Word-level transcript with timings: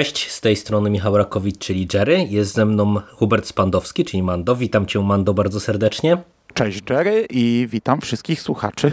Cześć, 0.00 0.30
z 0.30 0.40
tej 0.40 0.56
strony 0.56 0.90
Michał 0.90 1.16
Rakowicz, 1.16 1.58
czyli 1.58 1.88
Jerry. 1.94 2.26
Jest 2.30 2.54
ze 2.54 2.66
mną 2.66 2.94
Hubert 3.12 3.46
Spandowski, 3.46 4.04
czyli 4.04 4.22
Mando. 4.22 4.56
Witam 4.56 4.86
Cię, 4.86 5.00
Mando, 5.00 5.34
bardzo 5.34 5.60
serdecznie. 5.60 6.16
Cześć 6.54 6.82
Jerry 6.90 7.26
i 7.30 7.68
witam 7.70 8.00
wszystkich 8.00 8.40
słuchaczy. 8.40 8.92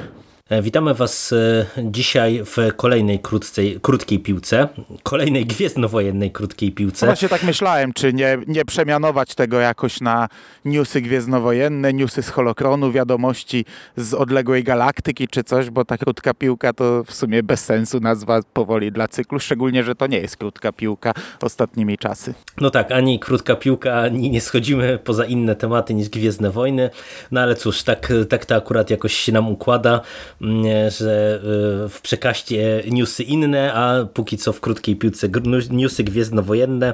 E, 0.50 0.62
witamy 0.62 0.94
Was 0.94 1.34
e, 1.34 1.66
dzisiaj 1.78 2.44
w 2.46 2.76
kolejnej 2.76 3.20
krótcej, 3.20 3.80
krótkiej 3.82 4.20
piłce, 4.20 4.68
kolejnej 5.04 5.46
gwiezdnowojennej 5.46 6.32
krótkiej 6.32 6.72
piłce. 6.72 7.06
Właśnie 7.06 7.30
tak 7.30 7.44
myślałem, 7.44 7.94
czy 7.94 8.14
nie, 8.14 8.38
nie 8.48 8.66
przemianować 8.66 9.36
tego 9.36 9.60
jakoś 9.60 10.02
na 10.02 10.30
newsy 10.66 11.02
gwiezdnowojenne, 11.02 11.94
newsy 11.94 12.24
z 12.24 12.30
holokronu, 12.30 12.92
wiadomości 12.92 13.66
z 13.98 14.14
odległej 14.14 14.64
galaktyki 14.64 15.28
czy 15.28 15.44
coś, 15.44 15.70
bo 15.70 15.86
ta 15.86 15.98
krótka 15.98 16.34
piłka 16.34 16.74
to 16.74 17.04
w 17.04 17.14
sumie 17.14 17.44
bez 17.44 17.66
sensu 17.66 18.00
nazwa 18.00 18.40
powoli 18.54 18.92
dla 18.92 19.08
cyklu, 19.08 19.40
szczególnie, 19.40 19.84
że 19.84 19.96
to 19.96 20.08
nie 20.08 20.20
jest 20.20 20.38
krótka 20.38 20.72
piłka 20.72 21.14
ostatnimi 21.42 21.98
czasy. 21.98 22.34
No 22.62 22.70
tak, 22.70 22.92
ani 22.92 23.20
krótka 23.20 23.56
piłka, 23.56 24.02
ani 24.02 24.30
nie 24.30 24.42
schodzimy 24.42 25.00
poza 25.04 25.26
inne 25.26 25.56
tematy 25.56 25.94
niż 25.94 26.10
Gwiezdne 26.10 26.52
Wojny, 26.52 26.90
no 27.32 27.42
ale 27.42 27.56
cóż, 27.56 27.84
tak, 27.84 28.14
tak 28.30 28.46
to 28.46 28.56
akurat 28.56 28.90
jakoś 28.90 29.14
się 29.14 29.32
nam 29.32 29.52
układa. 29.52 30.02
Mm, 30.42 30.92
że 30.92 31.40
y, 31.86 31.90
w 31.90 32.02
przekaście 32.02 32.84
newsy 32.92 33.24
inne, 33.24 33.74
a 33.74 34.06
póki 34.06 34.38
co 34.38 34.54
w 34.54 34.62
krótkiej 34.62 34.96
piłce 34.96 35.30
newsy 35.70 36.04
gwiezdnowojenne. 36.04 36.94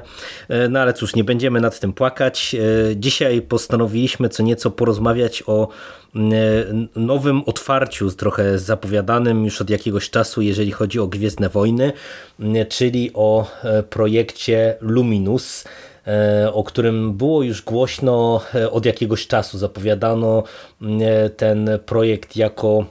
Y, 0.50 0.68
no 0.68 0.80
ale 0.80 0.92
cóż, 0.92 1.14
nie 1.14 1.24
będziemy 1.24 1.60
nad 1.60 1.80
tym 1.80 1.92
płakać. 1.92 2.54
Y, 2.90 2.96
dzisiaj 2.96 3.42
postanowiliśmy 3.42 4.28
co 4.28 4.42
nieco 4.42 4.70
porozmawiać 4.70 5.42
o 5.46 5.68
nowym 6.96 7.42
otwarciu, 7.46 8.10
trochę 8.10 8.58
zapowiadanym 8.58 9.44
już 9.44 9.60
od 9.60 9.70
jakiegoś 9.70 10.10
czasu, 10.10 10.42
jeżeli 10.42 10.70
chodzi 10.72 11.00
o 11.00 11.06
Gwiezdne 11.06 11.48
Wojny, 11.48 11.92
czyli 12.68 13.10
o 13.14 13.46
projekcie 13.90 14.76
Luminus 14.80 15.64
o 16.52 16.64
którym 16.64 17.12
było 17.12 17.42
już 17.42 17.62
głośno 17.62 18.40
od 18.70 18.86
jakiegoś 18.86 19.26
czasu. 19.26 19.58
Zapowiadano 19.58 20.42
ten 21.36 21.70
projekt 21.86 22.36
jako 22.36 22.86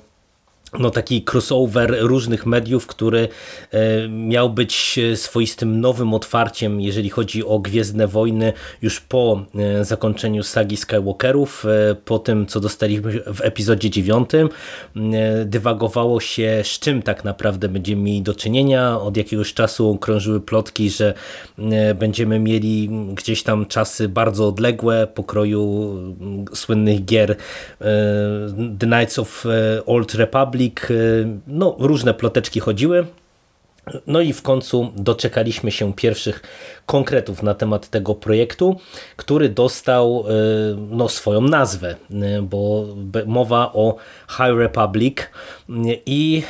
no, 0.79 0.89
taki 0.89 1.25
crossover 1.31 1.95
różnych 1.99 2.45
mediów, 2.45 2.87
który 2.87 3.27
e, 3.71 4.07
miał 4.09 4.49
być 4.49 4.99
swoistym 5.15 5.81
nowym 5.81 6.13
otwarciem, 6.13 6.81
jeżeli 6.81 7.09
chodzi 7.09 7.45
o 7.45 7.59
Gwiezdne 7.59 8.07
Wojny, 8.07 8.53
już 8.81 8.99
po 8.99 9.45
e, 9.55 9.85
zakończeniu 9.85 10.43
sagi 10.43 10.77
Skywalkerów, 10.77 11.65
e, 11.65 11.95
po 11.95 12.19
tym, 12.19 12.45
co 12.45 12.59
dostaliśmy 12.59 13.11
w 13.11 13.41
epizodzie 13.41 13.89
9. 13.89 14.29
Dywagowało 15.45 16.19
się, 16.19 16.61
z 16.63 16.79
czym 16.79 17.01
tak 17.01 17.23
naprawdę 17.23 17.69
będziemy 17.69 18.01
mieli 18.01 18.21
do 18.21 18.35
czynienia. 18.35 18.99
Od 18.99 19.17
jakiegoś 19.17 19.53
czasu 19.53 19.97
krążyły 20.01 20.41
plotki, 20.41 20.89
że 20.89 21.13
będziemy 21.95 22.39
mieli 22.39 22.89
gdzieś 23.13 23.43
tam 23.43 23.65
czasy 23.65 24.09
bardzo 24.09 24.47
odległe, 24.47 25.07
pokroju 25.07 25.95
słynnych 26.53 27.05
gier 27.05 27.35
The 28.79 28.87
Knights 28.87 29.19
of 29.19 29.45
Old 29.85 30.13
Republic, 30.13 30.62
Y, 30.91 31.27
no, 31.47 31.75
różne 31.79 32.13
ploteczki 32.13 32.59
chodziły. 32.59 33.05
No 34.07 34.21
i 34.21 34.33
w 34.33 34.41
końcu 34.41 34.91
doczekaliśmy 34.95 35.71
się 35.71 35.93
pierwszych 35.93 36.41
konkretów 36.85 37.43
na 37.43 37.53
temat 37.53 37.89
tego 37.89 38.15
projektu, 38.15 38.79
który 39.15 39.49
dostał 39.49 40.25
y, 40.27 40.31
no, 40.89 41.09
swoją 41.09 41.41
nazwę, 41.41 41.95
y, 42.11 42.41
bo 42.41 42.85
mowa 43.25 43.73
o 43.73 43.95
High 44.29 44.57
Republic 44.57 45.17
i 46.05 46.43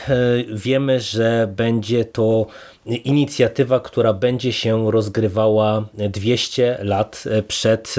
wiemy, 0.53 0.99
że 0.99 1.53
będzie 1.55 2.05
to 2.05 2.45
inicjatywa, 2.85 3.79
która 3.79 4.13
będzie 4.13 4.53
się 4.53 4.91
rozgrywała 4.91 5.85
200 5.93 6.77
lat 6.81 7.23
przed 7.47 7.95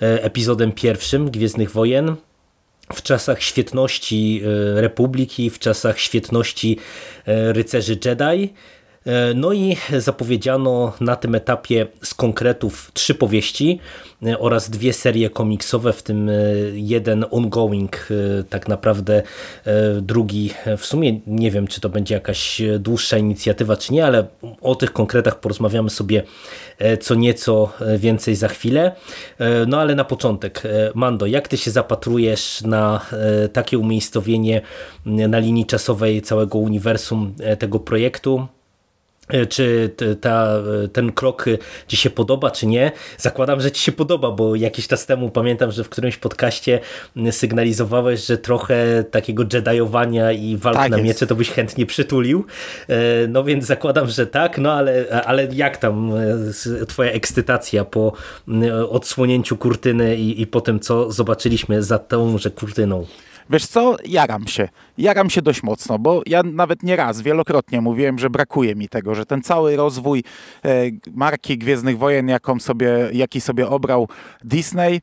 epizodem 0.00 0.72
pierwszym 0.72 1.30
Gwiezdnych 1.30 1.70
Wojen, 1.70 2.16
w 2.94 3.02
czasach 3.02 3.42
świetności 3.42 4.42
e, 4.76 4.80
Republiki, 4.80 5.50
w 5.50 5.58
czasach 5.58 5.98
świetności 5.98 6.78
e, 7.26 7.52
rycerzy 7.52 7.98
Jedi. 8.04 8.54
E, 9.08 9.34
no 9.34 9.52
i 9.52 9.76
zapowiedziano 9.98 10.92
na 11.00 11.16
tym 11.16 11.34
etapie 11.34 11.86
z 12.02 12.14
konkretów 12.14 12.90
trzy 12.94 13.14
powieści 13.14 13.80
oraz 14.38 14.70
dwie 14.70 14.92
serie 14.92 15.30
komiksowe, 15.30 15.92
w 15.92 16.02
tym 16.02 16.30
jeden 16.72 17.24
ongoing, 17.30 18.08
tak 18.48 18.68
naprawdę 18.68 19.22
drugi 20.02 20.50
w 20.78 20.86
sumie 20.86 21.20
nie 21.26 21.50
wiem, 21.50 21.66
czy 21.66 21.80
to 21.80 21.88
będzie 21.88 22.14
jakaś 22.14 22.62
dłuższa 22.78 23.18
inicjatywa, 23.18 23.76
czy 23.76 23.92
nie, 23.92 24.06
ale 24.06 24.26
o 24.60 24.74
tych 24.74 24.92
konkretach 24.92 25.40
porozmawiamy 25.40 25.90
sobie 25.90 26.22
E, 26.78 26.96
co 26.96 27.14
nieco 27.14 27.72
e, 27.80 27.98
więcej 27.98 28.34
za 28.36 28.48
chwilę. 28.48 28.92
E, 29.38 29.66
no 29.66 29.80
ale 29.80 29.94
na 29.94 30.04
początek, 30.04 30.62
Mando, 30.94 31.26
jak 31.26 31.48
ty 31.48 31.56
się 31.56 31.70
zapatrujesz 31.70 32.62
na 32.62 33.06
takie 33.52 33.78
umiejscowienie 33.78 34.60
na 35.06 35.38
linii 35.38 35.66
czasowej 35.66 36.22
całego 36.22 36.58
uniwersum 36.58 37.34
tego 37.58 37.80
projektu? 37.80 38.46
E, 39.28 39.46
czy 39.46 39.90
ta, 40.20 40.48
ten 40.92 41.12
krok 41.12 41.44
ci 41.86 41.96
się 41.96 42.10
podoba, 42.10 42.50
czy 42.50 42.66
nie. 42.66 42.92
Zakładam, 43.18 43.60
że 43.60 43.70
ci 43.70 43.82
się 43.82 43.92
podoba, 43.92 44.30
bo 44.30 44.54
jakiś 44.54 44.88
czas 44.88 45.06
temu 45.06 45.30
pamiętam, 45.30 45.72
że 45.72 45.84
w 45.84 45.88
którymś 45.88 46.16
podcaście 46.16 46.80
sygnalizowałeś, 47.30 48.26
że 48.26 48.38
trochę 48.38 49.04
takiego 49.10 49.44
jediowania 49.52 50.32
i 50.32 50.56
walk 50.56 50.76
tak 50.76 50.90
na 50.90 50.96
jest. 50.96 51.06
miecze 51.06 51.26
to 51.26 51.34
byś 51.34 51.50
chętnie 51.50 51.86
przytulił. 51.86 52.44
E, 52.88 53.26
no 53.28 53.44
więc 53.44 53.64
zakładam, 53.64 54.08
że 54.08 54.26
tak, 54.26 54.58
no 54.58 54.72
ale, 54.72 55.22
ale 55.24 55.48
jak 55.52 55.76
tam 55.76 56.12
e, 56.82 56.86
twoja 56.86 57.10
ekscytacja 57.10 57.84
po 57.84 58.12
odsłonięciu 58.90 59.56
kurtyny 59.56 60.16
i, 60.16 60.42
i 60.42 60.46
po 60.46 60.60
tym, 60.60 60.80
co 60.80 61.12
zobaczyliśmy 61.12 61.82
za 61.82 61.98
tą, 61.98 62.38
że 62.38 62.50
kurtyną? 62.50 63.06
Wiesz 63.50 63.66
co, 63.66 63.96
jaram 64.06 64.46
się. 64.46 64.68
Jaram 64.98 65.30
się 65.30 65.42
dość 65.42 65.62
mocno, 65.62 65.98
bo 65.98 66.22
ja 66.26 66.42
nawet 66.42 66.82
nie 66.82 66.96
raz, 66.96 67.22
wielokrotnie 67.22 67.80
mówiłem, 67.80 68.18
że 68.18 68.30
brakuje 68.30 68.74
mi 68.74 68.88
tego, 68.88 69.14
że 69.14 69.26
ten 69.26 69.42
cały 69.42 69.76
rozwój 69.76 70.24
e, 70.64 70.84
marki 71.14 71.58
Gwiezdnych 71.58 71.98
Wojen, 71.98 72.28
jaką 72.28 72.60
sobie, 72.60 72.90
jaki 73.12 73.40
sobie 73.40 73.68
obrał 73.68 74.08
Disney, 74.44 75.00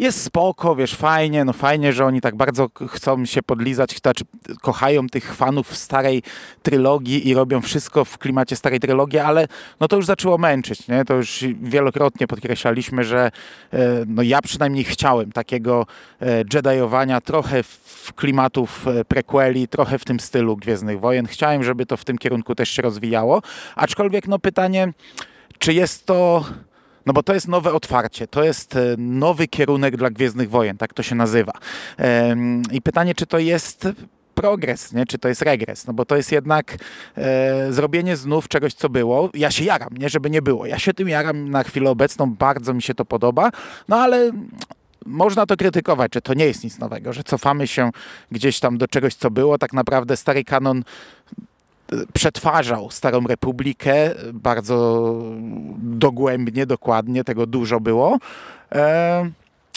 jest 0.00 0.22
spoko, 0.22 0.76
wiesz, 0.76 0.94
fajnie, 0.94 1.44
no 1.44 1.52
fajnie, 1.52 1.92
że 1.92 2.06
oni 2.06 2.20
tak 2.20 2.36
bardzo 2.36 2.70
chcą 2.88 3.24
się 3.24 3.42
podlizać, 3.42 3.98
znaczy 4.02 4.24
kochają 4.60 5.06
tych 5.06 5.34
fanów 5.34 5.76
starej 5.76 6.22
trylogii 6.62 7.28
i 7.28 7.34
robią 7.34 7.60
wszystko 7.60 8.04
w 8.04 8.18
klimacie 8.18 8.56
starej 8.56 8.80
trylogii, 8.80 9.18
ale 9.18 9.48
no 9.80 9.88
to 9.88 9.96
już 9.96 10.06
zaczęło 10.06 10.38
męczyć, 10.38 10.88
nie? 10.88 11.04
To 11.04 11.14
już 11.14 11.44
wielokrotnie 11.62 12.26
podkreślaliśmy, 12.26 13.04
że 13.04 13.30
e, 13.72 13.78
no 14.06 14.22
ja 14.22 14.42
przynajmniej 14.42 14.84
chciałem 14.84 15.32
takiego 15.32 15.86
e, 16.20 16.44
jediowania 16.54 17.20
trochę 17.20 17.62
w 17.62 18.12
klimatów 18.16 18.88
e, 18.88 19.04
prequeli, 19.04 19.68
trochę 19.68 19.98
w 19.98 20.04
tym 20.04 20.20
stylu 20.20 20.56
Gwiezdnych 20.56 21.00
Wojen. 21.00 21.26
Chciałem, 21.26 21.64
żeby 21.64 21.86
to 21.86 21.96
w 21.96 22.04
tym 22.04 22.18
kierunku 22.18 22.54
też 22.54 22.70
się 22.70 22.82
rozwijało, 22.82 23.42
aczkolwiek 23.76 24.28
no 24.28 24.38
pytanie, 24.38 24.92
czy 25.58 25.72
jest 25.72 26.06
to 26.06 26.44
no 27.06 27.12
bo 27.12 27.22
to 27.22 27.34
jest 27.34 27.48
nowe 27.48 27.72
otwarcie, 27.72 28.26
to 28.26 28.44
jest 28.44 28.76
e, 28.76 28.94
nowy 28.98 29.48
kierunek 29.48 29.96
dla 29.96 30.10
Gwiezdnych 30.10 30.50
Wojen, 30.50 30.76
tak 30.76 30.94
to 30.94 31.02
się 31.02 31.14
nazywa. 31.14 31.52
I 32.72 32.82
pytanie, 32.82 33.14
czy 33.14 33.26
to 33.26 33.38
jest 33.38 33.88
progres, 34.34 34.92
nie? 34.92 35.06
czy 35.06 35.18
to 35.18 35.28
jest 35.28 35.42
regres, 35.42 35.86
no 35.86 35.92
bo 35.92 36.04
to 36.04 36.16
jest 36.16 36.32
jednak 36.32 36.76
e, 37.16 37.72
zrobienie 37.72 38.16
znów 38.16 38.48
czegoś, 38.48 38.74
co 38.74 38.88
było. 38.88 39.30
Ja 39.34 39.50
się 39.50 39.64
jaram, 39.64 39.88
nie, 39.98 40.08
żeby 40.08 40.30
nie 40.30 40.42
było. 40.42 40.66
Ja 40.66 40.78
się 40.78 40.94
tym 40.94 41.08
jaram 41.08 41.50
na 41.50 41.62
chwilę 41.62 41.90
obecną, 41.90 42.34
bardzo 42.34 42.74
mi 42.74 42.82
się 42.82 42.94
to 42.94 43.04
podoba, 43.04 43.50
no 43.88 43.96
ale 43.96 44.32
można 45.06 45.46
to 45.46 45.56
krytykować, 45.56 46.14
że 46.14 46.20
to 46.20 46.34
nie 46.34 46.46
jest 46.46 46.64
nic 46.64 46.78
nowego, 46.78 47.12
że 47.12 47.24
cofamy 47.24 47.66
się 47.66 47.90
gdzieś 48.30 48.60
tam 48.60 48.78
do 48.78 48.88
czegoś, 48.88 49.14
co 49.14 49.30
było. 49.30 49.58
Tak 49.58 49.72
naprawdę 49.72 50.16
stary 50.16 50.44
kanon 50.44 50.82
przetwarzał 52.12 52.90
Starą 52.90 53.26
Republikę 53.26 54.14
bardzo 54.32 55.14
dogłębnie, 55.78 56.66
dokładnie, 56.66 57.24
tego 57.24 57.46
dużo 57.46 57.80
było. 57.80 58.18
E, 58.72 59.30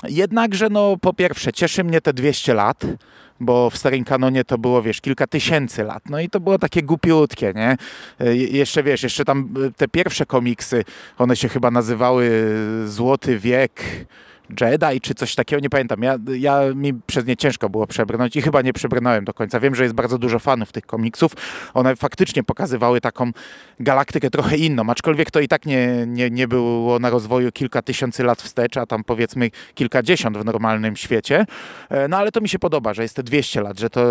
Jednakże, 0.09 0.69
no 0.69 0.97
po 1.01 1.13
pierwsze, 1.13 1.53
cieszy 1.53 1.83
mnie 1.83 2.01
te 2.01 2.13
200 2.13 2.53
lat, 2.53 2.85
bo 3.39 3.69
w 3.69 3.77
starym 3.77 4.03
kanonie 4.03 4.43
to 4.43 4.57
było, 4.57 4.81
wiesz, 4.81 5.01
kilka 5.01 5.27
tysięcy 5.27 5.83
lat. 5.83 6.03
No 6.09 6.19
i 6.19 6.29
to 6.29 6.39
było 6.39 6.59
takie 6.59 6.83
głupiutkie, 6.83 7.53
nie? 7.55 7.77
E, 8.19 8.35
jeszcze, 8.35 8.83
wiesz, 8.83 9.03
jeszcze 9.03 9.25
tam 9.25 9.49
e, 9.67 9.71
te 9.71 9.87
pierwsze 9.87 10.25
komiksy, 10.25 10.83
one 11.17 11.35
się 11.35 11.49
chyba 11.49 11.71
nazywały 11.71 12.55
Złoty 12.85 13.39
Wiek 13.39 13.81
Jedi 14.61 15.01
czy 15.01 15.13
coś 15.13 15.35
takiego, 15.35 15.59
nie 15.59 15.69
pamiętam. 15.69 16.03
Ja, 16.03 16.17
ja 16.37 16.61
mi 16.75 16.93
przez 16.93 17.25
nie 17.25 17.37
ciężko 17.37 17.69
było 17.69 17.87
przebrnąć 17.87 18.35
i 18.35 18.41
chyba 18.41 18.61
nie 18.61 18.73
przebrnąłem 18.73 19.25
do 19.25 19.33
końca. 19.33 19.59
Wiem, 19.59 19.75
że 19.75 19.83
jest 19.83 19.95
bardzo 19.95 20.17
dużo 20.17 20.39
fanów 20.39 20.71
tych 20.71 20.85
komiksów. 20.85 21.31
One 21.73 21.95
faktycznie 21.95 22.43
pokazywały 22.43 23.01
taką 23.01 23.31
galaktykę 23.79 24.29
trochę 24.29 24.57
inną, 24.57 24.89
aczkolwiek 24.89 25.31
to 25.31 25.39
i 25.39 25.47
tak 25.47 25.65
nie, 25.65 26.05
nie, 26.07 26.29
nie 26.29 26.47
było 26.47 26.99
na 26.99 27.09
rozwoju 27.09 27.51
kilka 27.51 27.81
tysięcy 27.81 28.23
lat 28.23 28.41
wstecz, 28.41 28.77
a 28.77 28.85
tam 28.85 29.03
powiedzmy 29.03 29.49
kilkadziesiąt 29.73 30.37
w 30.37 30.45
normalnym 30.45 30.95
świecie. 30.95 31.45
E, 31.89 32.07
no 32.07 32.17
ale 32.17 32.31
to 32.31 32.41
mi 32.41 32.49
się 32.49 32.59
podoba, 32.59 32.93
że 32.93 33.03
jest 33.03 33.15
te 33.15 33.23
200 33.23 33.61
lat, 33.61 33.79
że 33.79 33.89
to 33.89 34.01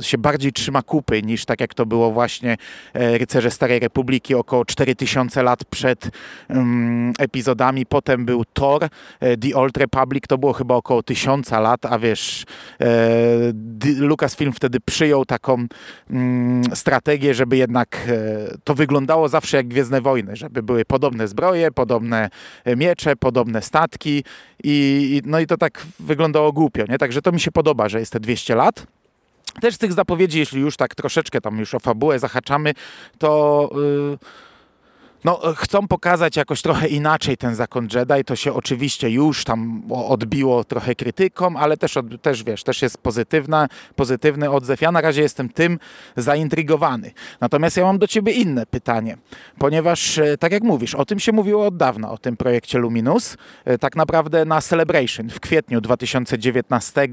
się 0.00 0.18
bardziej 0.18 0.52
trzyma 0.52 0.82
kupy 0.82 1.22
niż 1.22 1.44
tak 1.44 1.60
jak 1.60 1.74
to 1.74 1.86
było 1.86 2.10
właśnie 2.10 2.56
e, 2.94 3.18
Rycerze 3.18 3.50
Starej 3.50 3.80
Republiki 3.80 4.34
około 4.34 4.64
4000 4.64 5.42
lat 5.42 5.64
przed 5.64 6.10
um, 6.48 7.12
epizodami. 7.18 7.86
Potem 7.86 8.24
był 8.24 8.44
Thor, 8.44 8.84
e, 9.20 9.36
Old 9.54 9.76
Republic 9.76 10.24
to 10.28 10.38
było 10.38 10.52
chyba 10.52 10.74
około 10.74 11.02
tysiąca 11.02 11.60
lat, 11.60 11.86
a 11.86 11.98
wiesz, 11.98 12.44
e, 12.80 12.86
Lucasfilm 13.98 14.52
wtedy 14.52 14.80
przyjął 14.80 15.24
taką 15.24 15.66
mm, 16.10 16.76
strategię, 16.76 17.34
żeby 17.34 17.56
jednak 17.56 18.06
e, 18.08 18.56
to 18.64 18.74
wyglądało 18.74 19.28
zawsze 19.28 19.56
jak 19.56 19.68
Gwiezdne 19.68 20.00
Wojny, 20.00 20.36
żeby 20.36 20.62
były 20.62 20.84
podobne 20.84 21.28
zbroje, 21.28 21.70
podobne 21.70 22.30
miecze, 22.76 23.16
podobne 23.16 23.62
statki 23.62 24.24
i, 24.64 25.22
no 25.24 25.40
i 25.40 25.46
to 25.46 25.56
tak 25.56 25.86
wyglądało 26.00 26.52
głupio, 26.52 26.84
nie? 26.88 26.98
Także 26.98 27.22
to 27.22 27.32
mi 27.32 27.40
się 27.40 27.52
podoba, 27.52 27.88
że 27.88 28.00
jest 28.00 28.12
te 28.12 28.20
200 28.20 28.54
lat. 28.54 28.86
Też 29.60 29.74
z 29.74 29.78
tych 29.78 29.92
zapowiedzi, 29.92 30.38
jeśli 30.38 30.60
już 30.60 30.76
tak 30.76 30.94
troszeczkę 30.94 31.40
tam 31.40 31.58
już 31.58 31.74
o 31.74 31.78
fabułę 31.78 32.18
zahaczamy, 32.18 32.72
to... 33.18 33.70
Yy, 33.74 34.53
no, 35.24 35.40
chcą 35.56 35.88
pokazać 35.88 36.36
jakoś 36.36 36.62
trochę 36.62 36.88
inaczej 36.88 37.36
ten 37.36 37.54
zakon 37.54 37.88
Jedi. 37.94 38.24
To 38.26 38.36
się 38.36 38.52
oczywiście 38.52 39.10
już 39.10 39.44
tam 39.44 39.82
odbiło 39.90 40.64
trochę 40.64 40.94
krytyką, 40.94 41.56
ale 41.56 41.76
też, 41.76 41.98
też 42.22 42.44
wiesz, 42.44 42.64
też 42.64 42.82
jest 42.82 42.98
pozytywna, 42.98 43.68
pozytywny 43.96 44.50
odzew. 44.50 44.80
Ja 44.80 44.92
na 44.92 45.00
razie 45.00 45.22
jestem 45.22 45.48
tym 45.48 45.78
zaintrygowany. 46.16 47.12
Natomiast 47.40 47.76
ja 47.76 47.84
mam 47.84 47.98
do 47.98 48.06
ciebie 48.06 48.32
inne 48.32 48.66
pytanie, 48.66 49.16
ponieważ 49.58 50.18
e, 50.18 50.38
tak 50.38 50.52
jak 50.52 50.62
mówisz, 50.62 50.94
o 50.94 51.04
tym 51.04 51.18
się 51.20 51.32
mówiło 51.32 51.66
od 51.66 51.76
dawna, 51.76 52.10
o 52.10 52.18
tym 52.18 52.36
projekcie 52.36 52.78
Luminus. 52.78 53.36
E, 53.64 53.78
tak 53.78 53.96
naprawdę 53.96 54.44
na 54.44 54.60
Celebration 54.60 55.28
w 55.30 55.40
kwietniu 55.40 55.80
2019 55.80 57.08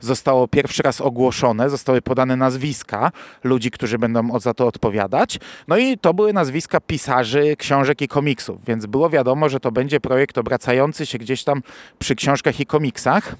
zostało 0.00 0.48
pierwszy 0.48 0.82
raz 0.82 1.00
ogłoszone, 1.00 1.70
zostały 1.70 2.02
podane 2.02 2.36
nazwiska 2.36 3.12
ludzi, 3.44 3.70
którzy 3.70 3.98
będą 3.98 4.40
za 4.40 4.54
to 4.54 4.66
odpowiadać. 4.66 5.38
No 5.68 5.76
i 5.76 5.98
to 5.98 6.14
były 6.14 6.32
nazwiska 6.32 6.80
pisarzy, 6.80 7.53
książek 7.56 8.02
i 8.02 8.08
komiksów, 8.08 8.64
więc 8.64 8.86
było 8.86 9.10
wiadomo, 9.10 9.48
że 9.48 9.60
to 9.60 9.72
będzie 9.72 10.00
projekt 10.00 10.38
obracający 10.38 11.06
się 11.06 11.18
gdzieś 11.18 11.44
tam 11.44 11.62
przy 11.98 12.14
książkach 12.14 12.60
i 12.60 12.66
komiksach. 12.66 13.36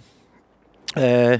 E, 0.96 1.38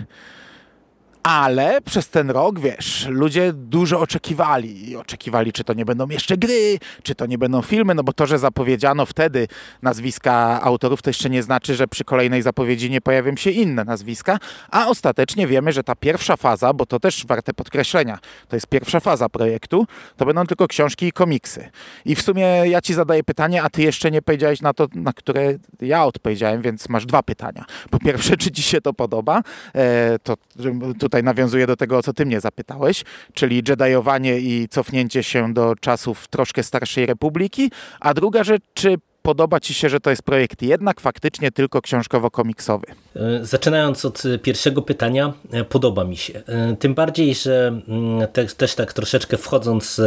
ale 1.25 1.81
przez 1.81 2.09
ten 2.09 2.31
rok, 2.31 2.61
wiesz, 2.61 3.07
ludzie 3.09 3.53
dużo 3.53 4.01
oczekiwali. 4.01 4.91
I 4.91 4.97
oczekiwali, 4.97 5.53
czy 5.53 5.65
to 5.65 5.75
nie 5.75 5.85
będą 5.85 6.09
jeszcze 6.09 6.37
gry, 6.37 6.79
czy 7.03 7.15
to 7.15 7.27
nie 7.27 7.39
będą 7.39 7.63
filmy, 7.63 7.95
no 7.95 8.03
bo 8.05 8.13
to, 8.13 8.27
że 8.27 8.39
zapowiedziano 8.39 9.07
wtedy 9.07 9.49
nazwiska 9.83 10.61
autorów, 10.63 11.03
to 11.03 11.11
jeszcze 11.11 11.31
nie 11.31 11.43
znaczy, 11.43 11.75
że 11.75 11.89
przy 11.89 12.05
kolejnej 12.05 12.43
zapowiedzi 12.43 12.91
nie 12.91 13.01
pojawią 13.01 13.37
się 13.37 13.51
inne 13.51 13.85
nazwiska. 13.85 14.39
A 14.71 14.87
ostatecznie 14.87 15.47
wiemy, 15.47 15.73
że 15.73 15.85
ta 15.85 15.95
pierwsza 15.95 16.37
faza, 16.37 16.73
bo 16.73 16.87
to 16.87 17.01
też 17.01 17.27
warte 17.27 17.55
podkreślenia, 17.55 18.19
to 18.49 18.57
jest 18.57 18.67
pierwsza 18.67 19.01
faza 19.01 19.29
projektu, 19.29 19.87
to 20.17 20.27
będą 20.27 20.47
tylko 20.47 20.69
książki 20.69 21.07
i 21.07 21.13
komiksy. 21.13 21.71
I 22.05 22.15
w 22.15 22.23
sumie 22.23 22.43
ja 22.45 22.81
ci 22.81 22.95
zadaję 22.95 23.25
pytanie, 23.25 23.63
a 23.63 23.71
ty 23.71 23.83
jeszcze 23.83 24.11
nie 24.11 24.23
powiedziałeś 24.23 24.61
na 24.61 24.75
to, 24.75 24.89
na 24.95 25.13
które 25.13 25.55
ja 25.81 26.05
odpowiedziałem, 26.05 26.63
więc 26.63 26.89
masz 26.89 27.07
dwa 27.07 27.23
pytania. 27.23 27.65
Po 27.91 27.99
pierwsze, 27.99 28.37
czy 28.37 28.51
ci 28.51 28.63
się 28.63 28.81
to 28.81 28.93
podoba? 28.93 29.43
E, 29.75 30.19
to 30.19 30.35
tutaj 30.99 31.14
tutaj 31.15 31.23
nawiązuje 31.23 31.67
do 31.67 31.77
tego, 31.77 31.99
o 31.99 32.03
co 32.03 32.13
ty 32.13 32.27
mnie 32.27 32.41
zapytałeś, 32.41 33.05
czyli 33.35 33.57
Jediowanie 33.57 34.39
i 34.39 34.69
cofnięcie 34.69 35.23
się 35.23 35.55
do 35.55 35.75
czasów 35.81 36.29
troszkę 36.29 36.63
starszej 36.63 37.07
republiki, 37.07 37.71
a 38.01 38.15
druga 38.15 38.45
rzecz, 38.45 38.63
czy 38.75 38.97
podoba 39.25 39.61
Ci 39.61 39.75
się, 39.75 39.89
że 39.89 40.01
to 40.01 40.11
jest 40.11 40.23
projekt 40.23 40.63
jednak 40.63 41.01
faktycznie 41.01 41.51
tylko 41.51 41.81
książkowo-komiksowy? 41.81 42.87
E, 43.17 43.45
zaczynając 43.45 44.05
od 44.05 44.23
pierwszego 44.43 44.83
pytania, 44.83 45.33
e, 45.53 45.65
podoba 45.65 46.05
mi 46.05 46.17
się. 46.17 46.43
E, 46.47 46.77
tym 46.77 46.95
bardziej, 46.95 47.35
że 47.35 47.81
mm, 47.89 48.29
te, 48.33 48.47
też 48.47 48.75
tak 48.75 48.93
troszeczkę 48.93 49.37
wchodząc 49.37 50.01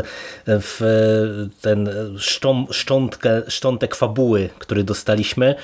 w 0.48 0.80
ten 1.62 1.90
szczątkę, 2.72 3.42
szczątek 3.48 3.96
fabuły, 3.96 4.50
który 4.60 4.84
dostaliśmy, 4.84 5.56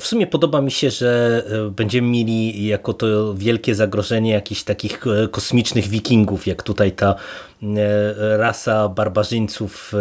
w 0.00 0.06
sumie 0.06 0.26
podoba 0.26 0.60
mi 0.60 0.70
się, 0.70 0.90
że 0.90 1.42
e, 1.66 1.70
będziemy 1.70 2.08
mieli 2.08 2.66
jako 2.66 2.94
to 2.94 3.34
wielkie 3.34 3.74
zagrożenie 3.74 4.32
jakichś 4.32 4.62
takich 4.62 5.06
e, 5.06 5.28
kosmicznych 5.28 5.88
wikingów, 5.88 6.46
jak 6.46 6.62
tutaj 6.62 6.92
ta 6.92 7.14
e, 7.62 8.36
rasa 8.36 8.88
barbarzyńców 8.88 9.92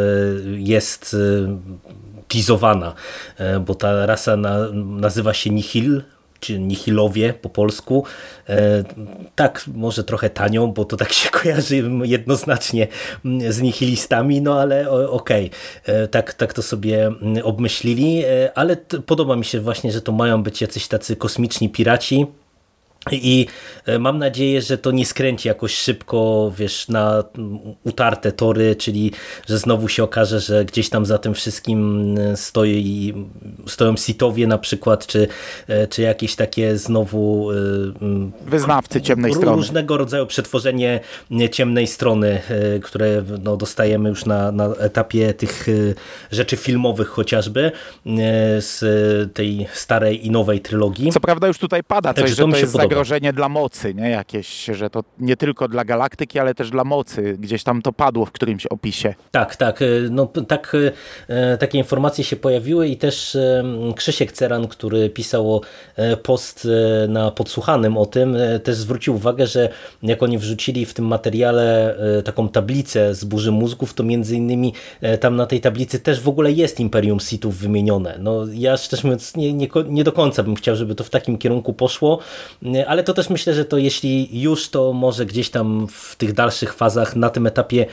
jest 0.57 1.15
teasowana, 2.29 2.93
bo 3.65 3.75
ta 3.75 4.05
rasa 4.05 4.37
nazywa 4.73 5.33
się 5.33 5.49
Nihil, 5.49 6.01
czy 6.39 6.59
nihilowie 6.59 7.33
po 7.33 7.49
polsku. 7.49 8.05
E, 8.49 8.83
tak, 9.35 9.65
może 9.75 10.03
trochę 10.03 10.29
tanią, 10.29 10.67
bo 10.67 10.85
to 10.85 10.97
tak 10.97 11.13
się 11.13 11.29
kojarzy 11.41 11.83
jednoznacznie 12.03 12.87
z 13.49 13.61
nihilistami, 13.61 14.41
no 14.41 14.61
ale 14.61 14.89
okej, 15.09 15.51
okay. 15.85 15.95
E, 15.95 16.07
tak, 16.07 16.33
tak 16.33 16.53
to 16.53 16.61
sobie 16.61 17.11
obmyślili, 17.43 18.23
e, 18.25 18.51
ale 18.57 18.77
podoba 19.05 19.35
mi 19.35 19.45
się 19.45 19.59
właśnie, 19.59 19.91
że 19.91 20.01
to 20.01 20.11
mają 20.11 20.43
być 20.43 20.61
jacyś 20.61 20.87
tacy 20.87 21.15
kosmiczni 21.15 21.69
piraci, 21.69 22.27
i 23.11 23.45
e, 23.85 23.99
mam 23.99 24.17
nadzieję, 24.17 24.61
że 24.61 24.77
to 24.77 24.91
nie 24.91 25.05
skręci 25.05 25.47
jakoś 25.47 25.73
szybko, 25.73 26.51
wiesz, 26.57 26.87
na 26.87 27.23
utarte 27.83 28.31
tory, 28.31 28.75
czyli 28.75 29.11
że 29.47 29.57
znowu 29.57 29.87
się 29.87 30.03
okaże, 30.03 30.39
że 30.39 30.65
gdzieś 30.65 30.89
tam 30.89 31.05
za 31.05 31.17
tym 31.17 31.33
wszystkim 31.33 32.15
e, 32.17 32.37
stoi, 32.37 33.13
stoją 33.67 33.97
sitowie 33.97 34.47
na 34.47 34.57
przykład, 34.57 35.07
czy, 35.07 35.27
e, 35.67 35.87
czy 35.87 36.01
jakieś 36.01 36.35
takie 36.35 36.77
znowu 36.77 37.49
wyznawcy 38.41 39.01
ciemnej 39.01 39.33
strony. 39.33 39.57
Różnego 39.57 39.97
rodzaju 39.97 40.25
przetworzenie 40.25 40.99
ciemnej 41.51 41.87
strony, 41.87 42.41
które 42.83 43.23
no, 43.43 43.57
dostajemy 43.57 44.09
już 44.09 44.25
na, 44.25 44.51
na 44.51 44.65
etapie 44.65 45.33
tych 45.33 45.67
rzeczy 46.31 46.57
filmowych 46.57 47.07
chociażby 47.07 47.71
z 48.59 48.83
tej 49.33 49.67
starej 49.73 50.25
i 50.25 50.31
nowej 50.31 50.61
trylogii. 50.61 51.11
Co 51.11 51.19
prawda 51.19 51.47
już 51.47 51.57
tutaj 51.57 51.83
pada 51.83 52.13
coś, 52.13 52.29
że 52.29 52.35
to, 52.35 52.47
to 52.47 52.57
jest 52.57 52.73
zagrożenie 52.89 53.33
dla 53.33 53.49
mocy, 53.49 53.93
nie? 53.93 54.09
Jakieś, 54.09 54.65
że 54.65 54.89
to 54.89 55.03
nie 55.19 55.37
tylko 55.37 55.67
dla 55.67 55.85
galaktyki, 55.85 56.39
ale 56.39 56.55
też 56.55 56.69
dla 56.69 56.83
mocy. 56.83 57.35
Gdzieś 57.39 57.63
tam 57.63 57.81
to 57.81 57.93
padło 57.93 58.25
w 58.25 58.31
którymś 58.31 58.65
opisie. 58.65 59.15
Tak, 59.31 59.55
tak. 59.55 59.81
E, 59.81 59.85
no, 60.11 60.25
tak 60.47 60.75
e, 61.27 61.57
takie 61.57 61.77
informacje 61.77 62.23
się 62.23 62.35
pojawiły 62.35 62.87
i 62.87 62.97
też 62.97 63.35
e, 63.35 63.63
Krzysiek 63.95 64.31
Ceran, 64.31 64.67
który 64.67 65.09
pisał 65.09 65.61
post 66.23 66.67
na 67.07 67.31
podsłuchanym 67.31 67.97
o 67.97 68.05
tym, 68.05 68.37
też 68.63 68.75
zwrócił 68.75 69.15
uwagę, 69.15 69.47
że 69.47 69.69
jak 70.03 70.23
oni 70.23 70.37
wrzucili 70.37 70.85
w 70.85 70.93
tym 70.93 71.05
materiale 71.05 71.95
taką 72.25 72.49
tablicę 72.49 73.15
z 73.15 73.25
burzy 73.25 73.51
mózgów, 73.51 73.93
to 73.93 74.03
między 74.03 74.35
innymi 74.35 74.73
tam 75.19 75.35
na 75.35 75.45
tej 75.45 75.61
tablicy 75.61 75.99
też 75.99 76.21
w 76.21 76.29
ogóle 76.29 76.51
jest 76.51 76.79
Imperium 76.79 77.19
Sithów 77.19 77.57
wymienione. 77.57 78.15
No 78.19 78.45
ja 78.53 78.77
szczerze 78.77 79.03
mówiąc 79.03 79.35
nie, 79.35 79.53
nie, 79.53 79.67
nie 79.87 80.03
do 80.03 80.11
końca 80.11 80.43
bym 80.43 80.55
chciał, 80.55 80.75
żeby 80.75 80.95
to 80.95 81.03
w 81.03 81.09
takim 81.09 81.37
kierunku 81.37 81.73
poszło, 81.73 82.19
ale 82.87 83.03
to 83.03 83.13
też 83.13 83.29
myślę, 83.29 83.53
że 83.53 83.65
to 83.65 83.77
jeśli 83.77 84.41
już, 84.41 84.69
to 84.69 84.93
może 84.93 85.25
gdzieś 85.25 85.49
tam 85.49 85.87
w 85.87 86.15
tych 86.15 86.33
dalszych 86.33 86.73
fazach, 86.73 87.15
na 87.15 87.29
tym 87.29 87.47
etapie 87.47 87.85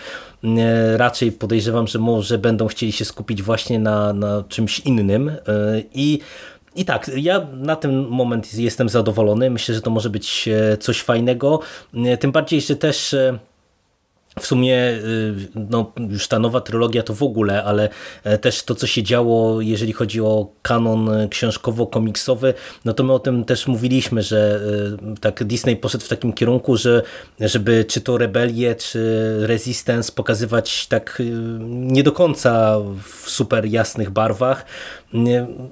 raczej 0.97 1.33
podejrzewam, 1.33 1.87
że 1.87 1.99
może 1.99 2.39
będą 2.39 2.67
chcieli 2.67 2.93
się 2.93 3.05
skupić 3.05 3.43
właśnie 3.43 3.79
na, 3.79 4.13
na 4.13 4.45
czymś 4.49 4.81
innym 4.81 5.29
e, 5.29 5.37
i 5.95 6.19
i 6.77 6.85
tak, 6.85 7.11
ja 7.17 7.47
na 7.53 7.77
ten 7.77 8.07
moment 8.07 8.55
jestem 8.55 8.89
zadowolony. 8.89 9.51
Myślę, 9.51 9.75
że 9.75 9.81
to 9.81 9.91
może 9.91 10.11
być 10.11 10.49
e, 10.49 10.77
coś 10.77 11.03
fajnego. 11.03 11.61
E, 11.95 12.17
tym 12.17 12.33
bardziej, 12.33 12.61
że 12.61 12.77
też 12.77 13.17
w 14.41 14.47
sumie 14.47 14.77
y, 14.77 15.35
no, 15.55 15.93
już 16.11 16.29
ta 16.29 16.39
nowa 16.39 16.61
trylogia 16.61 17.03
to 17.03 17.15
w 17.15 17.23
ogóle, 17.23 17.65
ale 17.65 17.89
e, 18.25 18.39
też 18.39 18.63
to, 18.63 18.75
co 18.75 18.87
się 18.87 19.03
działo, 19.03 19.61
jeżeli 19.61 19.93
chodzi 19.93 20.21
o 20.21 20.49
kanon 20.63 21.11
książkowo-komiksowy, 21.29 22.55
no 22.85 22.93
to 22.95 23.05
my 23.05 23.13
o 23.13 23.19
tym 23.19 23.45
też 23.45 23.67
mówiliśmy, 23.67 24.23
że 24.23 24.61
y, 25.17 25.21
tak 25.21 25.45
Disney 25.45 25.77
poszedł 25.77 26.05
w 26.05 26.09
takim 26.09 26.33
kierunku, 26.33 26.77
że 26.77 27.03
żeby 27.41 27.85
czy 27.85 28.01
to 28.01 28.19
Rebelię, 28.19 28.75
czy 28.75 29.37
Resistance 29.47 30.13
pokazywać 30.13 30.87
tak 30.87 31.21
y, 31.21 31.25
nie 31.61 32.03
do 32.03 32.13
końca 32.13 32.79
w 33.03 33.31
super 33.31 33.67
jasnych 33.67 34.11
barwach, 34.11 34.65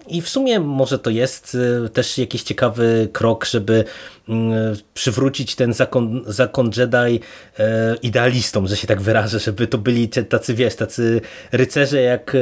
i 0.09 0.23
w 0.23 0.29
sumie 0.29 0.61
może 0.61 0.99
to 0.99 1.11
jest 1.11 1.57
y, 1.87 1.88
też 1.88 2.19
jakiś 2.19 2.43
ciekawy 2.43 3.09
krok, 3.12 3.45
żeby 3.45 3.85
mm, 4.29 4.76
przywrócić 4.95 5.55
ten 5.55 5.73
zakon, 5.73 6.23
zakon 6.26 6.71
Jedi 6.76 7.21
e, 7.59 7.97
idealistom, 8.03 8.67
że 8.67 8.76
się 8.76 8.87
tak 8.87 9.00
wyrażę, 9.03 9.38
żeby 9.38 9.67
to 9.67 9.79
byli 9.79 10.09
tacy, 10.09 10.55
wiesz, 10.55 10.76
tacy 10.76 11.21
rycerze 11.53 12.03
jak, 12.03 12.35
e, 12.35 12.38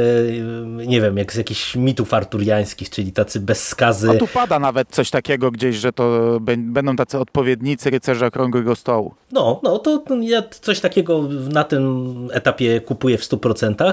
nie 0.87 1.01
wiem, 1.01 1.17
jak 1.17 1.33
z 1.33 1.37
jakichś 1.37 1.77
mitów 1.77 2.15
arturiańskich, 2.15 2.91
czyli 2.91 3.13
tacy 3.13 3.41
bez 3.41 3.69
skazy. 3.69 4.11
A 4.11 4.15
tu 4.15 4.27
pada 4.27 4.59
nawet 4.59 4.89
coś 4.89 5.11
takiego 5.11 5.51
gdzieś, 5.51 5.77
że 5.77 5.93
to 5.93 6.39
będą 6.57 6.97
tacy 6.97 7.19
odpowiednicy 7.19 7.91
rycerza 7.91 8.27
Okrągłego 8.27 8.77
Stołu. 8.77 9.15
No, 9.33 9.61
no 9.63 9.79
to 9.79 10.05
ja 10.21 10.43
coś 10.61 10.81
takiego 10.81 11.23
na 11.49 11.65
tym 11.65 12.29
etapie 12.33 12.81
kupuję 12.81 13.19
w 13.19 13.23
100%. 13.23 13.93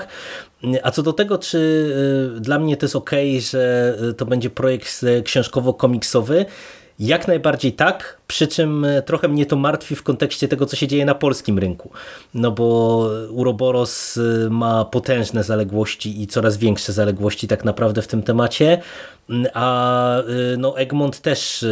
A 0.84 0.92
co 0.92 1.04
do 1.04 1.14
tego, 1.14 1.38
czy 1.38 1.58
y, 2.38 2.40
dla 2.40 2.60
mnie 2.60 2.78
to 2.78 2.86
jest 2.86 2.96
ok, 2.96 3.12
że 3.40 3.96
y, 4.10 4.14
to 4.14 4.26
będzie 4.26 4.50
projekt 4.50 5.06
książkowo-komiksowy, 5.24 6.46
jak 7.00 7.28
najbardziej 7.28 7.74
tak, 7.74 8.18
przy 8.28 8.48
czym 8.48 8.86
trochę 9.06 9.28
mnie 9.28 9.46
to 9.46 9.56
martwi 9.56 9.96
w 9.96 10.04
kontekście 10.04 10.48
tego, 10.48 10.66
co 10.66 10.76
się 10.76 10.88
dzieje 10.88 11.06
na 11.06 11.16
polskim 11.16 11.60
rynku. 11.60 11.90
No 12.34 12.52
bo 12.52 13.10
Uroboros 13.30 14.20
ma 14.50 14.86
potężne 14.86 15.44
zaległości 15.44 16.22
i 16.22 16.28
coraz 16.28 16.58
większe 16.58 16.94
zaległości 16.94 17.48
tak 17.48 17.66
naprawdę 17.66 18.02
w 18.02 18.08
tym 18.08 18.24
temacie, 18.24 18.82
a 19.54 20.18
e, 20.20 20.24
no 20.58 20.78
Egmont 20.78 21.22
też 21.22 21.66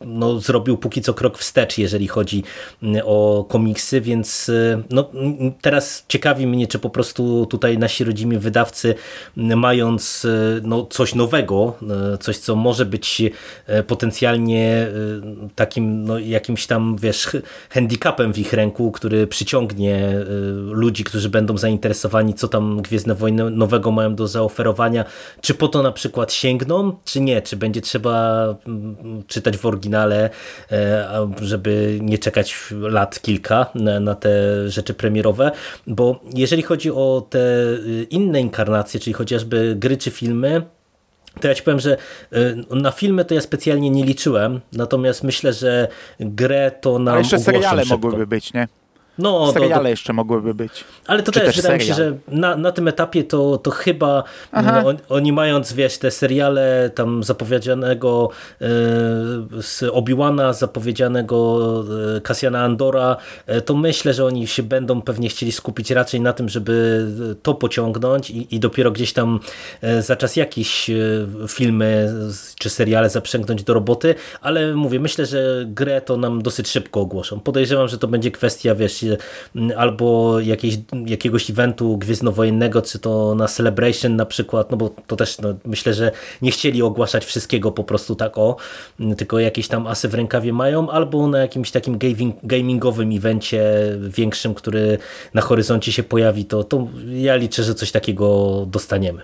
no, 0.00 0.40
zrobił 0.40 0.78
póki 0.78 1.02
co 1.02 1.14
krok 1.14 1.38
wstecz, 1.38 1.78
jeżeli 1.78 2.08
chodzi 2.08 2.44
mm, 2.82 3.02
o 3.04 3.46
komiksy, 3.48 4.00
więc 4.00 4.50
no, 4.90 5.10
teraz 5.60 6.04
ciekawi 6.08 6.46
mnie, 6.46 6.66
czy 6.66 6.78
po 6.78 6.90
prostu 6.90 7.46
tutaj 7.46 7.78
nasi 7.78 8.04
rodzimi 8.04 8.38
wydawcy, 8.38 8.94
mając 9.36 10.26
no, 10.62 10.86
coś 10.86 11.14
nowego, 11.14 11.76
coś, 12.20 12.38
co 12.38 12.56
może 12.56 12.86
być 12.86 13.22
potencjalnie 13.86 14.88
takim 15.54 16.04
no, 16.04 16.18
jakimś 16.18 16.66
tam, 16.66 16.96
wiesz, 16.96 17.28
handicapem 17.70 18.32
w 18.32 18.38
ich 18.38 18.52
ręku, 18.52 18.92
który 18.92 19.26
przyciągnie 19.26 20.08
y, 20.08 20.24
ludzi, 20.70 21.04
którzy 21.04 21.28
będą 21.28 21.58
zainteresowani, 21.58 22.34
co 22.34 22.48
tam 22.48 22.82
Gwiezdne 22.82 23.14
Wojny 23.14 23.50
nowego 23.50 23.90
mają 23.90 24.14
do 24.14 24.26
zaoferowania, 24.26 25.04
czy 25.40 25.54
po 25.54 25.68
to 25.68 25.82
na 25.82 25.92
przykład 25.92 26.32
sięgną, 26.32 26.61
czy 27.04 27.20
nie, 27.20 27.42
czy 27.42 27.56
będzie 27.56 27.80
trzeba 27.80 28.44
mm, 28.66 29.22
czytać 29.26 29.56
w 29.56 29.66
oryginale, 29.66 30.30
e, 30.72 31.30
żeby 31.40 31.98
nie 32.02 32.18
czekać 32.18 32.56
lat 32.80 33.20
kilka 33.22 33.66
na, 33.74 34.00
na 34.00 34.14
te 34.14 34.30
rzeczy 34.70 34.94
premierowe, 34.94 35.52
bo 35.86 36.20
jeżeli 36.34 36.62
chodzi 36.62 36.90
o 36.90 37.26
te 37.30 37.38
y, 37.38 38.06
inne 38.10 38.40
inkarnacje, 38.40 39.00
czyli 39.00 39.14
chociażby 39.14 39.74
gry 39.78 39.96
czy 39.96 40.10
filmy, 40.10 40.62
to 41.40 41.48
ja 41.48 41.54
ci 41.54 41.62
powiem, 41.62 41.80
że 41.80 41.96
y, 42.32 42.56
na 42.70 42.90
filmy 42.90 43.24
to 43.24 43.34
ja 43.34 43.40
specjalnie 43.40 43.90
nie 43.90 44.04
liczyłem, 44.04 44.60
natomiast 44.72 45.24
myślę, 45.24 45.52
że 45.52 45.88
grę 46.20 46.70
to 46.80 46.98
nam 46.98 47.14
A 47.14 47.18
jeszcze 47.18 47.38
seriale 47.38 47.82
szybko. 47.82 47.96
mogłyby 47.96 48.26
być, 48.26 48.52
nie? 48.52 48.68
No, 49.18 49.52
seriale 49.52 49.74
to, 49.74 49.82
to, 49.82 49.88
jeszcze 49.88 50.12
mogłyby 50.12 50.54
być. 50.54 50.84
Ale 51.06 51.22
to 51.22 51.32
też, 51.32 51.44
też 51.44 51.56
wydaje 51.56 51.78
mi 51.78 51.84
się, 51.84 51.94
że 51.94 52.16
na, 52.28 52.56
na 52.56 52.72
tym 52.72 52.88
etapie 52.88 53.24
to, 53.24 53.58
to 53.58 53.70
chyba 53.70 54.24
no, 54.52 54.86
on, 54.86 54.96
oni 55.08 55.32
mając, 55.32 55.72
wiesz, 55.72 55.98
te 55.98 56.10
seriale 56.10 56.90
tam 56.94 57.22
zapowiedzianego 57.22 58.30
e, 58.60 58.66
z 59.62 59.82
Obi-Wana, 59.92 60.52
zapowiedzianego 60.52 61.58
e, 62.16 62.20
Cassiana 62.20 62.64
Andora, 62.64 63.16
e, 63.46 63.60
to 63.60 63.74
myślę, 63.74 64.14
że 64.14 64.24
oni 64.24 64.46
się 64.46 64.62
będą 64.62 65.02
pewnie 65.02 65.28
chcieli 65.28 65.52
skupić 65.52 65.90
raczej 65.90 66.20
na 66.20 66.32
tym, 66.32 66.48
żeby 66.48 67.06
to 67.42 67.54
pociągnąć 67.54 68.30
i, 68.30 68.54
i 68.54 68.60
dopiero 68.60 68.90
gdzieś 68.90 69.12
tam 69.12 69.40
e, 69.80 70.02
za 70.02 70.16
czas 70.16 70.36
jakiś 70.36 70.90
e, 70.90 70.94
filmy 71.48 72.14
czy 72.58 72.70
seriale 72.70 73.10
zaprzęgnąć 73.10 73.64
do 73.64 73.74
roboty, 73.74 74.14
ale 74.40 74.74
mówię, 74.74 75.00
myślę, 75.00 75.26
że 75.26 75.64
grę 75.66 76.00
to 76.00 76.16
nam 76.16 76.42
dosyć 76.42 76.68
szybko 76.68 77.00
ogłoszą. 77.00 77.40
Podejrzewam, 77.40 77.88
że 77.88 77.98
to 77.98 78.08
będzie 78.08 78.30
kwestia, 78.30 78.74
wiesz, 78.74 79.01
albo 79.76 80.40
jakieś, 80.40 80.78
jakiegoś 81.06 81.50
eventu 81.50 81.98
gwiezdnowojennego, 81.98 82.82
czy 82.82 82.98
to 82.98 83.34
na 83.34 83.48
Celebration 83.48 84.16
na 84.16 84.26
przykład, 84.26 84.70
no 84.70 84.76
bo 84.76 84.90
to 85.06 85.16
też 85.16 85.38
no, 85.38 85.54
myślę, 85.64 85.94
że 85.94 86.12
nie 86.42 86.50
chcieli 86.50 86.82
ogłaszać 86.82 87.24
wszystkiego 87.24 87.72
po 87.72 87.84
prostu 87.84 88.14
tak 88.14 88.38
o, 88.38 88.56
tylko 89.16 89.38
jakieś 89.38 89.68
tam 89.68 89.86
asy 89.86 90.08
w 90.08 90.14
rękawie 90.14 90.52
mają, 90.52 90.90
albo 90.90 91.26
na 91.26 91.38
jakimś 91.38 91.70
takim 91.70 91.98
gaming, 91.98 92.36
gamingowym 92.42 93.16
evencie 93.16 93.62
większym, 94.08 94.54
który 94.54 94.98
na 95.34 95.40
horyzoncie 95.40 95.92
się 95.92 96.02
pojawi, 96.02 96.44
to, 96.44 96.64
to 96.64 96.88
ja 97.08 97.36
liczę, 97.36 97.62
że 97.62 97.74
coś 97.74 97.92
takiego 97.92 98.66
dostaniemy. 98.66 99.22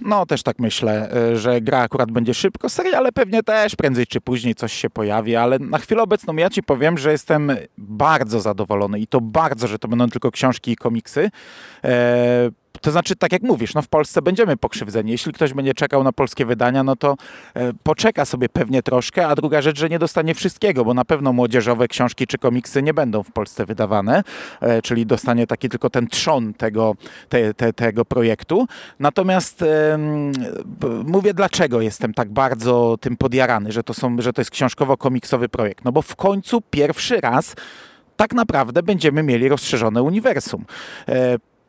No, 0.00 0.26
też 0.26 0.42
tak 0.42 0.58
myślę, 0.58 1.12
e, 1.12 1.36
że 1.36 1.60
gra 1.60 1.78
akurat 1.78 2.10
będzie 2.10 2.34
szybko, 2.34 2.68
seriale 2.68 3.12
pewnie 3.12 3.42
też 3.42 3.76
prędzej 3.76 4.06
czy 4.06 4.20
później 4.20 4.54
coś 4.54 4.72
się 4.72 4.90
pojawi, 4.90 5.36
ale 5.36 5.58
na 5.58 5.78
chwilę 5.78 6.02
obecną 6.02 6.36
ja 6.36 6.50
ci 6.50 6.62
powiem, 6.62 6.98
że 6.98 7.12
jestem 7.12 7.52
bardzo 7.78 8.40
zadowolony 8.40 9.00
i 9.00 9.06
to 9.06 9.20
bardzo, 9.20 9.68
że 9.68 9.78
to 9.78 9.88
będą 9.88 10.08
tylko 10.08 10.30
książki 10.30 10.72
i 10.72 10.76
komiksy. 10.76 11.30
E, 11.84 12.50
to 12.80 12.90
znaczy, 12.90 13.16
tak 13.16 13.32
jak 13.32 13.42
mówisz, 13.42 13.74
no 13.74 13.82
w 13.82 13.88
Polsce 13.88 14.22
będziemy 14.22 14.56
pokrzywdzeni. 14.56 15.10
Jeśli 15.12 15.32
ktoś 15.32 15.52
będzie 15.52 15.74
czekał 15.74 16.04
na 16.04 16.12
polskie 16.12 16.46
wydania, 16.46 16.82
no 16.82 16.96
to 16.96 17.16
e, 17.54 17.72
poczeka 17.82 18.24
sobie 18.24 18.48
pewnie 18.48 18.82
troszkę, 18.82 19.26
a 19.26 19.34
druga 19.34 19.62
rzecz, 19.62 19.78
że 19.78 19.88
nie 19.88 19.98
dostanie 19.98 20.34
wszystkiego, 20.34 20.84
bo 20.84 20.94
na 20.94 21.04
pewno 21.04 21.32
młodzieżowe 21.32 21.88
książki 21.88 22.26
czy 22.26 22.38
komiksy 22.38 22.82
nie 22.82 22.94
będą 22.94 23.22
w 23.22 23.32
Polsce 23.32 23.66
wydawane, 23.66 24.22
e, 24.60 24.82
czyli 24.82 25.06
dostanie 25.06 25.46
taki 25.46 25.68
tylko 25.68 25.90
ten 25.90 26.08
trzon 26.08 26.54
tego, 26.54 26.94
te, 27.28 27.54
te, 27.54 27.72
tego 27.72 28.04
projektu. 28.04 28.66
Natomiast 28.98 29.62
e, 29.62 29.98
mówię, 31.04 31.34
dlaczego 31.34 31.80
jestem 31.80 32.14
tak 32.14 32.30
bardzo 32.30 32.96
tym 33.00 33.16
podjarany, 33.16 33.72
że 33.72 33.82
to, 33.82 33.94
są, 33.94 34.16
że 34.20 34.32
to 34.32 34.40
jest 34.40 34.50
książkowo-komiksowy 34.50 35.48
projekt. 35.48 35.84
No 35.84 35.92
bo 35.92 36.02
w 36.02 36.16
końcu 36.16 36.60
pierwszy 36.70 37.20
raz 37.20 37.54
tak 38.16 38.32
naprawdę 38.34 38.82
będziemy 38.82 39.22
mieli 39.22 39.48
rozszerzone 39.48 40.02
uniwersum. 40.02 40.64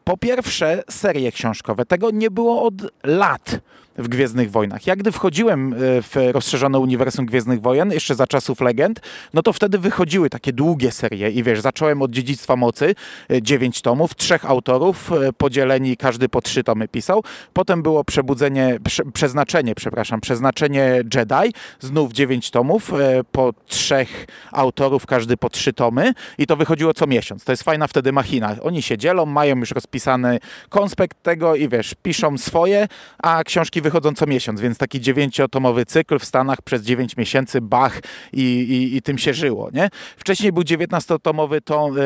Po 0.03 0.17
pierwsze, 0.17 0.83
serie 0.89 1.31
książkowe. 1.31 1.85
Tego 1.85 2.11
nie 2.11 2.31
było 2.31 2.63
od 2.63 2.73
lat 3.03 3.59
w 4.01 4.07
Gwiezdnych 4.07 4.51
Wojnach. 4.51 4.87
Jak 4.87 4.99
gdy 4.99 5.11
wchodziłem 5.11 5.73
e, 5.73 5.77
w 6.01 6.15
rozszerzone 6.31 6.79
uniwersum 6.79 7.25
Gwiezdnych 7.25 7.61
Wojen, 7.61 7.91
jeszcze 7.91 8.15
za 8.15 8.27
czasów 8.27 8.61
legend, 8.61 8.99
no 9.33 9.41
to 9.41 9.53
wtedy 9.53 9.77
wychodziły 9.77 10.29
takie 10.29 10.53
długie 10.53 10.91
serie 10.91 11.29
i 11.29 11.43
wiesz, 11.43 11.61
zacząłem 11.61 12.01
od 12.01 12.11
Dziedzictwa 12.11 12.55
Mocy, 12.55 12.95
e, 13.31 13.41
dziewięć 13.41 13.81
tomów, 13.81 14.15
trzech 14.15 14.45
autorów, 14.45 15.11
e, 15.11 15.33
podzieleni, 15.33 15.97
każdy 15.97 16.29
po 16.29 16.41
trzy 16.41 16.63
tomy 16.63 16.87
pisał. 16.87 17.23
Potem 17.53 17.83
było 17.83 18.03
Przebudzenie, 18.03 18.77
prze, 18.83 19.03
Przeznaczenie, 19.13 19.75
przepraszam, 19.75 20.21
Przeznaczenie 20.21 21.03
Jedi, 21.15 21.53
znów 21.79 22.13
dziewięć 22.13 22.51
tomów, 22.51 22.91
po 23.31 23.53
trzech 23.67 24.27
autorów, 24.51 25.05
każdy 25.05 25.37
po 25.37 25.49
trzy 25.49 25.73
tomy 25.73 26.13
i 26.37 26.47
to 26.47 26.55
wychodziło 26.55 26.93
co 26.93 27.07
miesiąc. 27.07 27.43
To 27.43 27.51
jest 27.51 27.63
fajna 27.63 27.87
wtedy 27.87 28.11
machina. 28.11 28.55
Oni 28.61 28.81
się 28.81 28.97
dzielą, 28.97 29.25
mają 29.25 29.55
już 29.55 29.71
rozpisany 29.71 30.39
konspekt 30.69 31.23
tego 31.23 31.55
i 31.55 31.69
wiesz, 31.69 31.95
piszą 32.03 32.37
swoje, 32.37 32.87
a 33.23 33.43
książki 33.43 33.81
wychodzą 33.81 33.90
co 34.15 34.25
miesiąc, 34.27 34.61
więc 34.61 34.77
taki 34.77 35.01
dziewięciotomowy 35.01 35.85
cykl 35.85 36.19
w 36.19 36.25
Stanach 36.25 36.61
przez 36.61 36.81
dziewięć 36.81 37.17
miesięcy, 37.17 37.61
bach 37.61 38.01
i, 38.33 38.41
i, 38.41 38.97
i 38.97 39.01
tym 39.01 39.17
się 39.17 39.33
żyło, 39.33 39.69
nie? 39.73 39.89
Wcześniej 40.17 40.51
był 40.51 40.63
dziewiętnastotomowy 40.63 41.61
tom, 41.61 41.97
e, 41.97 42.01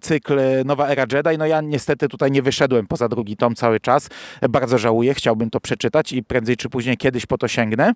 cykl 0.00 0.40
Nowa 0.64 0.88
Era 0.88 1.06
Jedi, 1.12 1.38
no 1.38 1.46
ja 1.46 1.60
niestety 1.60 2.08
tutaj 2.08 2.30
nie 2.30 2.42
wyszedłem 2.42 2.86
poza 2.86 3.08
drugi 3.08 3.36
tom 3.36 3.54
cały 3.54 3.80
czas, 3.80 4.08
bardzo 4.50 4.78
żałuję, 4.78 5.14
chciałbym 5.14 5.50
to 5.50 5.60
przeczytać 5.60 6.12
i 6.12 6.22
prędzej 6.22 6.56
czy 6.56 6.68
później 6.68 6.96
kiedyś 6.96 7.26
po 7.26 7.38
to 7.38 7.48
sięgnę. 7.48 7.92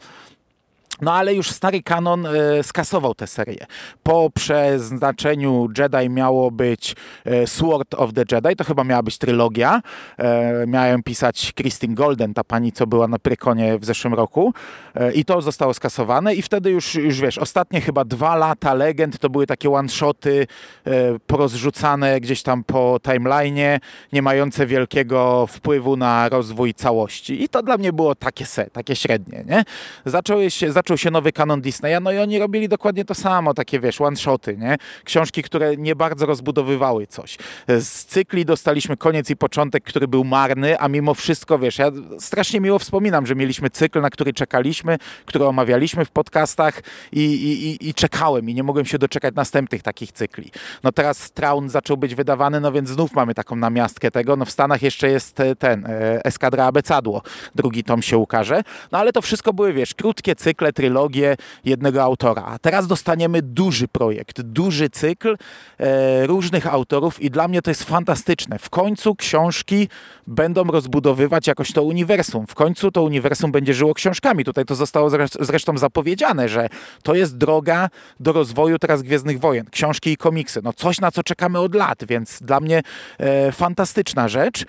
No 1.01 1.13
ale 1.15 1.35
już 1.35 1.51
stary 1.51 1.83
kanon 1.83 2.27
e, 2.27 2.63
skasował 2.63 3.15
tę 3.15 3.27
serię. 3.27 3.67
Po 4.03 4.31
przeznaczeniu 4.35 5.69
Jedi 5.79 6.11
miało 6.11 6.51
być 6.51 6.97
e, 7.25 7.47
Sword 7.47 7.95
of 7.95 8.13
the 8.13 8.25
Jedi, 8.33 8.57
to 8.57 8.65
chyba 8.65 8.85
miała 8.85 9.03
być 9.03 9.19
trylogia. 9.19 9.83
E, 10.19 10.67
miałem 10.67 11.03
pisać 11.03 11.53
Christine 11.55 11.95
Golden, 11.95 12.35
ta 12.35 12.45
pani, 12.45 12.73
co 12.73 12.87
była 12.87 13.09
na 13.09 13.19
Prykonie 13.19 13.79
w 13.79 13.85
zeszłym 13.85 14.15
roku. 14.15 14.55
E, 14.95 15.13
I 15.13 15.25
to 15.25 15.43
zostało 15.43 15.75
skasowane 15.75 16.35
i 16.35 16.43
wtedy 16.43 16.71
już, 16.71 16.95
już 16.95 17.21
wiesz, 17.21 17.39
ostatnie 17.39 17.81
chyba 17.81 18.05
dwa 18.05 18.37
lata 18.37 18.75
legend 18.75 19.19
to 19.19 19.31
były 19.31 19.47
takie 19.47 19.71
one-shoty 19.71 20.47
e, 20.85 20.91
porozrzucane 21.27 22.21
gdzieś 22.21 22.43
tam 22.43 22.65
po 22.65 22.97
timeline'ie, 23.03 23.81
nie 24.13 24.23
mające 24.23 24.67
wielkiego 24.67 25.47
wpływu 25.47 25.97
na 25.97 26.29
rozwój 26.29 26.75
całości. 26.75 27.43
I 27.43 27.49
to 27.49 27.63
dla 27.63 27.77
mnie 27.77 27.93
było 27.93 28.15
takie 28.15 28.47
se, 28.47 28.71
takie 28.71 28.97
średnie, 28.97 29.45
nie? 29.49 29.65
Zaczęły 30.05 30.51
się, 30.51 30.73
zaczął 30.87 30.99
się 30.99 31.11
nowy 31.11 31.33
kanon 31.33 31.61
Disneya, 31.61 32.01
no 32.03 32.13
i 32.13 32.19
oni 32.19 32.39
robili 32.39 32.69
dokładnie 32.69 33.05
to 33.05 33.15
samo, 33.15 33.55
takie 33.55 33.81
wiesz, 33.81 34.01
one-shoty, 34.01 34.57
nie? 34.57 34.77
Książki, 35.05 35.43
które 35.43 35.77
nie 35.77 35.97
bardzo 35.97 36.27
rozbudowywały 36.27 37.07
coś. 37.07 37.39
Z 37.69 38.05
cykli 38.05 38.45
dostaliśmy 38.45 38.97
koniec 38.97 39.31
i 39.31 39.37
początek, 39.37 39.85
który 39.85 40.09
był 40.09 40.25
marny, 40.25 40.81
a 40.81 40.89
mimo 40.89 41.15
wszystko, 41.15 41.59
wiesz, 41.59 41.79
ja 41.79 41.91
strasznie 42.19 42.61
miło 42.61 42.79
wspominam, 42.79 43.27
że 43.27 43.35
mieliśmy 43.35 43.71
cykl, 43.71 44.01
na 44.01 44.11
który 44.11 44.33
czekaliśmy, 44.33 44.99
który 45.25 45.47
omawialiśmy 45.47 46.05
w 46.05 46.11
podcastach 46.11 46.83
i, 47.13 47.21
i, 47.21 47.89
i 47.89 47.95
czekałem 47.95 48.51
i 48.51 48.55
nie 48.55 48.63
mogłem 48.63 48.87
się 48.87 48.99
doczekać 48.99 49.35
następnych 49.35 49.83
takich 49.83 50.13
cykli. 50.13 50.51
No 50.83 50.93
teraz 50.93 51.31
Traun 51.31 51.69
zaczął 51.69 51.97
być 51.97 52.15
wydawany, 52.15 52.61
no 52.61 52.73
więc 52.73 52.89
znów 52.89 53.13
mamy 53.13 53.35
taką 53.35 53.57
namiastkę 53.57 54.11
tego. 54.11 54.37
No 54.37 54.45
w 54.45 54.51
Stanach 54.51 54.83
jeszcze 54.83 55.09
jest 55.09 55.41
e, 55.41 55.57
ten 55.57 55.87
e, 55.87 56.25
Eskadra 56.25 56.65
Abecadło. 56.65 57.23
Drugi 57.55 57.85
tom 57.85 58.03
się 58.03 58.19
ukaże. 58.19 58.63
No 58.93 58.99
ale 58.99 59.13
to 59.13 59.23
wszystko 59.23 59.53
były, 59.53 59.73
wiesz, 59.73 59.95
krótkie 59.95 60.37
cykle, 60.37 60.73
trylogie 60.77 61.37
jednego 61.65 62.03
autora. 62.03 62.43
A 62.47 62.59
teraz 62.59 62.87
dostaniemy 62.87 63.43
duży 63.43 63.89
projekt, 63.89 64.41
duży 64.41 64.91
cykl 64.91 65.37
e, 65.79 66.27
różnych 66.27 66.67
autorów 66.67 67.23
i 67.23 67.31
dla 67.31 67.49
mnie 67.49 67.63
to 67.63 67.71
jest 67.71 67.85
fantastyczne. 67.85 68.59
W 68.59 68.71
końcu 68.71 69.15
książki 69.15 69.89
będą 70.27 70.65
rozbudowywać 70.65 71.47
jakoś 71.47 71.73
to 71.73 71.83
uniwersum. 71.83 72.47
W 72.47 72.55
końcu 72.55 72.91
to 72.91 73.03
uniwersum 73.03 73.53
będzie 73.53 73.75
żyło 73.75 73.95
książkami. 73.95 74.45
Tutaj 74.45 74.65
to 74.65 74.75
zostało 74.75 75.11
zresztą 75.41 75.79
zapowiedziane, 75.79 76.49
że 76.49 76.69
to 77.03 77.15
jest 77.15 77.37
droga 77.37 77.89
do 78.21 78.33
rozwoju 78.33 78.79
teraz 78.79 79.03
Gwiezdnych 79.03 79.41
Wojen. 79.41 79.67
Książki 79.71 80.11
i 80.11 80.17
komiksy. 80.17 80.61
No 80.65 80.73
coś, 80.73 81.01
na 81.01 81.11
co 81.11 81.23
czekamy 81.23 81.59
od 81.59 81.75
lat, 81.75 82.05
więc 82.05 82.43
dla 82.43 82.61
mnie 82.61 82.83
e, 83.19 83.53
fantastyczna 83.53 84.29
rzecz. 84.29 84.65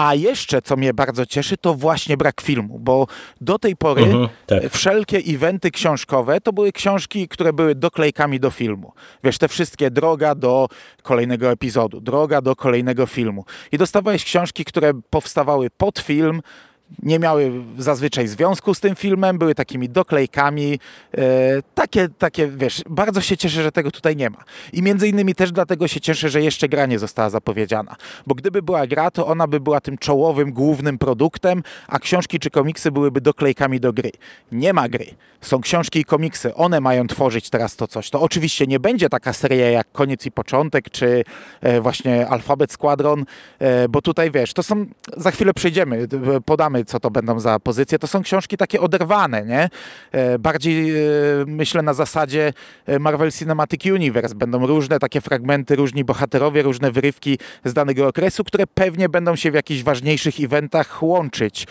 A 0.00 0.14
jeszcze, 0.14 0.62
co 0.62 0.76
mnie 0.76 0.94
bardzo 0.94 1.26
cieszy, 1.26 1.56
to 1.56 1.74
właśnie 1.74 2.16
brak 2.16 2.40
filmu, 2.40 2.78
bo 2.78 3.06
do 3.40 3.58
tej 3.58 3.76
pory 3.76 4.02
mhm, 4.02 4.28
tak. 4.46 4.72
wszelkie 4.72 5.18
eventy 5.18 5.70
książkowe 5.70 6.40
to 6.40 6.52
były 6.52 6.72
książki, 6.72 7.28
które 7.28 7.52
były 7.52 7.74
doklejkami 7.74 8.40
do 8.40 8.50
filmu. 8.50 8.92
Wiesz, 9.24 9.38
te 9.38 9.48
wszystkie 9.48 9.90
droga 9.90 10.34
do 10.34 10.68
kolejnego 11.02 11.50
epizodu, 11.50 12.00
droga 12.00 12.40
do 12.40 12.56
kolejnego 12.56 13.06
filmu. 13.06 13.44
I 13.72 13.78
dostawałeś 13.78 14.24
książki, 14.24 14.64
które 14.64 14.92
powstawały 15.10 15.70
pod 15.70 15.98
film, 15.98 16.42
nie 17.02 17.18
miały 17.18 17.52
zazwyczaj 17.78 18.28
związku 18.28 18.74
z 18.74 18.80
tym 18.80 18.94
filmem, 18.94 19.38
były 19.38 19.54
takimi 19.54 19.88
doklejkami. 19.88 20.80
E, 21.18 21.22
takie, 21.74 22.08
takie, 22.18 22.48
wiesz, 22.48 22.82
bardzo 22.90 23.20
się 23.20 23.36
cieszę, 23.36 23.62
że 23.62 23.72
tego 23.72 23.90
tutaj 23.90 24.16
nie 24.16 24.30
ma. 24.30 24.44
I 24.72 24.82
między 24.82 25.08
innymi 25.08 25.34
też 25.34 25.52
dlatego 25.52 25.88
się 25.88 26.00
cieszę, 26.00 26.28
że 26.28 26.42
jeszcze 26.42 26.68
gra 26.68 26.86
nie 26.86 26.98
została 26.98 27.30
zapowiedziana. 27.30 27.96
Bo 28.26 28.34
gdyby 28.34 28.62
była 28.62 28.86
gra, 28.86 29.10
to 29.10 29.26
ona 29.26 29.46
by 29.46 29.60
była 29.60 29.80
tym 29.80 29.98
czołowym, 29.98 30.52
głównym 30.52 30.98
produktem, 30.98 31.62
a 31.88 31.98
książki 31.98 32.38
czy 32.38 32.50
komiksy 32.50 32.90
byłyby 32.90 33.20
doklejkami 33.20 33.80
do 33.80 33.92
gry. 33.92 34.10
Nie 34.52 34.72
ma 34.72 34.88
gry. 34.88 35.06
Są 35.40 35.60
książki 35.60 36.00
i 36.00 36.04
komiksy. 36.04 36.54
One 36.54 36.80
mają 36.80 37.06
tworzyć 37.06 37.50
teraz 37.50 37.76
to 37.76 37.86
coś. 37.86 38.10
To 38.10 38.20
oczywiście 38.20 38.66
nie 38.66 38.80
będzie 38.80 39.08
taka 39.08 39.32
seria 39.32 39.70
jak 39.70 39.92
Koniec 39.92 40.26
i 40.26 40.30
Początek, 40.30 40.90
czy 40.90 41.24
e, 41.60 41.80
właśnie 41.80 42.28
Alfabet 42.28 42.72
Squadron, 42.72 43.24
e, 43.58 43.88
bo 43.88 44.02
tutaj, 44.02 44.30
wiesz, 44.30 44.52
to 44.52 44.62
są, 44.62 44.86
za 45.16 45.30
chwilę 45.30 45.54
przejdziemy, 45.54 46.08
podamy 46.44 46.79
co 46.84 47.00
to 47.00 47.10
będą 47.10 47.40
za 47.40 47.58
pozycje. 47.58 47.98
To 47.98 48.06
są 48.06 48.22
książki 48.22 48.56
takie 48.56 48.80
oderwane, 48.80 49.44
nie? 49.44 49.68
E, 50.12 50.38
bardziej 50.38 50.90
e, 50.90 51.02
myślę 51.46 51.82
na 51.82 51.94
zasadzie 51.94 52.52
e, 52.86 52.98
Marvel 52.98 53.32
Cinematic 53.32 53.86
Universe. 53.86 54.34
Będą 54.34 54.66
różne 54.66 54.98
takie 54.98 55.20
fragmenty, 55.20 55.76
różni 55.76 56.04
bohaterowie, 56.04 56.62
różne 56.62 56.90
wyrywki 56.90 57.38
z 57.64 57.72
danego 57.72 58.08
okresu, 58.08 58.44
które 58.44 58.66
pewnie 58.66 59.08
będą 59.08 59.36
się 59.36 59.50
w 59.50 59.54
jakichś 59.54 59.82
ważniejszych 59.82 60.40
eventach 60.40 61.02
łączyć, 61.02 61.66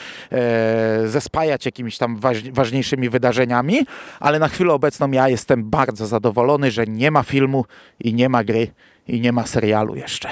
zespajać 1.06 1.66
jakimiś 1.66 1.98
tam 1.98 2.20
ważniejszymi 2.52 3.10
wydarzeniami, 3.10 3.86
ale 4.20 4.40
na 4.40 4.48
chwilę 4.48 4.74
obecną 4.74 5.12
ja 5.12 5.30
jestem 5.30 5.70
bardzo 5.70 6.08
zadowolony, 6.08 6.72
że 6.72 6.86
nie 6.86 7.12
ma 7.12 7.24
filmu 7.24 7.66
i 8.00 8.14
nie 8.14 8.30
ma 8.30 8.44
gry 8.44 8.68
i 9.08 9.22
nie 9.22 9.32
ma 9.32 9.48
serialu 9.48 9.96
jeszcze. 9.96 10.30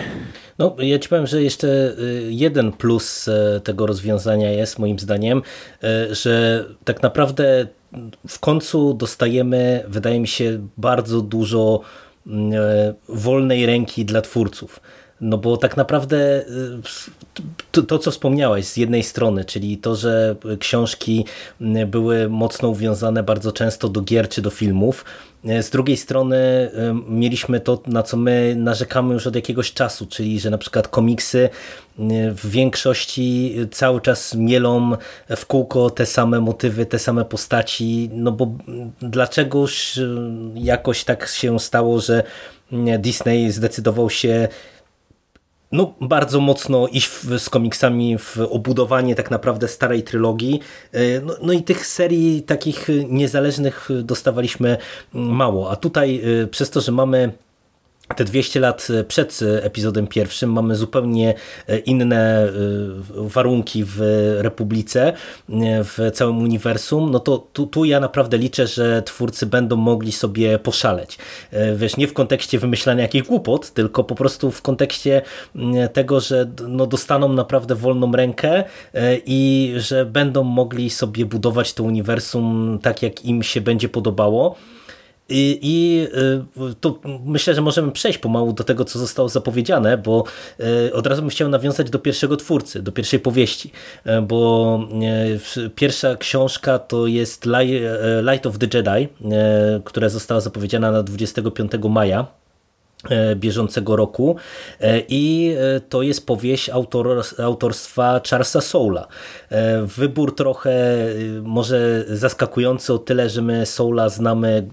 No, 0.59 0.75
ja 0.79 0.99
ci 0.99 1.09
powiem, 1.09 1.27
że 1.27 1.43
jeszcze 1.43 1.67
y, 1.67 2.27
jeden 2.29 2.71
plus 2.71 3.27
e, 3.27 3.61
tego 3.63 3.85
rozwiązania 3.85 4.51
jest 4.51 4.79
moim 4.79 4.99
zdaniem, 4.99 5.41
e, 5.83 6.15
że 6.15 6.65
tak 6.85 7.03
naprawdę 7.03 7.67
w 8.27 8.39
końcu 8.39 8.93
dostajemy, 8.93 9.83
wydaje 9.87 10.19
mi 10.19 10.27
się, 10.27 10.67
bardzo 10.77 11.21
dużo 11.21 11.81
mm, 12.27 12.53
e, 12.53 12.93
wolnej 13.09 13.65
ręki 13.65 14.05
dla 14.05 14.21
twórców. 14.21 14.79
No 15.21 15.37
bo 15.37 15.57
tak 15.57 15.77
naprawdę 15.77 16.45
to, 17.71 17.83
to, 17.83 17.99
co 17.99 18.11
wspomniałeś 18.11 18.65
z 18.65 18.77
jednej 18.77 19.03
strony, 19.03 19.45
czyli 19.45 19.77
to, 19.77 19.95
że 19.95 20.35
książki 20.59 21.25
były 21.87 22.29
mocno 22.29 22.69
uwiązane 22.69 23.23
bardzo 23.23 23.51
często 23.51 23.89
do 23.89 24.01
gier 24.01 24.29
czy 24.29 24.41
do 24.41 24.49
filmów, 24.49 25.05
E, 25.45 25.63
z 25.63 25.69
drugiej 25.69 25.97
strony 25.97 26.71
mieliśmy 27.09 27.59
to, 27.59 27.81
na 27.87 28.03
co 28.03 28.17
my 28.17 28.55
narzekamy 28.57 29.13
już 29.13 29.27
od 29.27 29.35
jakiegoś 29.35 29.73
czasu, 29.73 30.05
czyli 30.05 30.39
że 30.39 30.49
na 30.49 30.57
przykład 30.57 30.87
komiksy 30.87 31.49
w 32.31 32.49
większości 32.49 33.55
cały 33.71 34.01
czas 34.01 34.35
mielą 34.35 34.97
w 35.29 35.45
kółko 35.45 35.89
te 35.89 36.05
same 36.05 36.39
motywy, 36.39 36.85
te 36.85 36.99
same 36.99 37.25
postaci, 37.25 38.09
no 38.13 38.31
bo 38.31 38.51
dlaczegoż 39.01 39.99
jakoś 40.55 41.03
tak 41.03 41.27
się 41.27 41.59
stało, 41.59 41.99
że 41.99 42.23
Disney 42.99 43.51
zdecydował 43.51 44.09
się 44.09 44.47
no, 45.71 45.93
bardzo 46.01 46.39
mocno 46.39 46.87
iść 46.87 47.07
w, 47.07 47.39
z 47.39 47.49
komiksami 47.49 48.17
w 48.17 48.37
obudowanie 48.49 49.15
tak 49.15 49.31
naprawdę 49.31 49.67
starej 49.67 50.03
trylogii. 50.03 50.59
E, 50.91 51.21
no, 51.21 51.35
no, 51.41 51.53
i 51.53 51.63
tych 51.63 51.87
serii 51.87 52.41
takich 52.41 52.87
niezależnych 53.09 53.89
dostawaliśmy 54.03 54.77
mało. 55.13 55.71
A 55.71 55.75
tutaj 55.75 56.21
e, 56.43 56.47
przez 56.47 56.69
to, 56.69 56.81
że 56.81 56.91
mamy 56.91 57.31
te 58.15 58.23
200 58.23 58.59
lat 58.59 58.87
przed 59.07 59.39
epizodem 59.61 60.07
pierwszym 60.07 60.51
mamy 60.51 60.75
zupełnie 60.75 61.33
e, 61.67 61.77
inne 61.77 62.43
e, 62.43 62.51
warunki 63.15 63.83
w 63.85 64.01
Republice, 64.37 65.07
e, 65.07 65.13
w 65.83 65.99
całym 66.13 66.37
uniwersum, 66.37 67.11
no 67.11 67.19
to 67.19 67.47
tu, 67.53 67.67
tu, 67.67 67.85
ja 67.85 67.99
naprawdę 67.99 68.37
liczę, 68.37 68.67
że 68.67 69.01
twórcy 69.01 69.45
będą 69.45 69.75
mogli 69.75 70.11
sobie 70.11 70.59
poszaleć. 70.59 71.17
Wiesz, 71.75 71.97
nie 71.97 72.07
w 72.07 72.13
kontekście 72.13 72.59
wymyślania 72.59 73.01
jakichś 73.01 73.27
głupot, 73.27 73.71
tylko 73.71 74.03
po 74.03 74.15
prostu 74.15 74.51
w 74.51 74.61
kontekście 74.61 75.21
tego, 75.93 76.19
że 76.19 76.51
no, 76.67 76.85
dostaną 76.85 77.33
naprawdę 77.33 77.75
wolną 77.75 78.11
rękę 78.11 78.63
i 79.25 79.73
że 79.77 80.05
będą 80.05 80.43
mogli 80.43 80.89
sobie 80.89 81.25
budować 81.25 81.73
to 81.73 81.83
uniwersum 81.83 82.79
tak, 82.81 83.03
jak 83.03 83.25
im 83.25 83.43
się 83.43 83.61
będzie 83.61 83.89
podobało. 83.89 84.55
I, 85.29 85.59
I 85.61 86.07
y, 86.71 86.75
to 86.81 86.99
myślę, 87.25 87.55
że 87.55 87.61
możemy 87.61 87.91
przejść 87.91 88.19
pomału 88.19 88.53
do 88.53 88.63
tego, 88.63 88.85
co 88.85 88.99
zostało 88.99 89.29
zapowiedziane, 89.29 89.97
bo 89.97 90.23
y, 90.87 90.93
od 90.93 91.07
razu 91.07 91.21
bym 91.21 91.29
chciał 91.29 91.49
nawiązać 91.49 91.89
do 91.89 91.99
pierwszego 91.99 92.37
twórcy, 92.37 92.81
do 92.81 92.91
pierwszej 92.91 93.19
powieści, 93.19 93.71
y, 94.05 94.21
bo 94.21 94.79
pierwsza 95.75 96.15
książka 96.15 96.79
to 96.79 97.07
jest 97.07 97.47
Light 98.31 98.45
of 98.45 98.57
the 98.57 98.67
Jedi, 98.73 99.07
która 99.83 100.09
została 100.09 100.41
zapowiedziana 100.41 100.91
na 100.91 101.03
25 101.03 101.71
maja. 101.89 102.19
E, 102.21 102.46
bieżącego 103.35 103.95
roku 103.95 104.35
e, 104.81 105.01
i 105.09 105.55
e, 105.75 105.79
to 105.79 106.01
jest 106.01 106.25
powieść 106.25 106.69
autor, 106.69 107.23
autorstwa 107.43 108.21
Charlesa 108.29 108.61
Soula. 108.61 109.07
Wybór 109.83 110.35
trochę 110.35 110.71
może 111.43 112.05
zaskakujący 112.07 112.93
o 112.93 112.97
tyle, 112.97 113.29
że 113.29 113.41
my 113.41 113.65
Soula 113.65 114.09
znamy 114.09 114.67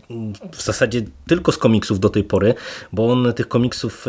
w 0.53 0.63
zasadzie 0.63 1.03
tylko 1.27 1.53
z 1.53 1.59
komiksów 1.59 2.01
do 2.01 2.09
tej 2.09 2.25
pory, 2.25 2.55
bo 2.93 3.13
on 3.13 3.33
tych 3.33 3.49
komiksów 3.49 4.03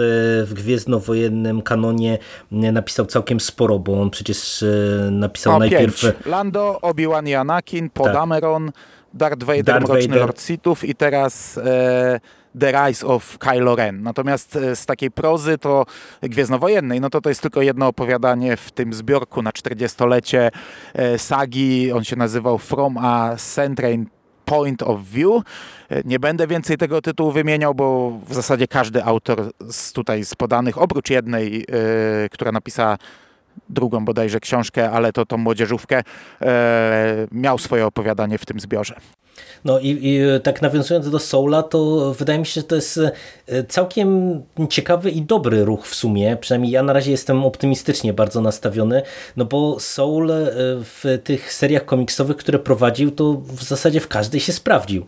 w 0.43 0.51
Gwiezdnowojennym 0.54 1.62
kanonie 1.62 2.17
napisał 2.51 3.06
całkiem 3.06 3.39
sporo, 3.39 3.80
bo 3.80 4.01
on 4.01 4.10
przecież 4.10 4.65
napisał 5.12 5.56
o, 5.56 5.60
najpierw... 5.60 6.01
Pięć. 6.01 6.15
Lando, 6.25 6.80
Obi-Wan 6.82 7.28
i 7.28 7.36
Anakin, 7.36 7.89
Podameron, 7.89 8.65
tak. 8.65 8.75
Darth 9.13 9.43
Vader, 9.43 9.63
Darth 9.63 9.88
Vader. 9.88 10.19
Lord 10.19 10.41
Sithów 10.41 10.84
i 10.84 10.95
teraz... 10.95 11.58
E 11.58 12.44
The 12.59 12.71
Rise 12.71 13.07
of 13.07 13.37
Kylo 13.37 13.75
Ren. 13.75 14.03
Natomiast 14.03 14.55
e, 14.55 14.75
z 14.75 14.85
takiej 14.85 15.11
prozy 15.11 15.57
to 15.57 15.85
Gwiezdnowojennej, 16.21 17.01
no 17.01 17.09
to 17.09 17.21
to 17.21 17.29
jest 17.29 17.41
tylko 17.41 17.61
jedno 17.61 17.87
opowiadanie 17.87 18.57
w 18.57 18.71
tym 18.71 18.93
zbiorku 18.93 19.41
na 19.41 19.51
40-lecie 19.51 20.51
e, 20.93 21.19
sagi. 21.19 21.91
On 21.91 22.03
się 22.03 22.15
nazywał 22.15 22.57
From 22.57 22.97
a 22.97 23.35
Centrain 23.37 24.05
Point 24.45 24.83
of 24.83 25.01
View. 25.01 25.43
E, 25.89 26.01
nie 26.05 26.19
będę 26.19 26.47
więcej 26.47 26.77
tego 26.77 27.01
tytułu 27.01 27.31
wymieniał, 27.31 27.75
bo 27.75 28.19
w 28.27 28.33
zasadzie 28.33 28.67
każdy 28.67 29.03
autor 29.03 29.51
z 29.69 29.93
tutaj 29.93 30.25
z 30.25 30.35
podanych, 30.35 30.81
oprócz 30.81 31.09
jednej, 31.09 31.53
yy, 31.53 31.65
która 32.31 32.51
napisała 32.51 32.97
drugą 33.69 34.05
bodajże 34.05 34.39
książkę, 34.39 34.91
ale 34.91 35.13
to 35.13 35.25
tą 35.25 35.37
młodzieżówkę, 35.37 36.03
yy, 36.41 36.47
miał 37.31 37.57
swoje 37.57 37.85
opowiadanie 37.85 38.37
w 38.37 38.45
tym 38.45 38.59
zbiorze. 38.59 38.95
No 39.65 39.80
i, 39.80 40.00
i, 40.02 40.19
tak 40.43 40.62
nawiązując 40.62 41.10
do 41.10 41.19
Soula, 41.19 41.63
to 41.63 42.13
wydaje 42.13 42.39
mi 42.39 42.45
się, 42.45 42.62
że 42.62 42.67
to 42.67 42.76
jest 42.76 43.00
e, 43.48 43.63
całkiem 43.63 44.41
ciekawy 44.69 45.12
i 45.12 45.21
dobry 45.21 45.65
ruch 45.65 45.88
w 45.88 45.95
sumie. 45.95 46.38
Przynajmniej 46.41 46.71
ja 46.71 46.84
na 46.84 46.93
razie 46.93 47.12
jestem 47.12 47.45
optymistycznie 47.45 48.13
bardzo 48.13 48.41
nastawiony, 48.41 49.02
no 49.38 49.45
bo 49.45 49.80
Soul 49.80 50.32
e, 50.32 50.45
w 50.80 51.19
tych 51.24 51.54
seriach 51.54 51.86
komiksowych, 51.86 52.38
które 52.38 52.60
prowadził, 52.60 53.12
to 53.12 53.34
w 53.34 53.63
zasadzie 53.63 54.00
w 54.00 54.08
każdej 54.08 54.41
się 54.41 54.54
sprawdził. 54.54 55.06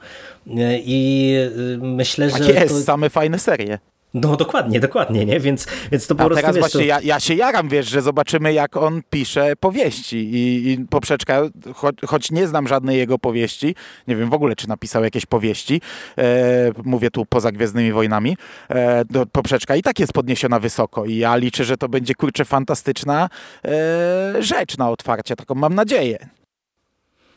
E, 0.48 0.80
I 0.80 1.34
myślę, 1.82 2.30
tak 2.30 2.44
że. 2.44 2.52
jest, 2.54 2.76
to... 2.76 2.82
same 2.82 3.10
fajne 3.10 3.40
serie. 3.40 3.80
No 4.14 4.36
dokładnie, 4.36 4.80
dokładnie, 4.80 5.26
nie? 5.26 5.40
Więc, 5.40 5.68
więc 5.92 6.08
to 6.08 6.16
po 6.16 6.24
A 6.24 6.26
prostu... 6.26 6.42
teraz 6.42 6.58
właśnie 6.58 6.80
to... 6.80 6.86
ja, 6.86 7.02
ja 7.02 7.20
się 7.20 7.34
jaram, 7.34 7.70
wiesz, 7.70 7.88
że 7.88 8.02
zobaczymy 8.02 8.54
jak 8.54 8.78
on 8.78 9.02
pisze 9.10 9.54
powieści 9.60 10.18
i, 10.18 10.72
i 10.72 10.86
Poprzeczka, 10.90 11.42
cho, 11.76 11.90
choć 12.08 12.32
nie 12.32 12.48
znam 12.48 12.68
żadnej 12.68 12.98
jego 12.98 13.20
powieści, 13.20 13.76
nie 14.08 14.16
wiem 14.16 14.30
w 14.30 14.34
ogóle 14.34 14.56
czy 14.56 14.70
napisał 14.70 15.04
jakieś 15.04 15.26
powieści, 15.26 15.82
e, 16.18 16.72
mówię 16.84 17.12
tu 17.12 17.26
poza 17.26 17.52
Gwiezdnymi 17.52 17.92
Wojnami, 17.92 18.38
e, 18.70 19.06
do 19.06 19.26
Poprzeczka 19.26 19.76
i 19.76 19.82
tak 19.82 20.00
jest 20.00 20.14
podniesiona 20.14 20.60
wysoko 20.60 21.06
i 21.06 21.18
ja 21.18 21.36
liczę, 21.36 21.64
że 21.64 21.78
to 21.78 21.90
będzie 21.90 22.16
kurczę 22.16 22.46
fantastyczna 22.46 23.30
e, 23.66 24.44
rzecz 24.44 24.78
na 24.78 24.90
otwarcie, 24.90 25.36
taką 25.36 25.56
mam 25.56 25.76
nadzieję. 25.76 26.37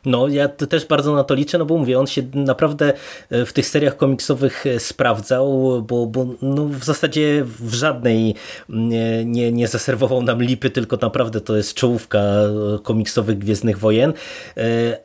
No, 0.05 0.27
ja 0.27 0.47
też 0.47 0.85
bardzo 0.85 1.15
na 1.15 1.23
to 1.23 1.33
liczę, 1.33 1.57
no 1.57 1.65
bo 1.65 1.77
mówię, 1.77 1.99
on 1.99 2.07
się 2.07 2.21
naprawdę 2.33 2.93
e, 3.29 3.45
w 3.45 3.53
tych 3.53 3.67
seriach 3.67 3.97
komiksowych 3.97 4.65
e, 4.65 4.79
sprawdzał, 4.79 5.81
bo, 5.87 6.05
bo 6.05 6.25
no 6.41 6.65
w 6.65 6.83
zasadzie 6.83 7.43
w 7.45 7.73
żadnej 7.73 8.35
nie, 8.69 9.25
nie, 9.25 9.51
nie 9.51 9.67
zaserwował 9.67 10.23
nam 10.23 10.43
lipy, 10.43 10.69
tylko 10.69 10.97
naprawdę 11.01 11.41
to 11.41 11.57
jest 11.57 11.73
czołówka 11.73 12.19
e, 12.19 12.79
komiksowych 12.83 13.37
Gwiezdnych 13.37 13.79
Wojen, 13.79 14.13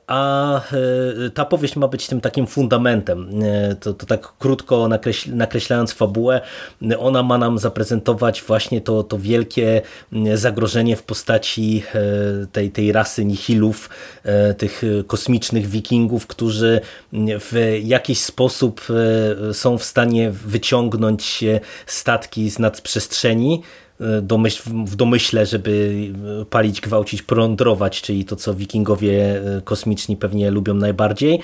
a 0.06 0.60
ta 1.34 1.44
powieść 1.44 1.76
ma 1.76 1.88
być 1.88 2.06
tym 2.06 2.20
takim 2.20 2.46
fundamentem. 2.46 3.30
To, 3.80 3.94
to 3.94 4.06
tak 4.06 4.32
krótko 4.38 4.88
nakreśl, 4.88 5.36
nakreślając 5.36 5.92
fabułę, 5.92 6.40
ona 6.98 7.22
ma 7.22 7.38
nam 7.38 7.58
zaprezentować 7.58 8.42
właśnie 8.42 8.80
to, 8.80 9.02
to 9.02 9.18
wielkie 9.18 9.82
zagrożenie 10.34 10.96
w 10.96 11.02
postaci 11.02 11.82
tej, 12.52 12.70
tej 12.70 12.92
rasy 12.92 13.24
nihilów, 13.24 13.90
tych 14.58 14.82
kosmicznych 15.06 15.66
wikingów, 15.66 16.26
którzy 16.26 16.80
w 17.12 17.78
jakiś 17.82 18.20
sposób 18.20 18.82
e, 19.50 19.54
są 19.54 19.78
w 19.78 19.84
stanie 19.84 20.30
wyciągnąć 20.30 21.44
statki 21.86 22.50
z 22.50 22.58
nadprzestrzeni 22.58 23.62
domyśl, 24.22 24.62
w 24.86 24.96
domyśle, 24.96 25.46
żeby 25.46 26.06
palić, 26.50 26.80
gwałcić, 26.80 27.22
prądrować, 27.22 28.02
czyli 28.02 28.24
to, 28.24 28.36
co 28.36 28.54
wikingowie 28.54 29.42
e, 29.56 29.60
kosmiczni 29.60 30.16
pewnie 30.16 30.50
lubią 30.50 30.74
najbardziej. 30.74 31.40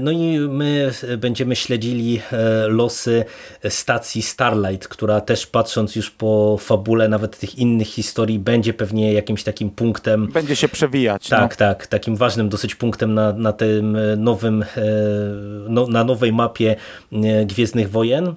No 0.00 0.10
i 0.10 0.38
my 0.38 0.90
będziemy 1.18 1.56
śledzili 1.56 2.20
losy 2.68 3.24
stacji 3.68 4.22
Starlight, 4.22 4.88
która 4.88 5.20
też 5.20 5.46
patrząc 5.46 5.96
już 5.96 6.10
po 6.10 6.56
fabule 6.60 7.08
nawet 7.08 7.38
tych 7.38 7.58
innych 7.58 7.88
historii, 7.88 8.38
będzie 8.38 8.74
pewnie 8.74 9.12
jakimś 9.12 9.44
takim 9.44 9.70
punktem. 9.70 10.28
Będzie 10.32 10.56
się 10.56 10.68
przewijać. 10.68 11.28
Tak, 11.28 11.50
no. 11.50 11.56
tak, 11.56 11.86
takim 11.86 12.16
ważnym 12.16 12.48
dosyć 12.48 12.74
punktem 12.74 13.14
na, 13.14 13.32
na 13.32 13.52
tym 13.52 13.98
nowym, 14.16 14.64
no, 15.68 15.86
na 15.86 16.04
nowej 16.04 16.32
mapie 16.32 16.76
Gwiezdnych 17.46 17.90
Wojen. 17.90 18.34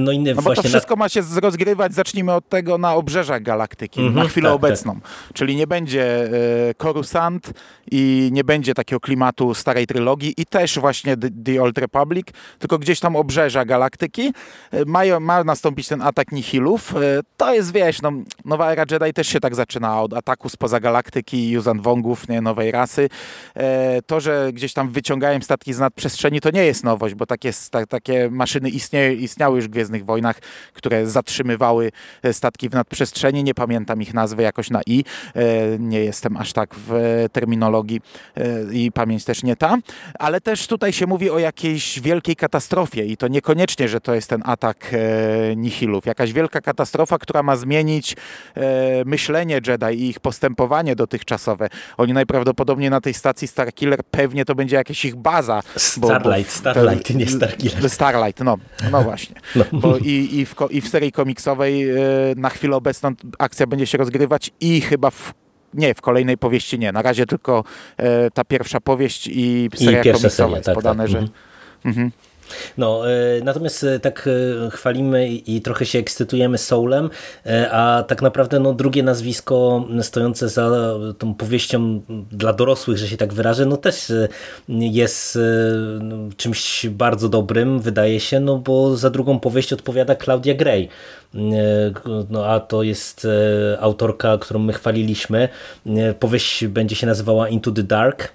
No, 0.00 0.12
inny 0.12 0.34
no 0.34 0.42
bo 0.42 0.54
to 0.54 0.62
wszystko 0.62 0.94
na... 0.94 0.98
ma 0.98 1.08
się 1.08 1.20
rozgrywać, 1.42 1.94
zacznijmy 1.94 2.32
od 2.32 2.48
tego, 2.48 2.78
na 2.78 2.94
obrzeżach 2.94 3.42
galaktyki, 3.42 4.00
mm 4.00 4.12
-hmm, 4.12 4.16
na 4.16 4.24
chwilę 4.24 4.48
tak, 4.48 4.56
obecną. 4.56 4.94
Tak. 4.94 5.32
Czyli 5.34 5.56
nie 5.56 5.66
będzie 5.66 6.04
e, 6.24 6.74
Coruscant 6.74 7.52
i 7.90 8.28
nie 8.32 8.44
będzie 8.44 8.74
takiego 8.74 9.00
klimatu 9.00 9.54
starej 9.54 9.86
trylogii 9.86 10.34
i 10.36 10.46
też 10.46 10.78
właśnie 10.78 11.16
The, 11.16 11.28
The 11.44 11.62
Old 11.62 11.78
Republic, 11.78 12.26
tylko 12.58 12.78
gdzieś 12.78 13.00
tam 13.00 13.16
obrzeża 13.16 13.64
galaktyki. 13.64 14.32
E, 14.72 14.84
ma, 14.84 15.20
ma 15.20 15.44
nastąpić 15.44 15.88
ten 15.88 16.02
atak 16.02 16.32
nihilów. 16.32 16.96
E, 16.96 17.20
to 17.36 17.54
jest, 17.54 17.72
wiesz, 17.72 18.02
no, 18.02 18.12
nowa 18.44 18.72
era 18.72 18.84
Jedi 18.90 19.12
też 19.12 19.28
się 19.28 19.40
tak 19.40 19.54
zaczyna 19.54 20.02
od 20.02 20.14
ataku 20.14 20.48
spoza 20.48 20.80
galaktyki 20.80 21.50
Yuzan 21.50 21.80
Wongów, 21.80 22.28
nie, 22.28 22.40
nowej 22.40 22.70
rasy. 22.70 23.08
E, 23.54 24.02
to, 24.02 24.20
że 24.20 24.50
gdzieś 24.52 24.72
tam 24.72 24.90
wyciągają 24.90 25.40
statki 25.40 25.72
z 25.72 25.78
nadprzestrzeni, 25.78 26.40
to 26.40 26.50
nie 26.50 26.64
jest 26.64 26.84
nowość, 26.84 27.14
bo 27.14 27.26
takie, 27.26 27.50
ta, 27.70 27.86
takie 27.86 28.30
maszyny 28.30 28.70
istnieją, 28.70 29.12
istniały 29.12 29.56
już 29.56 29.67
w 29.68 29.70
Gwiezdnych 29.70 30.04
Wojnach, 30.04 30.38
które 30.72 31.06
zatrzymywały 31.06 31.92
e, 32.22 32.32
statki 32.32 32.68
w 32.68 32.72
nadprzestrzeni. 32.72 33.44
Nie 33.44 33.54
pamiętam 33.54 34.02
ich 34.02 34.14
nazwy 34.14 34.42
jakoś 34.42 34.70
na 34.70 34.80
i. 34.86 35.04
E, 35.34 35.44
nie 35.78 36.00
jestem 36.00 36.36
aż 36.36 36.52
tak 36.52 36.74
w 36.74 37.26
terminologii 37.32 38.00
e, 38.36 38.72
i 38.72 38.92
pamięć 38.92 39.24
też 39.24 39.42
nie 39.42 39.56
ta. 39.56 39.78
Ale 40.18 40.40
też 40.40 40.66
tutaj 40.66 40.92
się 40.92 41.06
mówi 41.06 41.30
o 41.30 41.38
jakiejś 41.38 42.00
wielkiej 42.00 42.36
katastrofie 42.36 43.06
i 43.06 43.16
to 43.16 43.28
niekoniecznie, 43.28 43.88
że 43.88 44.00
to 44.00 44.14
jest 44.14 44.30
ten 44.30 44.42
atak 44.44 44.90
nihilów. 45.56 46.06
Jakaś 46.06 46.32
wielka 46.32 46.60
katastrofa, 46.60 47.18
która 47.18 47.42
ma 47.42 47.56
zmienić 47.56 48.16
myślenie 49.04 49.60
Jedi 49.66 50.04
i 50.04 50.08
ich 50.08 50.20
postępowanie 50.20 50.96
dotychczasowe. 50.96 51.68
Oni 51.96 52.12
najprawdopodobniej 52.12 52.90
na 52.90 53.00
tej 53.00 53.14
stacji 53.14 53.48
Starkiller 53.48 54.00
pewnie 54.10 54.44
to 54.44 54.54
będzie 54.54 54.76
jakaś 54.76 55.04
ich 55.04 55.16
baza. 55.16 55.62
Starlight, 55.76 56.62
bo, 56.62 56.64
bo 56.64 56.70
Starlight, 56.70 57.14
nie 57.14 57.26
Starkiller. 57.26 57.90
Starlight, 57.90 58.40
no, 58.44 58.56
no 58.92 59.02
właśnie. 59.02 59.36
No. 59.72 59.78
Bo 59.80 59.96
i, 59.96 60.28
i, 60.32 60.46
w, 60.46 60.54
i 60.70 60.80
w 60.80 60.88
serii 60.88 61.12
komiksowej 61.12 61.90
e, 61.90 61.96
na 62.36 62.48
chwilę 62.50 62.76
obecną 62.76 63.12
akcja 63.38 63.66
będzie 63.66 63.86
się 63.86 63.98
rozgrywać 63.98 64.50
i 64.60 64.80
chyba 64.80 65.10
w 65.10 65.34
nie, 65.74 65.94
w 65.94 66.00
kolejnej 66.00 66.38
powieści 66.38 66.78
nie. 66.78 66.92
Na 66.92 67.02
razie 67.02 67.26
tylko 67.26 67.64
e, 67.96 68.30
ta 68.30 68.44
pierwsza 68.44 68.80
powieść 68.80 69.26
i 69.32 69.68
seria 69.74 70.00
I 70.00 70.02
komiksowa 70.02 70.30
seria, 70.30 70.56
jest 70.56 70.66
tak, 70.66 70.74
podane, 70.74 71.04
tak. 71.04 71.10
że... 71.10 71.18
Mhm. 71.18 71.32
Mhm. 71.84 72.10
No, 72.78 73.10
e, 73.10 73.40
natomiast 73.44 73.84
e, 73.84 74.00
tak 74.00 74.28
e, 74.66 74.70
chwalimy 74.70 75.28
i 75.28 75.60
trochę 75.60 75.86
się 75.86 75.98
ekscytujemy 75.98 76.58
Soulem, 76.58 77.10
a 77.70 78.04
tak 78.08 78.22
naprawdę 78.22 78.60
no, 78.60 78.72
drugie 78.72 79.02
nazwisko 79.02 79.86
stojące 80.02 80.48
za 80.48 80.70
tą 81.18 81.34
powieścią 81.34 82.00
dla 82.32 82.52
dorosłych, 82.52 82.98
że 82.98 83.08
się 83.08 83.16
tak 83.16 83.34
wyrażę, 83.34 83.66
no 83.66 83.76
też 83.76 84.12
jest 84.68 85.38
no, 86.00 86.16
czymś 86.36 86.86
bardzo 86.86 87.28
dobrym, 87.28 87.80
wydaje 87.80 88.20
się, 88.20 88.40
no 88.40 88.58
bo 88.58 88.96
za 88.96 89.10
drugą 89.10 89.40
powieść 89.40 89.72
odpowiada 89.72 90.14
Claudia 90.16 90.54
Gray. 90.54 90.88
No, 92.30 92.46
a 92.46 92.60
to 92.60 92.82
jest 92.82 93.26
autorka, 93.80 94.38
którą 94.38 94.60
my 94.60 94.72
chwaliliśmy. 94.72 95.48
Powieść 96.20 96.66
będzie 96.66 96.96
się 96.96 97.06
nazywała 97.06 97.48
Into 97.48 97.70
the 97.70 97.82
Dark 97.82 98.32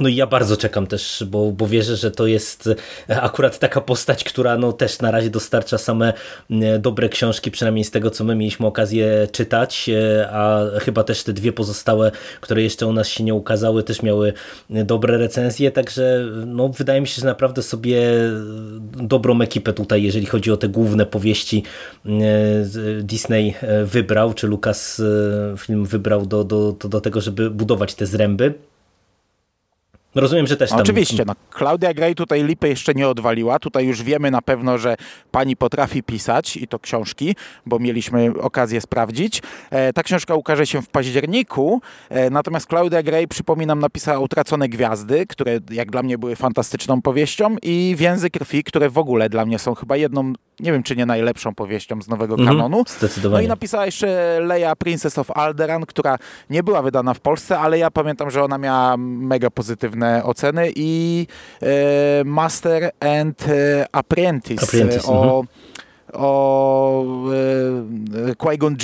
no 0.00 0.08
i 0.08 0.14
ja 0.14 0.26
bardzo 0.26 0.56
czekam 0.56 0.86
też, 0.86 1.24
bo, 1.26 1.52
bo 1.52 1.66
wierzę, 1.66 1.96
że 1.96 2.10
to 2.10 2.26
jest 2.26 2.68
akurat 3.08 3.58
taka 3.58 3.80
postać, 3.80 4.24
która 4.24 4.58
no 4.58 4.72
też 4.72 5.00
na 5.00 5.10
razie 5.10 5.30
dostarcza 5.30 5.78
same 5.78 6.12
dobre 6.78 7.08
książki, 7.08 7.50
przynajmniej 7.50 7.84
z 7.84 7.90
tego, 7.90 8.10
co 8.10 8.24
my 8.24 8.34
mieliśmy 8.34 8.66
okazję 8.66 9.28
czytać, 9.32 9.88
e, 9.88 10.28
a 10.32 10.60
chyba 10.80 11.04
też 11.04 11.22
te 11.22 11.32
dwie 11.32 11.52
pozostałe, 11.52 12.12
które 12.40 12.62
jeszcze 12.62 12.86
u 12.86 12.92
nas 12.92 13.08
się 13.08 13.24
nie 13.24 13.34
ukazały, 13.34 13.82
też 13.82 14.02
miały 14.02 14.32
dobre 14.70 15.18
recenzje, 15.18 15.70
także 15.70 16.24
no 16.46 16.68
wydaje 16.68 17.00
mi 17.00 17.06
się, 17.06 17.20
że 17.20 17.26
naprawdę 17.26 17.62
sobie 17.62 18.02
dobrą 18.80 19.40
ekipę 19.40 19.72
tutaj, 19.72 20.02
jeżeli 20.02 20.26
chodzi 20.26 20.50
o 20.50 20.56
te 20.56 20.68
główne 20.68 21.06
powieści 21.06 21.62
e, 22.06 22.10
Disney 23.02 23.54
e, 23.60 23.84
wybrał, 23.84 24.34
czy 24.34 24.46
Lucas 24.46 25.02
film 25.58 25.84
wybrał 25.84 26.26
do, 26.26 26.44
do, 26.44 26.72
do 26.72 27.00
tego, 27.00 27.20
żeby 27.20 27.50
budować 27.50 27.94
te 27.94 28.06
zręby. 28.06 28.54
Rozumiem, 30.14 30.46
że 30.46 30.56
też 30.56 30.70
tam... 30.70 30.80
Oczywiście, 30.80 31.24
no, 31.26 31.32
Claudia 31.58 31.94
Gray 31.94 32.14
tutaj 32.14 32.44
lipy 32.44 32.68
jeszcze 32.68 32.94
nie 32.94 33.08
odwaliła. 33.08 33.58
Tutaj 33.58 33.86
już 33.86 34.02
wiemy 34.02 34.30
na 34.30 34.42
pewno, 34.42 34.78
że 34.78 34.96
pani 35.30 35.56
potrafi 35.56 36.02
pisać 36.02 36.56
i 36.56 36.68
to 36.68 36.78
książki, 36.78 37.36
bo 37.66 37.78
mieliśmy 37.78 38.32
okazję 38.40 38.80
sprawdzić. 38.80 39.42
E, 39.70 39.92
ta 39.92 40.02
książka 40.02 40.34
ukaże 40.34 40.66
się 40.66 40.82
w 40.82 40.88
październiku, 40.88 41.80
e, 42.08 42.30
natomiast 42.30 42.66
Claudia 42.66 43.02
Gray, 43.02 43.28
przypominam, 43.28 43.78
napisała 43.78 44.18
Utracone 44.18 44.68
Gwiazdy, 44.68 45.26
które 45.26 45.58
jak 45.70 45.90
dla 45.90 46.02
mnie 46.02 46.18
były 46.18 46.36
fantastyczną 46.36 47.02
powieścią 47.02 47.56
i 47.62 47.94
Więzy 47.98 48.30
Krwi, 48.30 48.64
które 48.64 48.90
w 48.90 48.98
ogóle 48.98 49.28
dla 49.28 49.46
mnie 49.46 49.58
są 49.58 49.74
chyba 49.74 49.96
jedną, 49.96 50.32
nie 50.60 50.72
wiem 50.72 50.82
czy 50.82 50.96
nie 50.96 51.06
najlepszą 51.06 51.54
powieścią 51.54 52.02
z 52.02 52.08
nowego 52.08 52.34
mhm, 52.34 52.48
kanonu. 52.48 52.84
Zdecydowanie. 52.88 53.42
No 53.42 53.46
i 53.46 53.48
napisała 53.48 53.86
jeszcze 53.86 54.38
Leia 54.40 54.76
Princess 54.76 55.18
of 55.18 55.30
Alderan, 55.30 55.86
która 55.86 56.18
nie 56.50 56.62
była 56.62 56.82
wydana 56.82 57.14
w 57.14 57.20
Polsce, 57.20 57.58
ale 57.58 57.78
ja 57.78 57.90
pamiętam, 57.90 58.30
że 58.30 58.44
ona 58.44 58.58
miała 58.58 58.96
mega 58.96 59.50
pozytywne 60.02 60.24
oceny 60.24 60.72
i 60.76 61.26
e, 61.62 62.24
Master 62.24 62.90
and 63.00 63.48
e, 63.48 63.86
Apprentice, 63.92 64.64
Apprentice 64.64 65.08
o, 65.08 65.40
mhm. 65.40 65.48
o 66.12 67.04
e, 68.30 68.34
Qui-Gon 68.34 68.76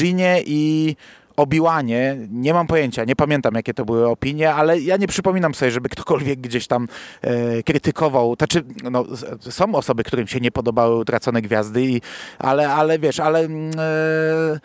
i 0.46 0.96
Obiłanie, 1.36 2.16
nie 2.30 2.54
mam 2.54 2.66
pojęcia, 2.66 3.04
nie 3.04 3.16
pamiętam 3.16 3.54
jakie 3.54 3.74
to 3.74 3.84
były 3.84 4.08
opinie, 4.08 4.54
ale 4.54 4.80
ja 4.80 4.96
nie 4.96 5.06
przypominam 5.06 5.54
sobie, 5.54 5.70
żeby 5.70 5.88
ktokolwiek 5.88 6.40
gdzieś 6.40 6.66
tam 6.66 6.88
e, 7.22 7.62
krytykował. 7.62 8.34
Znaczy, 8.38 8.62
no, 8.90 9.04
są 9.40 9.74
osoby, 9.74 10.04
którym 10.04 10.26
się 10.26 10.40
nie 10.40 10.50
podobały 10.50 10.96
utracone 10.96 11.42
gwiazdy, 11.42 11.82
i, 11.84 12.00
ale, 12.38 12.68
ale 12.68 12.98
wiesz, 12.98 13.20
ale 13.20 13.40
mm, 13.40 13.70
e, 13.78 14.60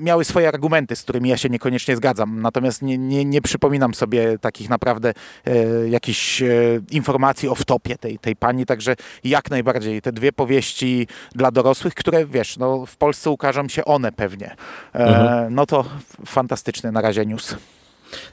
miały 0.00 0.24
swoje 0.24 0.48
argumenty, 0.48 0.96
z 0.96 1.02
którymi 1.02 1.28
ja 1.28 1.36
się 1.36 1.48
niekoniecznie 1.48 1.96
zgadzam. 1.96 2.42
Natomiast 2.42 2.82
nie, 2.82 2.98
nie, 2.98 3.24
nie 3.24 3.42
przypominam 3.42 3.94
sobie 3.94 4.38
takich 4.38 4.68
naprawdę 4.68 5.12
e, 5.44 5.88
jakichś 5.88 6.42
e, 6.42 6.46
informacji 6.90 7.48
o 7.48 7.54
wtopie 7.54 7.98
tej, 7.98 8.18
tej 8.18 8.36
pani, 8.36 8.66
także 8.66 8.96
jak 9.24 9.50
najbardziej 9.50 10.02
te 10.02 10.12
dwie 10.12 10.32
powieści 10.32 11.06
dla 11.34 11.50
dorosłych, 11.50 11.94
które 11.94 12.26
wiesz, 12.26 12.56
no, 12.56 12.86
w 12.86 12.96
Polsce 12.96 13.30
ukażą 13.30 13.68
się 13.68 13.84
one 13.84 14.12
pewnie. 14.12 14.56
E, 14.94 14.98
mhm. 14.98 15.54
No 15.54 15.66
to 15.66 15.84
fantastyczny 16.26 16.92
na 16.92 17.00
razie 17.00 17.26
news. 17.26 17.56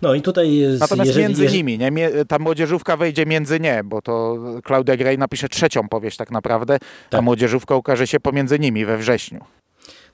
No 0.01 0.13
i 0.13 0.21
tutaj 0.21 0.63
Natomiast 0.79 1.07
jeżeli, 1.07 1.25
między 1.25 1.43
jeżeli... 1.43 1.63
nimi, 1.63 1.77
nie? 1.77 1.91
ta 2.27 2.39
młodzieżówka 2.39 2.97
wejdzie 2.97 3.25
między 3.25 3.59
nie, 3.59 3.81
bo 3.83 4.01
to 4.01 4.37
Claudia 4.67 4.97
Gray 4.97 5.17
napisze 5.17 5.49
trzecią 5.49 5.89
powieść 5.89 6.17
tak 6.17 6.31
naprawdę, 6.31 6.79
tak. 7.09 7.19
a 7.19 7.21
młodzieżówka 7.21 7.75
ukaże 7.75 8.07
się 8.07 8.19
pomiędzy 8.19 8.59
nimi 8.59 8.85
we 8.85 8.97
wrześniu. 8.97 9.45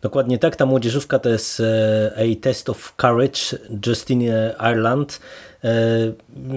Dokładnie 0.04 0.38
tak, 0.40 0.56
ta 0.56 0.66
młodzieżówka 0.66 1.20
to 1.20 1.30
jest 1.30 1.60
e, 1.60 2.12
A 2.18 2.42
Test 2.42 2.70
of 2.70 2.94
Courage 3.02 3.40
Justine 3.88 4.56
Ireland. 4.60 5.20
E, 5.64 5.70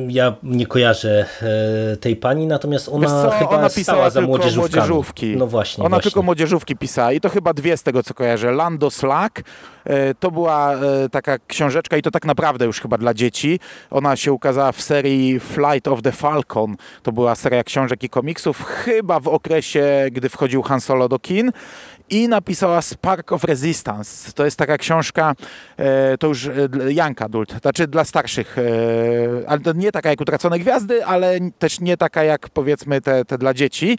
ja 0.09 0.35
nie 0.42 0.66
kojarzę 0.66 1.27
e, 1.42 1.97
tej 1.97 2.16
pani, 2.16 2.47
natomiast 2.47 2.88
ona 2.88 3.07
co, 3.07 3.31
chyba 3.31 3.51
ona 3.51 3.71
pisała 3.71 4.11
za 4.11 4.21
młodzieżówki. 4.21 5.37
No 5.37 5.47
właśnie. 5.47 5.85
Ona 5.85 5.88
właśnie. 5.88 6.11
tylko 6.11 6.23
młodzieżówki 6.23 6.77
pisała 6.77 7.12
i 7.12 7.21
to 7.21 7.29
chyba 7.29 7.55
dwie 7.55 7.77
z 7.77 7.83
tego 7.83 8.03
co 8.03 8.14
kojarzę. 8.14 8.53
Lando 8.53 8.90
Slack 8.90 9.42
to 10.21 10.31
była 10.31 10.75
taka 11.12 11.38
książeczka 11.47 11.97
i 11.97 12.03
to 12.03 12.11
tak 12.11 12.25
naprawdę 12.25 12.64
już 12.64 12.81
chyba 12.81 12.99
dla 12.99 13.14
dzieci. 13.14 13.61
Ona 13.90 14.16
się 14.16 14.33
ukazała 14.33 14.73
w 14.73 14.83
serii 14.83 15.40
Flight 15.40 15.88
of 15.88 16.03
the 16.03 16.12
Falcon. 16.12 16.77
To 17.03 17.12
była 17.12 17.35
seria 17.35 17.64
książek 17.64 18.03
i 18.03 18.09
komiksów 18.09 18.64
chyba 18.64 19.21
w 19.21 19.29
okresie, 19.29 20.07
gdy 20.12 20.29
wchodził 20.29 20.62
Han 20.62 20.81
Solo 20.81 21.09
do 21.09 21.19
kin 21.19 21.53
i 22.11 22.29
napisała 22.29 22.83
Spark 22.83 23.33
of 23.33 23.45
Resistance. 23.45 24.33
To 24.33 24.45
jest 24.45 24.57
taka 24.59 24.79
książka, 24.79 25.35
e, 25.77 26.19
to 26.19 26.27
już 26.27 26.47
e, 26.47 26.53
young 26.88 27.23
adult, 27.23 27.61
znaczy 27.62 27.87
dla 27.87 28.05
starszych, 28.05 28.59
e, 28.59 28.62
ale 29.46 29.61
to 29.61 29.72
nie 29.72 29.92
taka 29.92 30.11
jak 30.11 30.20
Utracone 30.20 30.59
Gwiazdy, 30.59 31.04
ale 31.04 31.38
też 31.59 31.80
nie 31.80 31.96
taka 31.96 32.24
jak 32.24 32.48
powiedzmy 32.48 33.00
te, 33.00 33.24
te 33.24 33.38
dla 33.38 33.54
dzieci. 33.54 33.98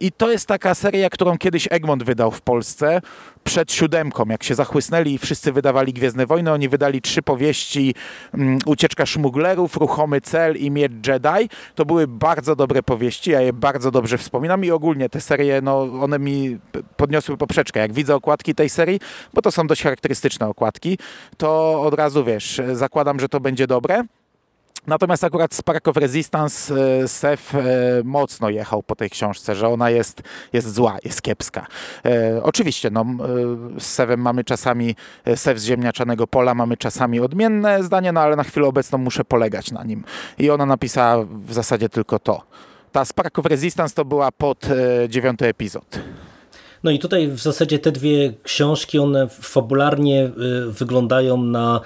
I 0.00 0.12
to 0.12 0.30
jest 0.30 0.46
taka 0.46 0.74
seria, 0.74 1.10
którą 1.10 1.38
kiedyś 1.38 1.68
Egmont 1.70 2.02
wydał 2.02 2.30
w 2.30 2.42
Polsce 2.42 3.00
przed 3.44 3.72
siódemką, 3.72 4.24
jak 4.28 4.42
się 4.42 4.54
zachłysnęli 4.54 5.14
i 5.14 5.18
wszyscy 5.18 5.52
wydawali 5.52 5.92
Gwiezdne 5.92 6.26
Wojny, 6.26 6.52
oni 6.52 6.68
wydali 6.68 7.02
trzy 7.02 7.22
powieści 7.22 7.94
um, 8.34 8.58
Ucieczka 8.66 9.06
szmuglerów, 9.06 9.76
Ruchomy 9.76 10.20
cel 10.20 10.56
i 10.56 10.70
Miecz 10.70 10.92
Jedi. 11.06 11.48
To 11.74 11.84
były 11.84 12.06
bardzo 12.06 12.56
dobre 12.56 12.82
powieści, 12.82 13.30
ja 13.30 13.40
je 13.40 13.52
bardzo 13.52 13.90
dobrze 13.90 14.18
wspominam 14.18 14.64
i 14.64 14.70
ogólnie 14.70 15.08
te 15.08 15.20
serie, 15.20 15.60
no 15.62 15.82
one 15.82 16.18
mi 16.18 16.58
podniosły 16.96 17.36
poprzeczkę. 17.36 17.80
Jak 17.80 17.92
widzę 17.92 18.14
okładki 18.14 18.54
tej 18.54 18.68
serii, 18.68 19.00
bo 19.34 19.42
to 19.42 19.50
są 19.50 19.66
dość 19.66 19.82
charakterystyczne 19.82 20.48
okładki, 20.48 20.98
to 21.36 21.82
od 21.82 21.94
razu 21.94 22.24
wiesz, 22.24 22.60
zakładam, 22.72 23.20
że 23.20 23.28
to 23.28 23.40
będzie 23.40 23.66
dobre. 23.66 24.04
Natomiast 24.86 25.24
akurat 25.24 25.54
Spark 25.54 25.88
of 25.88 25.96
Resistance 25.96 26.74
e, 26.74 27.08
Sef 27.08 27.54
e, 27.54 27.60
mocno 28.04 28.50
jechał 28.50 28.82
po 28.82 28.96
tej 28.96 29.10
książce, 29.10 29.54
że 29.54 29.68
ona 29.68 29.90
jest, 29.90 30.22
jest 30.52 30.74
zła, 30.74 30.98
jest 31.04 31.22
kiepska. 31.22 31.66
E, 32.04 32.42
oczywiście, 32.42 32.90
no, 32.90 33.04
z 33.78 33.86
Sefem 33.86 34.20
mamy 34.20 34.44
czasami, 34.44 34.96
Sef 35.36 35.58
z 35.58 35.64
ziemniaczanego 35.64 36.26
pola 36.26 36.54
mamy 36.54 36.76
czasami 36.76 37.20
odmienne 37.20 37.82
zdanie, 37.82 38.12
no 38.12 38.20
ale 38.20 38.36
na 38.36 38.44
chwilę 38.44 38.66
obecną 38.66 38.98
muszę 38.98 39.24
polegać 39.24 39.72
na 39.72 39.84
nim. 39.84 40.04
I 40.38 40.50
ona 40.50 40.66
napisała 40.66 41.24
w 41.46 41.52
zasadzie 41.52 41.88
tylko 41.88 42.18
to. 42.18 42.42
Ta 42.92 43.04
Spark 43.04 43.38
of 43.38 43.46
Resistance 43.46 43.94
to 43.94 44.04
była 44.04 44.32
pod 44.32 44.66
dziewiąty 45.08 45.46
epizod. 45.46 46.00
No 46.84 46.90
i 46.90 46.98
tutaj 46.98 47.28
w 47.28 47.38
zasadzie 47.38 47.78
te 47.78 47.92
dwie 47.92 48.32
książki, 48.42 48.98
one 48.98 49.28
fabularnie 49.28 50.30
wyglądają 50.68 51.36
na 51.36 51.80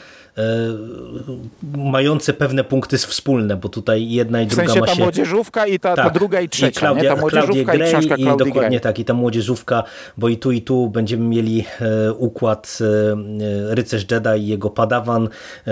mające 1.77 2.33
pewne 2.33 2.65
punkty 2.65 2.99
wspólne, 2.99 3.57
bo 3.57 3.69
tutaj 3.69 4.11
jedna 4.11 4.43
i 4.43 4.47
w 4.47 4.49
druga 4.49 4.65
sensie 4.65 4.81
ma 4.81 4.87
się... 4.87 4.93
ta 4.97 5.03
młodzieżówka 5.03 5.67
i 5.67 5.79
ta, 5.79 5.97
tak, 5.97 6.05
ta 6.05 6.11
druga 6.11 6.41
i 6.41 6.49
trzecia, 6.49 6.69
i 6.69 6.73
Klaudia, 6.73 7.03
nie? 7.03 7.09
Ta 7.09 7.17
młodzieżówka 7.17 7.73
Grey, 7.73 7.89
i 7.89 7.93
książka 7.93 8.17
i 8.17 8.25
dokładnie 8.25 8.53
Grey. 8.53 8.81
tak, 8.81 8.99
i 8.99 9.05
ta 9.05 9.15
młodzieżówka, 9.15 9.85
bo 10.17 10.29
i 10.29 10.37
tu 10.37 10.53
i 10.53 10.63
tu 10.63 10.89
będziemy 10.89 11.25
mieli 11.25 11.65
e, 11.81 12.13
układ 12.13 12.79
e, 12.81 13.75
rycerz 13.75 14.07
Jedi 14.11 14.39
i 14.39 14.47
jego 14.47 14.71
padawan, 14.71 15.29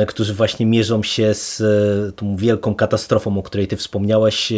którzy 0.07 0.35
właśnie 0.35 0.67
mierzą 0.67 1.03
się 1.03 1.35
z 1.35 1.63
tą 2.17 2.37
wielką 2.37 2.75
katastrofą, 2.75 3.39
o 3.39 3.43
której 3.43 3.67
ty 3.69 3.77
wspomniałeś, 3.77 4.53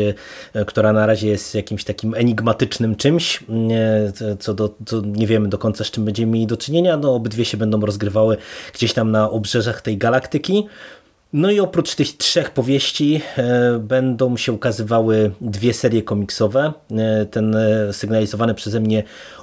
która 0.67 0.93
na 0.93 1.07
razie 1.07 1.29
jest 1.29 1.55
jakimś 1.55 1.85
takim 1.85 2.15
enigmatycznym 2.15 2.97
czymś, 2.97 3.45
co, 4.41 4.55
do, 4.55 4.75
co 4.87 5.01
nie 5.01 5.27
wiemy 5.27 5.49
do 5.49 5.59
końca 5.59 5.85
z 5.85 5.91
czym 5.91 6.05
będziemy 6.05 6.33
mieli 6.33 6.47
do 6.47 6.57
czynienia, 6.57 6.97
no 6.97 7.15
obydwie 7.15 7.45
się 7.45 7.57
będą 7.57 7.81
rozgrywały 7.81 8.37
gdzieś 8.75 8.93
tam 8.93 9.11
na 9.11 9.31
obrzeżach 9.31 9.83
tej 9.83 9.94
galaktyki. 9.99 10.67
No 11.33 11.51
i 11.51 11.61
oprócz 11.61 11.95
tych 11.95 12.17
trzech 12.17 12.51
powieści 12.51 13.21
e, 13.37 13.79
będą 13.79 14.37
się 14.37 14.53
ukazywały 14.53 15.31
dwie 15.41 15.75
serie 15.75 16.03
komiksowe. 16.03 16.73
E, 16.91 17.27
ten 17.27 17.57
e, 17.57 17.93
sygnalizowany 17.93 18.55
przeze 18.55 18.81
mnie 18.81 19.03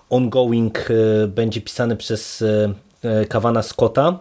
ongoing 0.09 0.89
będzie 1.27 1.61
pisany 1.61 1.95
przez 1.95 2.43
Kawana 3.29 3.63
Scotta 3.63 4.19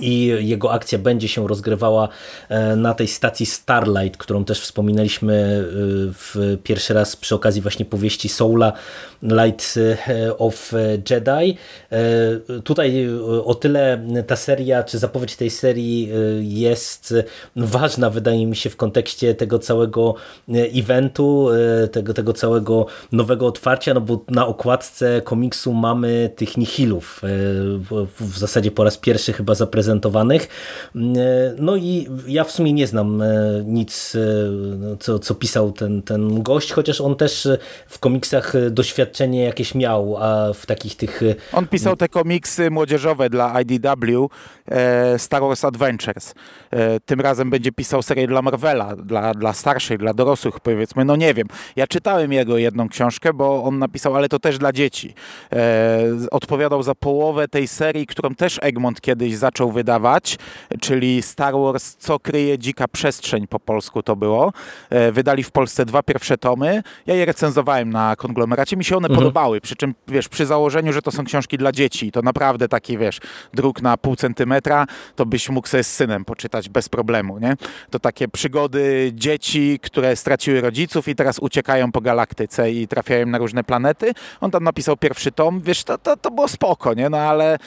i 0.00 0.32
jego 0.40 0.72
akcja 0.72 0.98
będzie 0.98 1.28
się 1.28 1.48
rozgrywała 1.48 2.08
e, 2.48 2.76
na 2.76 2.94
tej 2.94 3.08
stacji 3.08 3.46
Starlight, 3.46 4.16
którą 4.16 4.44
też 4.44 4.60
wspominaliśmy 4.60 5.34
e, 5.34 5.64
w 6.12 6.58
pierwszy 6.64 6.94
raz 6.94 7.16
przy 7.16 7.34
okazji 7.34 7.62
właśnie 7.62 7.84
powieści 7.84 8.28
Soula 8.28 8.72
Light 9.22 9.74
e, 9.76 10.38
of 10.38 10.72
Jedi. 11.10 11.56
Tutaj 12.64 13.08
o 13.44 13.54
tyle 13.54 14.06
ta 14.26 14.36
seria, 14.36 14.82
czy 14.82 14.98
zapowiedź 14.98 15.36
tej 15.36 15.50
serii 15.50 16.10
jest 16.40 17.14
ważna, 17.56 18.10
wydaje 18.10 18.46
mi 18.46 18.56
się, 18.56 18.70
w 18.70 18.76
kontekście 18.76 19.34
tego 19.34 19.58
całego 19.58 20.14
eventu, 20.74 21.48
tego, 21.92 22.14
tego 22.14 22.32
całego 22.32 22.86
nowego 23.12 23.46
otwarcia, 23.46 23.94
no 23.94 24.00
bo 24.00 24.24
na 24.28 24.46
okładce 24.46 25.22
komiksu 25.24 25.72
mamy 25.72 26.30
tych 26.36 26.56
nihilów. 26.56 27.22
W 28.20 28.38
zasadzie 28.38 28.70
po 28.70 28.84
raz 28.84 28.98
pierwszy 28.98 29.32
chyba 29.32 29.54
zaprezentowanych 29.54 29.79
zaprezentowanych. 29.82 30.48
No 31.58 31.76
i 31.76 32.06
ja 32.26 32.44
w 32.44 32.50
sumie 32.50 32.72
nie 32.72 32.86
znam 32.86 33.22
e, 33.22 33.26
nic, 33.64 34.16
e, 34.16 34.96
co, 35.00 35.18
co 35.18 35.34
pisał 35.34 35.72
ten, 35.72 36.02
ten 36.02 36.42
gość, 36.42 36.72
chociaż 36.72 37.00
on 37.00 37.16
też 37.16 37.48
w 37.88 37.98
komiksach 37.98 38.52
doświadczenie 38.70 39.44
jakieś 39.44 39.74
miał, 39.74 40.16
a 40.16 40.52
w 40.52 40.66
takich 40.66 40.96
tych... 40.96 41.22
E, 41.22 41.34
on 41.52 41.66
pisał 41.66 41.96
te 41.96 42.08
komiksy 42.08 42.70
młodzieżowe 42.70 43.30
dla 43.30 43.60
IDW, 43.60 44.30
Star 45.18 45.42
Wars 45.42 45.64
Adventures. 45.64 46.34
Tym 47.04 47.20
razem 47.20 47.50
będzie 47.50 47.72
pisał 47.72 48.02
serię 48.02 48.26
dla 48.26 48.42
Marvela, 48.42 48.96
dla, 48.96 49.34
dla 49.34 49.52
starszych, 49.52 49.98
dla 49.98 50.14
dorosłych 50.14 50.60
powiedzmy. 50.60 51.04
No 51.04 51.16
nie 51.16 51.34
wiem. 51.34 51.46
Ja 51.76 51.86
czytałem 51.86 52.32
jego 52.32 52.58
jedną 52.58 52.88
książkę, 52.88 53.32
bo 53.32 53.64
on 53.64 53.78
napisał, 53.78 54.16
ale 54.16 54.28
to 54.28 54.38
też 54.38 54.58
dla 54.58 54.72
dzieci. 54.72 55.14
Odpowiadał 56.30 56.82
za 56.82 56.94
połowę 56.94 57.48
tej 57.48 57.68
serii, 57.68 58.06
którą 58.06 58.34
też 58.34 58.58
Egmont 58.62 59.00
kiedyś 59.00 59.36
zaczął 59.36 59.69
wydawać, 59.72 60.38
czyli 60.80 61.22
Star 61.22 61.54
Wars 61.54 61.96
Co 61.96 62.18
kryje 62.18 62.58
dzika 62.58 62.88
przestrzeń 62.88 63.46
po 63.46 63.60
polsku 63.60 64.02
to 64.02 64.16
było. 64.16 64.52
E, 64.90 65.12
wydali 65.12 65.42
w 65.42 65.50
Polsce 65.50 65.84
dwa 65.84 66.02
pierwsze 66.02 66.38
tomy. 66.38 66.82
Ja 67.06 67.14
je 67.14 67.24
recenzowałem 67.24 67.90
na 67.90 68.16
konglomeracie. 68.16 68.76
Mi 68.76 68.84
się 68.84 68.96
one 68.96 69.08
mhm. 69.08 69.20
podobały, 69.20 69.60
przy 69.60 69.76
czym 69.76 69.94
wiesz, 70.08 70.28
przy 70.28 70.46
założeniu, 70.46 70.92
że 70.92 71.02
to 71.02 71.10
są 71.10 71.24
książki 71.24 71.58
dla 71.58 71.72
dzieci, 71.72 72.12
to 72.12 72.22
naprawdę 72.22 72.68
taki 72.68 72.98
wiesz, 72.98 73.20
druk 73.54 73.82
na 73.82 73.96
pół 73.96 74.16
centymetra, 74.16 74.86
to 75.16 75.26
byś 75.26 75.48
mógł 75.48 75.68
sobie 75.68 75.84
z 75.84 75.92
synem 75.92 76.24
poczytać 76.24 76.68
bez 76.68 76.88
problemu, 76.88 77.38
nie? 77.38 77.56
To 77.90 77.98
takie 77.98 78.28
przygody 78.28 79.12
dzieci, 79.14 79.78
które 79.82 80.16
straciły 80.16 80.60
rodziców 80.60 81.08
i 81.08 81.14
teraz 81.14 81.38
uciekają 81.38 81.92
po 81.92 82.00
galaktyce 82.00 82.72
i 82.72 82.88
trafiają 82.88 83.26
na 83.26 83.38
różne 83.38 83.64
planety. 83.64 84.12
On 84.40 84.50
tam 84.50 84.64
napisał 84.64 84.96
pierwszy 84.96 85.32
tom, 85.32 85.60
wiesz, 85.60 85.84
to, 85.84 85.98
to, 85.98 86.16
to 86.16 86.30
było 86.30 86.48
spoko, 86.48 86.94
nie? 86.94 87.10
No 87.10 87.18
ale 87.18 87.54
e, 87.54 87.58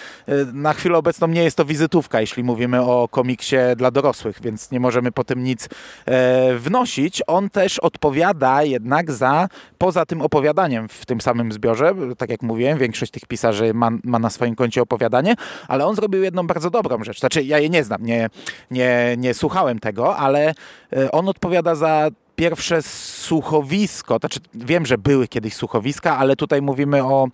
na 0.53 0.73
chwilę 0.73 0.97
obecną 0.97 1.27
nie 1.27 1.43
jest 1.43 1.57
to 1.57 1.65
wizyta 1.65 1.92
jeśli 2.19 2.43
mówimy 2.43 2.81
o 2.81 3.07
komiksie 3.07 3.55
dla 3.75 3.91
dorosłych, 3.91 4.41
więc 4.41 4.71
nie 4.71 4.79
możemy 4.79 5.11
po 5.11 5.23
tym 5.23 5.43
nic 5.43 5.69
e, 6.05 6.55
wnosić. 6.57 7.21
On 7.27 7.49
też 7.49 7.79
odpowiada 7.79 8.63
jednak 8.63 9.11
za, 9.11 9.47
poza 9.77 10.05
tym 10.05 10.21
opowiadaniem 10.21 10.89
w 10.89 11.05
tym 11.05 11.21
samym 11.21 11.51
zbiorze, 11.51 11.93
tak 12.17 12.29
jak 12.29 12.41
mówiłem, 12.41 12.77
większość 12.77 13.11
tych 13.11 13.25
pisarzy 13.25 13.73
ma, 13.73 13.89
ma 14.03 14.19
na 14.19 14.29
swoim 14.29 14.55
koncie 14.55 14.81
opowiadanie, 14.81 15.35
ale 15.67 15.85
on 15.85 15.95
zrobił 15.95 16.23
jedną 16.23 16.47
bardzo 16.47 16.69
dobrą 16.69 17.03
rzecz. 17.03 17.19
Znaczy, 17.19 17.43
ja 17.43 17.59
je 17.59 17.69
nie 17.69 17.83
znam, 17.83 18.05
nie, 18.05 18.29
nie, 18.71 19.15
nie 19.17 19.33
słuchałem 19.33 19.79
tego, 19.79 20.17
ale 20.17 20.53
e, 20.93 21.11
on 21.11 21.29
odpowiada 21.29 21.75
za 21.75 22.09
pierwsze 22.35 22.81
słuchowisko, 22.81 24.17
znaczy 24.17 24.39
wiem, 24.53 24.85
że 24.85 24.97
były 24.97 25.27
kiedyś 25.27 25.53
słuchowiska, 25.53 26.17
ale 26.17 26.35
tutaj 26.35 26.61
mówimy 26.61 27.03
o 27.03 27.27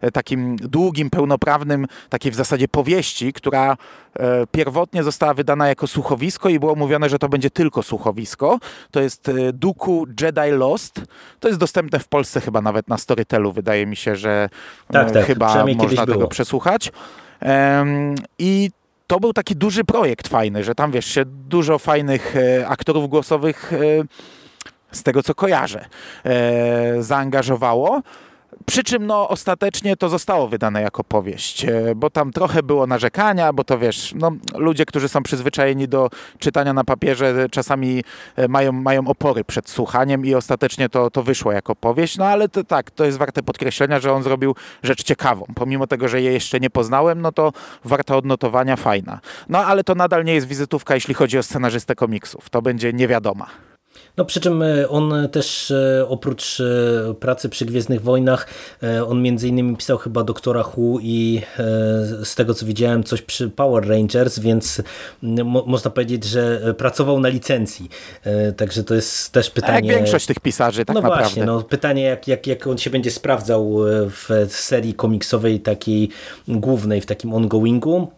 e, 0.00 0.10
takim 0.10 0.56
długim, 0.56 1.10
pełnoprawnym, 1.10 1.86
takiej 2.08 2.32
w 2.32 2.34
zasadzie 2.34 2.68
powieści, 2.68 3.32
która 3.32 3.76
e, 4.18 4.46
pierwotnie 4.46 5.02
została 5.02 5.34
wydana 5.34 5.68
jako 5.68 5.86
słuchowisko 5.86 6.48
i 6.48 6.58
było 6.58 6.74
mówione, 6.74 7.08
że 7.08 7.18
to 7.18 7.28
będzie 7.28 7.50
tylko 7.50 7.82
słuchowisko. 7.82 8.58
To 8.90 9.00
jest 9.00 9.28
e, 9.28 9.52
Duku 9.52 10.06
Jedi 10.20 10.50
Lost. 10.50 11.00
To 11.40 11.48
jest 11.48 11.60
dostępne 11.60 11.98
w 11.98 12.08
Polsce 12.08 12.40
chyba 12.40 12.60
nawet 12.60 12.88
na 12.88 12.98
Storytelu. 12.98 13.52
Wydaje 13.52 13.86
mi 13.86 13.96
się, 13.96 14.16
że 14.16 14.48
tak, 14.92 15.10
tak. 15.10 15.26
chyba 15.26 15.66
można 15.66 16.06
tego 16.06 16.28
przesłuchać. 16.28 16.92
I 18.38 18.70
to 19.06 19.20
był 19.20 19.32
taki 19.32 19.56
duży 19.56 19.84
projekt 19.84 20.28
fajny, 20.28 20.64
że 20.64 20.74
tam 20.74 20.90
wiesz, 20.90 21.06
się 21.06 21.24
dużo 21.24 21.78
fajnych 21.78 22.34
aktorów 22.66 23.08
głosowych 23.08 23.72
z 24.94 25.02
tego 25.02 25.22
co 25.22 25.34
kojarzę, 25.34 25.84
e, 26.24 27.02
zaangażowało. 27.02 28.02
Przy 28.66 28.84
czym 28.84 29.06
no, 29.06 29.28
ostatecznie 29.28 29.96
to 29.96 30.08
zostało 30.08 30.48
wydane 30.48 30.82
jako 30.82 31.04
powieść, 31.04 31.64
e, 31.64 31.94
bo 31.96 32.10
tam 32.10 32.32
trochę 32.32 32.62
było 32.62 32.86
narzekania, 32.86 33.52
bo 33.52 33.64
to 33.64 33.78
wiesz, 33.78 34.14
no, 34.16 34.32
ludzie, 34.54 34.86
którzy 34.86 35.08
są 35.08 35.22
przyzwyczajeni 35.22 35.88
do 35.88 36.10
czytania 36.38 36.72
na 36.72 36.84
papierze, 36.84 37.46
czasami 37.50 38.04
e, 38.36 38.48
mają, 38.48 38.72
mają 38.72 39.08
opory 39.08 39.44
przed 39.44 39.70
słuchaniem 39.70 40.26
i 40.26 40.34
ostatecznie 40.34 40.88
to, 40.88 41.10
to 41.10 41.22
wyszło 41.22 41.52
jako 41.52 41.76
powieść. 41.76 42.16
No 42.16 42.26
ale 42.26 42.48
to 42.48 42.64
tak, 42.64 42.90
to 42.90 43.04
jest 43.04 43.18
warte 43.18 43.42
podkreślenia, 43.42 44.00
że 44.00 44.12
on 44.12 44.22
zrobił 44.22 44.54
rzecz 44.82 45.02
ciekawą. 45.02 45.46
Pomimo 45.54 45.86
tego, 45.86 46.08
że 46.08 46.22
jej 46.22 46.34
jeszcze 46.34 46.60
nie 46.60 46.70
poznałem, 46.70 47.20
no 47.20 47.32
to 47.32 47.52
warta 47.84 48.16
odnotowania, 48.16 48.76
fajna. 48.76 49.20
No 49.48 49.58
ale 49.58 49.84
to 49.84 49.94
nadal 49.94 50.24
nie 50.24 50.34
jest 50.34 50.46
wizytówka, 50.46 50.94
jeśli 50.94 51.14
chodzi 51.14 51.38
o 51.38 51.42
scenarzystę 51.42 51.94
komiksów. 51.94 52.50
To 52.50 52.62
będzie 52.62 52.92
niewiadoma. 52.92 53.46
No 54.16 54.24
przy 54.24 54.40
czym 54.40 54.62
e, 54.62 54.88
on 54.88 55.28
też 55.32 55.70
e, 55.70 56.06
oprócz 56.08 56.60
e, 56.60 57.14
pracy 57.14 57.48
przy 57.48 57.66
Gwiezdnych 57.66 58.02
Wojnach, 58.02 58.46
on 59.06 59.22
między 59.22 59.48
innymi 59.48 59.76
pisał 59.76 59.98
chyba 59.98 60.24
Doktora 60.24 60.64
Who 60.76 60.98
i 61.02 61.42
z 62.24 62.34
tego 62.34 62.54
co 62.54 62.66
widziałem 62.66 63.04
coś 63.04 63.22
przy 63.22 63.50
Power 63.50 63.88
Rangers, 63.88 64.38
więc 64.38 64.82
mo 65.22 65.64
można 65.66 65.90
powiedzieć, 65.90 66.24
że 66.24 66.74
pracował 66.78 67.20
na 67.20 67.28
licencji. 67.28 67.88
Także 68.56 68.84
to 68.84 68.94
jest 68.94 69.32
też 69.32 69.50
pytanie... 69.50 69.88
jak 69.88 69.98
większość 69.98 70.26
tych 70.26 70.40
pisarzy 70.40 70.84
tak 70.84 70.94
no 70.94 71.02
naprawdę. 71.02 71.24
Właśnie, 71.24 71.44
no 71.44 71.62
pytanie 71.62 72.02
jak, 72.02 72.28
jak, 72.28 72.46
jak 72.46 72.66
on 72.66 72.78
się 72.78 72.90
będzie 72.90 73.10
sprawdzał 73.10 73.76
w 74.10 74.48
serii 74.48 74.94
komiksowej 74.94 75.60
takiej 75.60 76.08
głównej, 76.48 77.00
w 77.00 77.06
takim 77.06 77.34
ongoingu. 77.34 78.08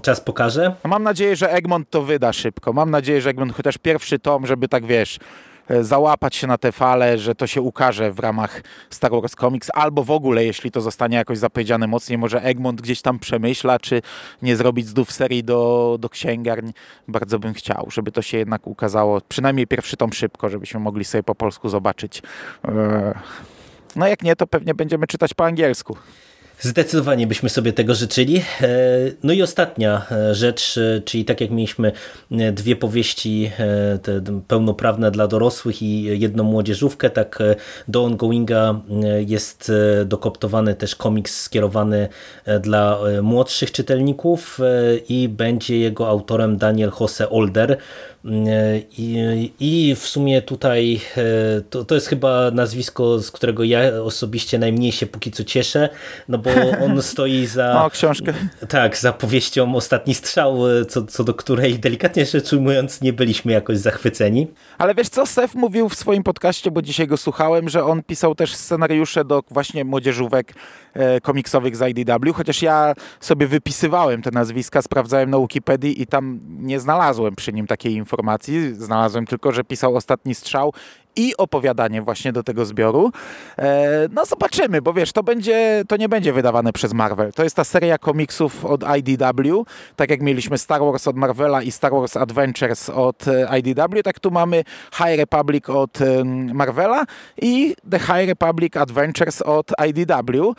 Czas 0.00 0.20
pokaże. 0.20 0.74
No 0.84 0.90
mam 0.90 1.02
nadzieję, 1.02 1.36
że 1.36 1.52
Egmont 1.52 1.90
to 1.90 2.02
wyda 2.02 2.32
szybko. 2.32 2.72
Mam 2.72 2.90
nadzieję, 2.90 3.20
że 3.20 3.30
Egmont 3.30 3.52
chociaż 3.52 3.78
pierwszy 3.78 4.18
tom, 4.18 4.46
żeby 4.46 4.68
tak 4.68 4.86
wiesz, 4.86 5.18
e, 5.68 5.84
załapać 5.84 6.36
się 6.36 6.46
na 6.46 6.58
te 6.58 6.72
fale, 6.72 7.18
że 7.18 7.34
to 7.34 7.46
się 7.46 7.62
ukaże 7.62 8.12
w 8.12 8.18
ramach 8.18 8.62
Star 8.90 9.10
Wars 9.10 9.34
Comics, 9.34 9.70
albo 9.74 10.04
w 10.04 10.10
ogóle, 10.10 10.44
jeśli 10.44 10.70
to 10.70 10.80
zostanie 10.80 11.16
jakoś 11.16 11.38
zapowiedziane 11.38 11.86
mocniej, 11.86 12.18
może 12.18 12.42
Egmont 12.42 12.80
gdzieś 12.80 13.02
tam 13.02 13.18
przemyśla, 13.18 13.78
czy 13.78 14.02
nie 14.42 14.56
zrobić 14.56 14.88
znów 14.88 15.12
serii 15.12 15.44
do, 15.44 15.96
do 16.00 16.08
księgarni. 16.08 16.72
Bardzo 17.08 17.38
bym 17.38 17.54
chciał, 17.54 17.88
żeby 17.90 18.12
to 18.12 18.22
się 18.22 18.38
jednak 18.38 18.66
ukazało, 18.66 19.20
przynajmniej 19.28 19.66
pierwszy 19.66 19.96
tom 19.96 20.12
szybko, 20.12 20.48
żebyśmy 20.48 20.80
mogli 20.80 21.04
sobie 21.04 21.22
po 21.22 21.34
polsku 21.34 21.68
zobaczyć. 21.68 22.22
E, 22.64 23.14
no 23.96 24.06
jak 24.06 24.22
nie, 24.22 24.36
to 24.36 24.46
pewnie 24.46 24.74
będziemy 24.74 25.06
czytać 25.06 25.34
po 25.34 25.44
angielsku. 25.44 25.96
Zdecydowanie 26.62 27.26
byśmy 27.26 27.48
sobie 27.48 27.72
tego 27.72 27.94
życzyli. 27.94 28.38
E, 28.38 28.68
no 29.22 29.32
i 29.32 29.42
ostatnia 29.42 30.06
e, 30.10 30.34
rzecz, 30.34 30.78
e, 30.78 31.00
czyli 31.00 31.24
tak 31.24 31.40
jak 31.40 31.50
mieliśmy 31.50 31.92
dwie 32.52 32.76
powieści 32.76 33.50
pełnoprawne 34.48 35.10
dla 35.10 35.26
dorosłych 35.26 35.82
i 35.82 36.02
jedną 36.02 36.44
młodzieżówkę, 36.44 37.10
tak 37.10 37.38
do 37.88 38.04
ongoinga 38.04 38.80
jest 39.26 39.72
dokoptowany 40.04 40.74
też 40.74 40.96
komiks 40.96 41.40
skierowany 41.40 42.08
dla 42.60 42.98
młodszych 43.22 43.72
czytelników 43.72 44.58
i 45.08 45.28
będzie 45.28 45.78
jego 45.78 46.08
autorem 46.08 46.56
Daniel 46.56 46.90
Jose 47.00 47.30
Older. 47.30 47.76
I, 48.98 49.52
I, 49.60 49.94
w 49.94 50.06
sumie 50.06 50.42
tutaj 50.42 51.00
to, 51.70 51.84
to 51.84 51.94
jest 51.94 52.06
chyba 52.06 52.50
nazwisko, 52.50 53.18
z 53.18 53.30
którego 53.30 53.64
ja 53.64 53.80
osobiście 54.02 54.58
najmniej 54.58 54.92
się 54.92 55.06
póki 55.06 55.30
co 55.30 55.44
cieszę, 55.44 55.88
no 56.28 56.38
bo 56.38 56.50
on 56.84 57.02
stoi 57.12 57.46
za... 57.46 57.84
O, 57.84 57.90
książkę. 57.90 58.34
Tak, 58.68 58.96
za 58.96 59.12
powieścią 59.12 59.74
Ostatni 59.74 60.14
Strzał, 60.14 60.58
co, 60.88 61.02
co 61.06 61.24
do 61.24 61.34
której 61.34 61.78
delikatnie 61.78 62.26
rzecz 62.26 62.52
ujmując 62.52 63.00
nie 63.00 63.12
byliśmy 63.12 63.52
jakoś 63.52 63.78
zachwyceni. 63.78 64.46
Ale 64.78 64.94
wiesz 64.94 65.08
co, 65.08 65.26
Sef 65.26 65.54
mówił 65.54 65.88
w 65.88 65.94
swoim 65.94 66.22
podcaście, 66.22 66.70
bo 66.70 66.82
dzisiaj 66.82 67.06
go 67.06 67.16
słuchałem, 67.16 67.68
że 67.68 67.84
on 67.84 68.02
pisał 68.02 68.34
też 68.34 68.54
scenariusze 68.54 69.24
do 69.24 69.42
właśnie 69.50 69.84
młodzieżówek 69.84 70.54
e, 70.94 71.20
komiksowych 71.20 71.76
z 71.76 71.88
IDW, 71.88 72.32
chociaż 72.34 72.62
ja 72.62 72.94
sobie 73.20 73.46
wypisywałem 73.46 74.22
te 74.22 74.30
nazwiska, 74.30 74.82
sprawdzałem 74.82 75.30
na 75.30 75.38
Wikipedii 75.38 76.02
i 76.02 76.06
tam 76.06 76.40
nie 76.48 76.80
znalazłem 76.80 77.36
przy 77.36 77.52
nim 77.52 77.66
takiej 77.66 77.92
informacji. 77.92 78.11
Znalazłem 78.74 79.26
tylko, 79.26 79.52
że 79.52 79.64
pisał 79.64 79.96
Ostatni 79.96 80.34
Strzał 80.34 80.72
i 81.16 81.36
opowiadanie 81.36 82.02
właśnie 82.02 82.32
do 82.32 82.42
tego 82.42 82.64
zbioru. 82.64 83.12
E, 83.58 84.08
no 84.12 84.24
zobaczymy, 84.26 84.82
bo 84.82 84.92
wiesz, 84.92 85.12
to 85.12 85.22
będzie, 85.22 85.84
to 85.88 85.96
nie 85.96 86.08
będzie 86.08 86.32
wydawane 86.32 86.72
przez 86.72 86.92
Marvel. 86.92 87.32
To 87.32 87.44
jest 87.44 87.56
ta 87.56 87.64
seria 87.64 87.98
komiksów 87.98 88.64
od 88.64 88.84
IDW, 88.98 89.64
tak 89.96 90.10
jak 90.10 90.22
mieliśmy 90.22 90.58
Star 90.58 90.80
Wars 90.80 91.08
od 91.08 91.16
Marvela 91.16 91.62
i 91.62 91.72
Star 91.72 91.92
Wars 91.92 92.16
Adventures 92.16 92.90
od 92.90 93.28
e, 93.28 93.58
IDW, 93.58 94.02
tak 94.04 94.20
tu 94.20 94.30
mamy 94.30 94.64
High 94.92 95.16
Republic 95.16 95.68
od 95.68 95.98
Marvela 96.54 97.04
i 97.42 97.74
The 97.90 97.98
High 97.98 98.28
Republic 98.28 98.76
Adventures 98.76 99.42
od 99.42 99.70
IDW. 99.88 100.54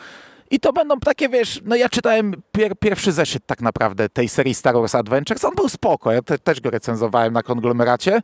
I 0.54 0.60
to 0.60 0.72
będą 0.72 1.00
takie, 1.00 1.28
wiesz, 1.28 1.60
no 1.64 1.76
ja 1.76 1.88
czytałem 1.88 2.34
pier 2.52 2.78
pierwszy 2.78 3.12
zeszyt 3.12 3.46
tak 3.46 3.60
naprawdę 3.60 4.08
tej 4.08 4.28
serii 4.28 4.54
Star 4.54 4.74
Wars 4.74 4.94
Adventures. 4.94 5.44
On 5.44 5.54
był 5.54 5.68
spoko, 5.68 6.12
ja 6.12 6.22
te 6.22 6.38
też 6.38 6.60
go 6.60 6.70
recenzowałem 6.70 7.32
na 7.32 7.42
konglomeracie. 7.42 8.20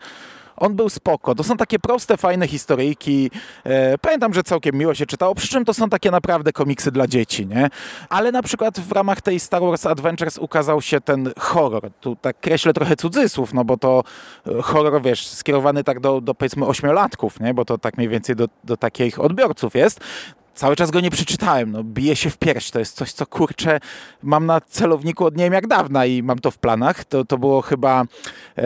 On 0.56 0.76
był 0.76 0.88
spoko. 0.88 1.34
To 1.34 1.44
są 1.44 1.56
takie 1.56 1.78
proste, 1.78 2.16
fajne 2.16 2.48
historyjki. 2.48 3.30
E, 3.64 3.98
pamiętam, 3.98 4.34
że 4.34 4.42
całkiem 4.42 4.74
miło 4.74 4.94
się 4.94 5.06
czytało, 5.06 5.34
przy 5.34 5.48
czym 5.48 5.64
to 5.64 5.74
są 5.74 5.88
takie 5.88 6.10
naprawdę 6.10 6.52
komiksy 6.52 6.90
dla 6.90 7.06
dzieci, 7.06 7.46
nie? 7.46 7.68
Ale 8.08 8.32
na 8.32 8.42
przykład 8.42 8.80
w 8.80 8.92
ramach 8.92 9.20
tej 9.20 9.40
Star 9.40 9.62
Wars 9.62 9.86
Adventures 9.86 10.38
ukazał 10.38 10.82
się 10.82 11.00
ten 11.00 11.32
horror. 11.38 11.90
Tu 12.00 12.16
tak 12.16 12.40
kreślę 12.40 12.72
trochę 12.72 12.96
cudzysłów, 12.96 13.54
no 13.54 13.64
bo 13.64 13.76
to 13.76 14.04
e, 14.46 14.62
horror, 14.62 15.02
wiesz, 15.02 15.26
skierowany 15.26 15.84
tak 15.84 16.00
do, 16.00 16.20
do 16.20 16.34
powiedzmy 16.34 16.66
ośmiolatków, 16.66 17.40
nie? 17.40 17.54
Bo 17.54 17.64
to 17.64 17.78
tak 17.78 17.96
mniej 17.96 18.08
więcej 18.08 18.36
do, 18.36 18.46
do 18.64 18.76
takich 18.76 19.20
odbiorców 19.20 19.74
jest. 19.74 20.00
Cały 20.60 20.76
czas 20.76 20.90
go 20.90 21.00
nie 21.00 21.10
przeczytałem, 21.10 21.72
no 21.72 21.84
bije 21.84 22.16
się 22.16 22.30
w 22.30 22.38
pierś, 22.38 22.70
to 22.70 22.78
jest 22.78 22.96
coś, 22.96 23.12
co 23.12 23.26
kurczę 23.26 23.80
mam 24.22 24.46
na 24.46 24.60
celowniku 24.60 25.24
od 25.24 25.36
nie 25.36 25.44
wiem 25.44 25.52
jak 25.52 25.66
dawna 25.66 26.06
i 26.06 26.22
mam 26.22 26.38
to 26.38 26.50
w 26.50 26.58
planach. 26.58 27.04
To, 27.04 27.24
to 27.24 27.38
było 27.38 27.62
chyba, 27.62 28.04
e, 28.58 28.64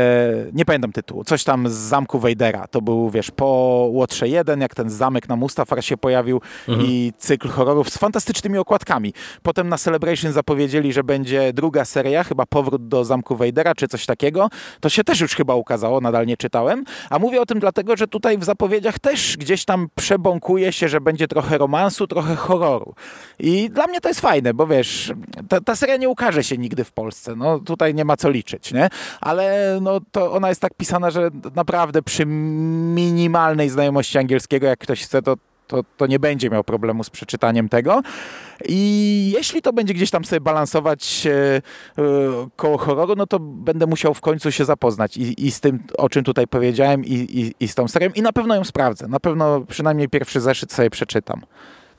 nie 0.52 0.64
pamiętam 0.64 0.92
tytułu, 0.92 1.24
coś 1.24 1.44
tam 1.44 1.68
z 1.68 1.72
Zamku 1.72 2.18
Wejdera. 2.18 2.66
To 2.66 2.82
był, 2.82 3.10
wiesz, 3.10 3.30
po 3.30 3.46
Łotrze 3.92 4.28
1, 4.28 4.60
jak 4.60 4.74
ten 4.74 4.90
zamek 4.90 5.28
na 5.28 5.36
Mustafar 5.36 5.84
się 5.84 5.96
pojawił 5.96 6.40
mhm. 6.68 6.88
i 6.88 7.12
cykl 7.18 7.48
horrorów 7.48 7.90
z 7.90 7.98
fantastycznymi 7.98 8.58
okładkami. 8.58 9.12
Potem 9.42 9.68
na 9.68 9.78
Celebration 9.78 10.32
zapowiedzieli, 10.32 10.92
że 10.92 11.04
będzie 11.04 11.52
druga 11.52 11.84
seria, 11.84 12.24
chyba 12.24 12.46
Powrót 12.46 12.88
do 12.88 13.04
Zamku 13.04 13.36
Wejdera, 13.36 13.74
czy 13.74 13.88
coś 13.88 14.06
takiego. 14.06 14.50
To 14.80 14.88
się 14.88 15.04
też 15.04 15.20
już 15.20 15.34
chyba 15.34 15.54
ukazało, 15.54 16.00
nadal 16.00 16.26
nie 16.26 16.36
czytałem. 16.36 16.84
A 17.10 17.18
mówię 17.18 17.40
o 17.40 17.46
tym 17.46 17.60
dlatego, 17.60 17.96
że 17.96 18.06
tutaj 18.06 18.38
w 18.38 18.44
zapowiedziach 18.44 18.98
też 18.98 19.36
gdzieś 19.36 19.64
tam 19.64 19.88
przebąkuje 19.94 20.72
się, 20.72 20.88
że 20.88 21.00
będzie 21.00 21.28
trochę 21.28 21.58
romantycznie 21.58 21.83
romansu, 21.84 22.06
trochę 22.06 22.36
horroru. 22.36 22.94
I 23.38 23.70
dla 23.70 23.86
mnie 23.86 24.00
to 24.00 24.08
jest 24.08 24.20
fajne, 24.20 24.54
bo 24.54 24.66
wiesz, 24.66 25.12
ta, 25.48 25.60
ta, 25.60 25.76
seria 25.76 25.96
nie 25.96 26.08
ukaże 26.08 26.44
się 26.44 26.58
nigdy 26.58 26.84
w 26.84 26.92
Polsce. 26.92 27.36
No 27.36 27.58
tutaj 27.58 27.94
nie 27.94 28.04
ma 28.04 28.16
co 28.16 28.30
liczyć, 28.30 28.72
nie? 28.72 28.88
Ale 29.20 29.78
no 29.82 30.00
to 30.12 30.32
ona 30.32 30.48
jest 30.48 30.60
tak 30.60 30.74
pisana, 30.74 31.10
że 31.10 31.30
naprawdę 31.54 32.02
przy 32.02 32.26
minimalnej 32.26 33.70
znajomości 33.70 34.18
angielskiego, 34.18 34.66
jak 34.66 34.78
ktoś 34.78 35.02
chce, 35.02 35.22
to 35.22 35.36
to, 35.66 35.84
to 35.96 36.06
nie 36.06 36.18
będzie 36.18 36.50
miał 36.50 36.64
problemu 36.64 37.04
z 37.04 37.10
przeczytaniem 37.10 37.68
tego. 37.68 38.02
I 38.68 39.32
jeśli 39.34 39.62
to 39.62 39.72
będzie 39.72 39.94
gdzieś 39.94 40.10
tam 40.10 40.24
sobie 40.24 40.40
balansować 40.40 41.26
e, 41.26 41.62
koło 42.56 42.78
horroru, 42.78 43.14
no 43.16 43.26
to 43.26 43.38
będę 43.40 43.86
musiał 43.86 44.14
w 44.14 44.20
końcu 44.20 44.52
się 44.52 44.64
zapoznać 44.64 45.16
i, 45.16 45.46
i 45.46 45.50
z 45.50 45.60
tym, 45.60 45.78
o 45.98 46.08
czym 46.08 46.24
tutaj 46.24 46.46
powiedziałem, 46.46 47.04
i, 47.04 47.12
i, 47.14 47.54
i 47.64 47.68
z 47.68 47.74
tą 47.74 47.88
serią. 47.88 48.10
I 48.14 48.22
na 48.22 48.32
pewno 48.32 48.54
ją 48.54 48.64
sprawdzę. 48.64 49.08
Na 49.08 49.20
pewno 49.20 49.60
przynajmniej 49.60 50.08
pierwszy 50.08 50.40
zeszyt 50.40 50.72
sobie 50.72 50.90
przeczytam. 50.90 51.40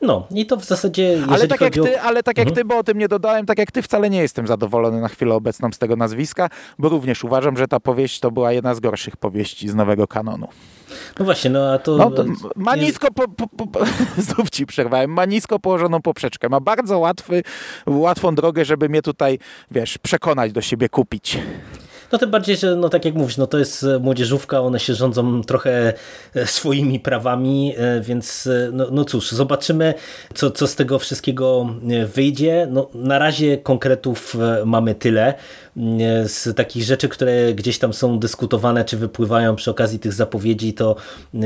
No 0.02 0.28
i 0.32 0.46
to 0.46 0.58
w 0.58 0.66
zasadzie. 0.66 1.20
Ale 1.30 1.48
tak, 1.48 1.62
jak 1.62 1.74
ty, 1.74 2.00
ale 2.02 2.24
tak 2.24 2.38
jak 2.38 2.48
mhm. 2.48 2.56
ty, 2.56 2.66
bo 2.66 2.78
o 2.78 2.84
tym 2.84 2.98
nie 2.98 3.08
dodałem, 3.08 3.46
tak 3.46 3.58
jak 3.58 3.72
ty 3.72 3.82
wcale 3.82 4.10
nie 4.10 4.22
jestem 4.22 4.48
zadowolony 4.48 5.02
na 5.02 5.08
chwilę 5.08 5.36
obecną 5.36 5.72
z 5.72 5.78
tego 5.78 5.96
nazwiska, 5.96 6.50
bo 6.80 6.90
również 6.90 7.24
uważam, 7.24 7.58
że 7.58 7.68
ta 7.68 7.80
powieść 7.80 8.20
to 8.20 8.32
była 8.32 8.52
jedna 8.52 8.76
z 8.76 8.80
gorszych 8.80 9.18
powieści 9.18 9.70
z 9.70 9.76
nowego 9.76 10.08
kanonu. 10.08 10.48
No 11.20 11.26
właśnie, 11.26 11.50
no 11.50 11.74
a 11.74 11.80
to... 11.80 11.98
No, 11.98 12.12
to 12.12 12.26
ma 12.56 12.76
nisko, 12.76 13.08
po, 13.12 13.28
po, 13.28 13.68
po, 13.68 13.80
znów 14.28 14.50
ci 14.50 14.66
przerwałem, 14.66 15.12
ma 15.12 15.26
nisko 15.26 15.60
położoną 15.60 16.02
poprzeczkę, 16.02 16.50
ma 16.50 16.60
bardzo 16.60 17.00
łatwy, 17.00 17.44
łatwą 17.86 18.36
drogę, 18.36 18.66
żeby 18.66 18.90
mnie 18.90 19.02
tutaj, 19.02 19.40
wiesz, 19.72 19.98
przekonać 19.98 20.52
do 20.52 20.62
siebie, 20.62 20.90
kupić. 20.90 21.38
No 22.12 22.18
tym 22.18 22.32
bardziej, 22.32 22.58
że 22.58 22.76
no 22.76 22.90
tak 22.90 23.06
jak 23.06 23.14
mówisz, 23.14 23.38
no 23.38 23.48
to 23.48 23.58
jest 23.58 23.86
młodzieżówka, 24.00 24.62
one 24.62 24.80
się 24.80 24.94
rządzą 24.94 25.42
trochę 25.44 25.94
swoimi 26.46 27.00
prawami, 27.00 27.76
więc 28.02 28.50
no, 28.72 28.88
no 28.92 29.06
cóż, 29.06 29.32
zobaczymy, 29.32 29.94
co, 30.34 30.52
co 30.52 30.68
z 30.68 30.76
tego 30.76 31.00
wszystkiego 31.00 31.70
wyjdzie. 32.14 32.68
No, 32.72 32.90
na 32.94 33.20
razie 33.20 33.58
konkretów 33.58 34.38
mamy 34.66 34.96
tyle 34.96 35.34
z 36.26 36.56
takich 36.56 36.84
rzeczy, 36.84 37.10
które 37.10 37.54
gdzieś 37.54 37.80
tam 37.80 37.94
są 37.94 38.20
dyskutowane, 38.20 38.86
czy 38.86 38.98
wypływają 38.98 39.56
przy 39.56 39.72
okazji 39.72 40.00
tych 40.00 40.14
zapowiedzi, 40.14 40.74
to 40.74 40.96
e, 41.34 41.40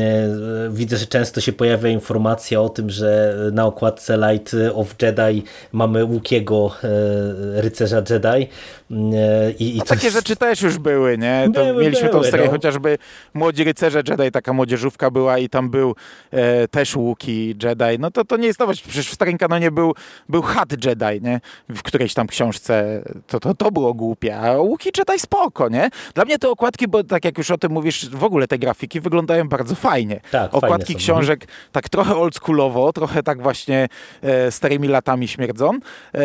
widzę, 0.72 0.98
że 0.98 1.06
często 1.06 1.42
się 1.42 1.54
pojawia 1.54 1.90
informacja 1.90 2.62
o 2.62 2.70
tym, 2.70 2.90
że 2.90 3.36
na 3.52 3.66
okładce 3.66 4.18
Light 4.18 4.56
of 4.74 4.96
Jedi 5.02 5.44
mamy 5.72 6.06
Łukiego, 6.06 6.72
e, 6.84 7.62
rycerza 7.62 7.98
Jedi. 8.10 8.48
E, 8.92 9.52
I, 9.52 9.78
i 9.78 9.82
takie 9.82 10.08
jest... 10.08 10.18
rzeczy 10.18 10.36
też 10.36 10.62
już 10.62 10.78
były, 10.78 11.18
nie? 11.18 11.50
To 11.54 11.66
były, 11.66 11.84
mieliśmy 11.84 12.10
były, 12.10 12.24
tą 12.24 12.32
serię, 12.32 12.46
no. 12.46 12.52
chociażby 12.52 12.98
Młodzi 13.34 13.64
Rycerze 13.64 14.04
Jedi, 14.08 14.32
taka 14.32 14.54
młodzieżówka 14.54 15.12
była 15.12 15.38
i 15.38 15.50
tam 15.50 15.70
był 15.70 15.96
e, 16.32 16.68
też 16.68 16.96
Łuki 16.96 17.56
Jedi. 17.64 18.00
No 18.00 18.12
to, 18.12 18.26
to 18.26 18.38
nie 18.38 18.48
jest 18.48 18.60
nowość, 18.60 18.82
przecież 18.82 19.10
w 19.10 19.14
starym 19.14 19.38
kanonie 19.38 19.72
był, 19.72 19.94
był 20.30 20.42
Hat 20.42 20.86
Jedi, 20.86 21.22
nie? 21.22 21.42
W 21.70 21.84
którejś 21.84 22.14
tam 22.14 22.28
książce 22.28 23.04
to, 23.28 23.40
to, 23.40 23.54
to 23.54 23.72
było 23.72 23.94
głupie 23.94 24.19
a 24.28 24.58
łuki 24.58 24.92
czytaj 24.92 25.20
spoko, 25.20 25.70
nie? 25.70 25.90
Dla 26.14 26.26
mnie 26.26 26.40
te 26.40 26.50
okładki, 26.50 26.88
bo 26.88 27.04
tak 27.04 27.26
jak 27.26 27.38
już 27.38 27.52
o 27.52 27.58
tym 27.58 27.72
mówisz, 27.72 28.10
w 28.10 28.24
ogóle 28.24 28.48
te 28.48 28.58
grafiki 28.58 29.00
wyglądają 29.02 29.50
bardzo 29.50 29.76
fajnie. 29.76 30.20
Tak, 30.32 30.54
okładki 30.54 30.94
fajne 30.94 31.00
książek 31.00 31.48
tak 31.72 31.90
trochę 31.90 32.16
oldschoolowo, 32.16 32.94
trochę 32.94 33.24
tak 33.24 33.42
właśnie 33.42 33.88
e, 34.22 34.52
starymi 34.52 34.88
latami 34.88 35.28
śmierdzą. 35.28 35.72
E, 36.16 36.20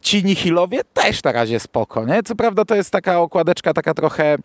ci 0.00 0.24
Nihilowie 0.24 0.80
też 0.94 1.24
na 1.24 1.32
razie 1.32 1.60
spoko, 1.60 2.06
nie? 2.06 2.22
Co 2.22 2.34
prawda 2.34 2.64
to 2.64 2.74
jest 2.74 2.90
taka 2.90 3.20
okładeczka 3.20 3.74
taka 3.74 3.94
trochę 3.94 4.36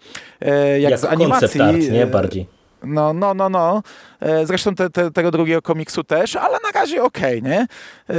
e, 0.42 0.80
jak, 0.80 0.92
jak 0.92 1.00
z 1.00 1.06
animacji. 1.06 1.62
Art, 1.62 1.78
nie? 1.92 2.08
Bardziej. 2.08 2.63
No, 2.84 3.14
no, 3.14 3.34
no, 3.34 3.50
no. 3.50 3.84
E, 4.20 4.46
zresztą 4.46 4.76
te, 4.76 4.90
te, 4.90 5.12
tego 5.12 5.32
drugiego 5.32 5.62
komiksu 5.62 6.04
też, 6.04 6.36
ale 6.36 6.58
na 6.64 6.80
razie 6.80 7.04
okej, 7.04 7.40
okay, 7.40 7.52
nie? 7.52 7.60
E, 7.60 8.16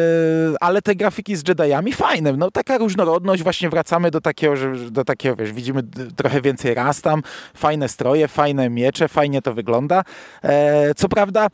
ale 0.61 0.83
te 0.83 0.95
grafiki 0.95 1.37
z 1.37 1.49
Jediami 1.49 1.93
fajne. 1.93 2.33
No 2.33 2.51
taka 2.51 2.79
różnorodność, 2.79 3.43
właśnie 3.43 3.71
wracamy 3.71 4.11
do 4.11 4.21
takiego, 4.21 4.57
że, 4.57 4.77
do 4.91 5.05
takiego, 5.05 5.37
wiesz, 5.37 5.53
widzimy 5.53 5.83
trochę 6.17 6.41
więcej 6.41 6.75
raz 6.75 7.03
tam, 7.03 7.23
fajne 7.55 7.89
stroje, 7.89 8.29
fajne 8.29 8.71
miecze, 8.71 9.09
fajnie 9.09 9.43
to 9.43 9.55
wygląda. 9.55 10.03
E, 10.43 10.95
co 10.95 11.09
prawda 11.09 11.49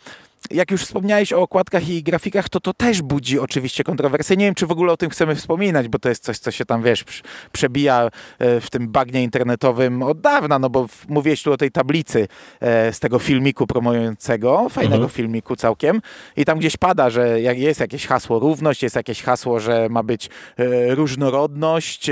jak 0.50 0.70
już 0.70 0.82
wspomniałeś 0.82 1.32
o 1.32 1.40
okładkach 1.40 1.88
i 1.88 2.02
grafikach, 2.02 2.48
to 2.48 2.60
to 2.60 2.74
też 2.74 3.02
budzi 3.02 3.38
oczywiście 3.38 3.84
kontrowersje. 3.84 4.36
Nie 4.36 4.44
wiem, 4.44 4.54
czy 4.54 4.66
w 4.66 4.70
ogóle 4.70 4.92
o 4.92 4.96
tym 4.96 5.10
chcemy 5.10 5.34
wspominać, 5.34 5.88
bo 5.88 5.98
to 5.98 6.08
jest 6.08 6.24
coś, 6.24 6.38
co 6.38 6.50
się 6.50 6.64
tam, 6.64 6.82
wiesz, 6.82 7.04
przebija 7.52 8.10
e, 8.38 8.60
w 8.60 8.70
tym 8.70 8.88
bagnie 8.88 9.22
internetowym 9.22 10.02
od 10.02 10.20
dawna, 10.20 10.58
no 10.58 10.70
bo 10.70 10.86
mówiłeś 11.08 11.42
tu 11.42 11.52
o 11.52 11.56
tej 11.56 11.70
tablicy 11.70 12.28
e, 12.60 12.92
z 12.92 13.00
tego 13.00 13.18
filmiku 13.18 13.66
promującego, 13.66 14.68
fajnego 14.68 14.94
mhm. 14.94 15.10
filmiku 15.10 15.56
całkiem 15.56 16.00
i 16.36 16.44
tam 16.44 16.58
gdzieś 16.58 16.76
pada, 16.76 17.10
że 17.10 17.40
jest 17.40 17.80
jakieś 17.80 18.06
hasło 18.06 18.38
równość, 18.38 18.82
jest 18.82 18.96
jakieś 18.96 19.22
hasło, 19.22 19.60
że 19.60 19.88
ma 19.90 20.02
być 20.02 20.30
e, 20.56 20.94
różnorodność. 20.94 22.10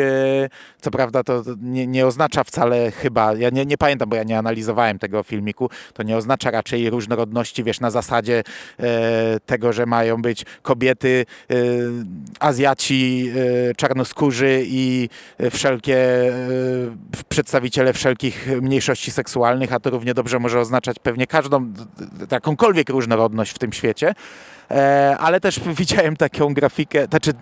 Co 0.80 0.90
prawda 0.90 1.22
to 1.22 1.42
nie, 1.60 1.86
nie 1.86 2.06
oznacza 2.06 2.44
wcale 2.44 2.90
chyba, 2.90 3.34
ja 3.34 3.50
nie, 3.50 3.66
nie 3.66 3.78
pamiętam, 3.78 4.08
bo 4.08 4.16
ja 4.16 4.22
nie 4.22 4.38
analizowałem 4.38 4.98
tego 4.98 5.22
filmiku, 5.22 5.70
to 5.92 6.02
nie 6.02 6.16
oznacza 6.16 6.50
raczej 6.50 6.90
różnorodności, 6.90 7.64
wiesz, 7.64 7.80
na 7.80 7.90
zasadzie 7.90 8.17
zasadzie 8.18 8.42
e, 8.80 9.40
tego, 9.46 9.72
że 9.72 9.86
mają 9.86 10.22
być 10.22 10.44
kobiety, 10.62 11.26
e, 11.50 11.54
Azjaci, 12.40 13.30
e, 13.70 13.74
czarnoskórzy 13.74 14.62
i 14.66 15.08
wszelkie 15.50 15.98
przedstawiciele 17.28 17.92
wszelkich 17.92 18.48
mniejszości 18.62 19.10
seksualnych, 19.10 19.72
a 19.72 19.80
to 19.80 19.90
równie 19.90 20.14
dobrze 20.14 20.38
może 20.38 20.60
oznaczać 20.60 20.96
pewnie 21.02 21.26
każdą, 21.26 21.72
jakąkolwiek 22.30 22.88
różnorodność 22.88 23.52
w 23.52 23.58
tym 23.58 23.72
świecie. 23.72 24.14
E, 24.70 25.16
ale 25.18 25.40
też 25.40 25.60
widziałem 25.78 26.16
taką 26.16 26.54
grafikę, 26.54 27.06
znaczy, 27.10 27.32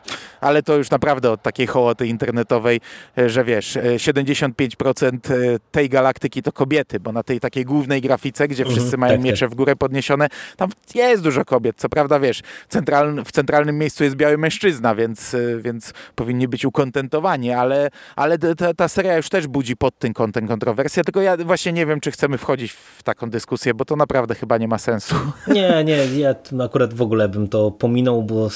ale 0.41 0.62
to 0.62 0.77
już 0.77 0.91
naprawdę 0.91 1.31
od 1.31 1.43
takiej 1.43 1.66
hołoty 1.66 2.07
internetowej, 2.07 2.81
e, 3.18 3.29
że 3.29 3.45
wiesz, 3.45 3.79
75% 3.97 5.33
e, 5.33 5.59
tej 5.70 5.89
galaktyki 5.89 6.43
to 6.43 6.53
kobiety, 6.53 7.01
bo 7.01 7.12
na 7.12 7.22
tej 7.22 7.41
takiej 7.41 7.64
głównej 7.64 8.01
grafice, 8.01 8.49
gdzie 8.49 8.64
wszyscy 8.64 8.89
mm, 8.89 9.01
mają 9.01 9.12
tak, 9.12 9.22
miecze 9.22 9.47
tak. 9.47 9.51
w 9.51 9.55
górę 9.55 9.77
podniesione, 9.77 10.29
tam 10.57 10.70
jest 10.95 11.22
dużo 11.22 11.45
kobiet. 11.45 11.77
Co 11.77 11.89
prawda, 11.89 12.20
wiesz, 12.20 12.43
central, 12.68 13.24
w 13.24 13.33
centralnym 13.33 13.79
miejscu 13.79 14.05
jest 14.05 14.16
biały 14.16 14.39
mężczyzna, 14.39 14.95
więc, 14.95 15.37
więc 15.61 15.93
powinni 16.14 16.49
być 16.49 16.64
ukontentowani, 16.64 17.53
ale, 17.53 17.91
ale 18.16 18.39
ta, 18.39 18.74
ta 18.74 18.89
seria 18.89 19.16
już 19.16 19.29
też 19.29 19.47
budzi 19.47 19.77
pod 19.77 19.99
tym 19.99 20.14
kątem 20.14 20.49
kontrowersję, 20.49 21.05
tylko 21.05 21.20
ja 21.20 21.37
właśnie 21.37 21.72
nie 21.72 21.87
wiem, 21.87 22.01
czy 22.01 22.11
chcemy 22.11 22.39
wchodzić 22.39 22.72
w 22.72 23.03
taką 23.03 23.31
dyskusję, 23.31 23.74
bo 23.74 23.85
to 23.85 23.97
naprawdę 23.97 24.35
chyba 24.35 24.59
nie 24.59 24.68
ma 24.68 24.79
sensu. 24.79 25.14
Nie, 25.49 25.85
nie, 25.85 26.07
ja 26.18 26.35
akurat 26.64 26.95
w 26.95 27.03
ogóle 27.03 27.16
ogóle 27.17 27.29
bym 27.29 27.49
to 27.49 27.71
pominął, 27.71 28.23
bo 28.23 28.49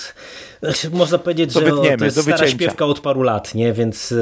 można 0.92 1.18
powiedzieć, 1.18 1.52
że 1.52 1.60
to 1.60 2.04
jest 2.04 2.22
stara 2.22 2.48
śpiewka 2.48 2.84
od 2.84 3.00
paru 3.00 3.22
lat, 3.22 3.54
nie? 3.54 3.72
Więc 3.72 4.12
e, 4.12 4.16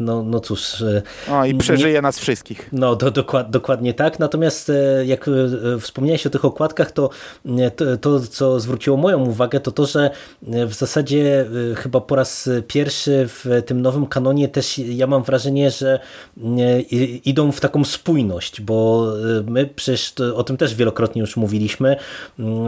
no, 0.00 0.22
no 0.22 0.40
cóż. 0.40 0.82
E, 0.82 1.02
o 1.30 1.44
i 1.44 1.54
przeżyje 1.54 1.94
nie, 1.94 2.02
nas 2.02 2.18
wszystkich. 2.18 2.68
No 2.72 2.96
do, 2.96 3.10
dokład, 3.10 3.50
dokładnie 3.50 3.94
tak. 3.94 4.18
Natomiast 4.18 4.70
e, 4.70 5.06
jak 5.06 5.30
wspomniałeś 5.80 6.26
o 6.26 6.30
tych 6.30 6.44
okładkach, 6.44 6.92
to, 6.92 7.10
to, 7.76 7.96
to 7.96 8.20
co 8.20 8.60
zwróciło 8.60 8.96
moją 8.96 9.24
uwagę, 9.26 9.60
to 9.60 9.70
to, 9.70 9.86
że 9.86 10.10
w 10.42 10.74
zasadzie 10.74 11.46
chyba 11.76 12.00
po 12.00 12.16
raz 12.16 12.50
pierwszy 12.68 13.28
w 13.28 13.62
tym 13.66 13.82
nowym 13.82 14.06
kanonie 14.06 14.48
też 14.48 14.78
ja 14.78 15.06
mam 15.06 15.22
wrażenie, 15.22 15.70
że 15.70 16.00
idą 17.24 17.52
w 17.52 17.60
taką 17.60 17.84
spójność, 17.84 18.60
bo 18.60 19.06
my 19.46 19.66
przecież 19.66 20.14
o 20.34 20.44
tym 20.44 20.56
też 20.56 20.74
wielokrotnie 20.74 21.20
już 21.20 21.36
mówiliśmy, 21.36 21.96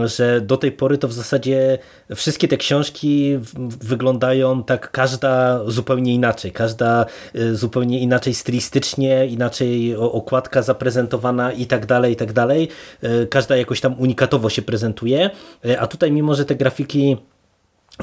że 0.05 0.41
do 0.41 0.57
tej 0.57 0.71
pory 0.71 0.97
to 0.97 1.07
w 1.07 1.13
zasadzie 1.17 1.77
wszystkie 2.15 2.47
te 2.47 2.57
książki 2.57 3.39
wyglądają 3.81 4.63
tak 4.63 4.91
każda 4.91 5.61
zupełnie 5.67 6.13
inaczej, 6.13 6.51
każda 6.51 7.05
y, 7.35 7.55
zupełnie 7.55 7.99
inaczej 7.99 8.33
stylistycznie, 8.33 9.27
inaczej 9.27 9.95
okładka 9.95 10.61
zaprezentowana 10.61 11.51
i 11.51 11.65
tak 11.65 11.85
dalej, 11.85 12.13
i 12.13 12.15
tak 12.15 12.33
dalej. 12.33 12.69
Y, 13.03 13.27
każda 13.27 13.57
jakoś 13.57 13.81
tam 13.81 13.99
unikatowo 13.99 14.49
się 14.49 14.61
prezentuje, 14.61 15.29
y, 15.65 15.79
a 15.79 15.87
tutaj 15.87 16.11
mimo, 16.11 16.35
że 16.35 16.45
te 16.45 16.55
grafiki 16.55 17.17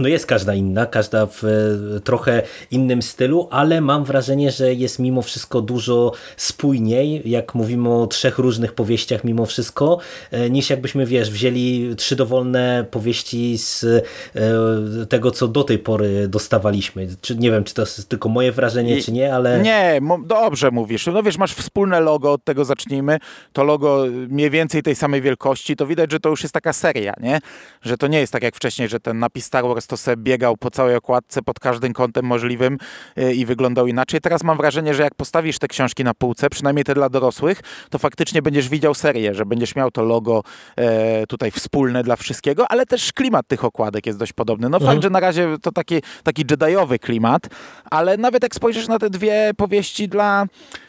no 0.01 0.09
jest 0.09 0.27
każda 0.27 0.55
inna, 0.55 0.87
każda 0.87 1.27
w 1.27 1.45
e, 1.45 2.01
trochę 2.01 2.43
innym 2.71 3.03
stylu, 3.03 3.49
ale 3.51 3.81
mam 3.81 4.05
wrażenie, 4.05 4.51
że 4.51 4.75
jest 4.75 4.99
mimo 4.99 5.23
wszystko 5.23 5.61
dużo 5.61 6.13
spójniej, 6.37 7.23
jak 7.25 7.55
mówimy 7.55 7.89
o 7.95 8.07
trzech 8.07 8.39
różnych 8.39 8.73
powieściach 8.73 9.25
mimo 9.25 9.47
wszystko, 9.47 9.99
e, 10.31 10.51
niż 10.51 10.71
jakbyśmy, 10.71 11.07
wiesz, 11.07 11.31
wzięli 11.31 11.95
trzy 11.97 12.17
dowolne 12.17 12.85
powieści 12.91 13.59
z 13.59 13.85
e, 13.85 15.07
tego, 15.07 15.31
co 15.31 15.49
do 15.49 15.65
tej 15.65 15.79
pory 15.79 16.29
dostawaliśmy. 16.29 17.09
Czy, 17.21 17.37
nie 17.37 17.51
wiem, 17.51 17.65
czy 17.65 17.75
to 17.75 17.83
jest 17.83 18.09
tylko 18.09 18.29
moje 18.29 18.53
wrażenie, 18.53 18.99
I, 18.99 19.03
czy 19.03 19.13
nie, 19.13 19.35
ale... 19.35 19.61
Nie, 19.61 20.01
dobrze 20.27 20.71
mówisz. 20.71 21.07
No 21.07 21.23
wiesz, 21.23 21.39
masz 21.39 21.55
wspólne 21.55 22.01
logo, 22.01 22.33
od 22.33 22.45
tego 22.45 22.65
zacznijmy. 22.65 23.19
To 23.53 23.65
logo 23.65 24.05
mniej 24.29 24.51
więcej 24.51 24.83
tej 24.83 24.95
samej 24.95 25.23
wielkości, 25.23 25.77
to 25.77 25.87
widać, 25.87 26.13
że 26.13 26.21
to 26.21 26.29
już 26.29 26.43
jest 26.43 26.55
taka 26.55 26.73
seria, 26.73 27.15
nie? 27.21 27.41
Że 27.83 27.97
to 27.97 28.07
nie 28.07 28.21
jest 28.21 28.33
tak 28.33 28.43
jak 28.43 28.57
wcześniej, 28.57 28.89
że 28.89 29.01
ten 29.01 29.19
napis 29.19 29.45
Star 29.45 29.65
Wars 29.65 29.84
to 29.87 29.97
sobie 29.97 30.17
biegał 30.17 30.57
po 30.57 30.71
całej 30.71 30.97
okładce 30.97 31.43
pod 31.43 31.61
każdym 31.61 31.93
kątem 31.93 32.25
możliwym 32.25 32.79
y, 33.19 33.35
i 33.35 33.47
wyglądał 33.47 33.87
inaczej. 33.87 34.21
Teraz 34.21 34.45
mam 34.45 34.57
wrażenie, 34.57 34.95
że 34.95 35.03
jak 35.03 35.15
postawisz 35.15 35.59
te 35.59 35.69
książki 35.69 36.05
na 36.05 36.15
półce, 36.15 36.51
przynajmniej 36.51 36.85
te 36.85 36.95
dla 36.95 37.09
dorosłych, 37.09 37.61
to 37.91 37.99
faktycznie 37.99 38.43
będziesz 38.43 38.69
widział 38.69 38.95
serię, 38.95 39.35
że 39.35 39.47
będziesz 39.47 39.77
miał 39.77 39.91
to 39.91 40.03
logo 40.03 40.43
e, 40.77 41.27
tutaj 41.27 41.51
wspólne 41.51 42.03
dla 42.03 42.17
wszystkiego, 42.17 42.71
ale 42.71 42.87
też 42.87 43.13
klimat 43.13 43.49
tych 43.49 43.65
okładek 43.65 44.07
jest 44.07 44.19
dość 44.19 44.33
podobny. 44.33 44.69
No 44.69 44.77
mhm. 44.77 44.93
fakt, 44.93 45.03
że 45.03 45.11
na 45.11 45.21
razie 45.21 45.57
to 45.63 45.73
taki, 45.73 46.03
taki 46.23 46.45
Jediowy 46.51 46.99
klimat, 46.99 47.49
ale 47.91 48.17
nawet 48.17 48.43
jak 48.43 48.55
spojrzysz 48.55 48.89
na 48.89 48.99
te 48.99 49.11
dwie 49.11 49.51
powieści 49.57 50.09
dla 50.09 50.47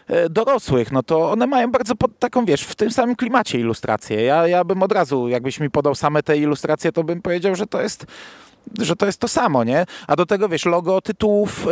e, 0.08 0.30
dorosłych, 0.30 0.92
no 0.92 1.04
to 1.04 1.32
one 1.32 1.48
mają 1.48 1.72
bardzo 1.72 1.96
pod 1.96 2.20
taką, 2.20 2.46
wiesz, 2.46 2.62
w 2.62 2.76
tym 2.76 2.92
samym 2.92 3.16
klimacie 3.16 3.60
ilustrację. 3.60 4.22
Ja, 4.22 4.48
ja 4.48 4.64
bym 4.64 4.84
od 4.84 4.92
razu, 4.92 5.28
jakbyś 5.28 5.60
mi 5.60 5.70
podał 5.70 5.96
same 5.96 6.24
te 6.24 6.38
ilustracje, 6.38 6.92
to 6.92 7.04
bym 7.04 7.22
powiedział, 7.22 7.56
że 7.56 7.68
to 7.68 7.82
jest 7.82 8.06
że 8.80 8.96
to 8.96 9.06
jest 9.06 9.20
to 9.20 9.28
samo, 9.28 9.64
nie? 9.64 9.86
A 10.08 10.16
do 10.16 10.26
tego, 10.26 10.50
wiesz, 10.50 10.66
logo 10.66 11.02
tytułów 11.02 11.68
e, 11.68 11.72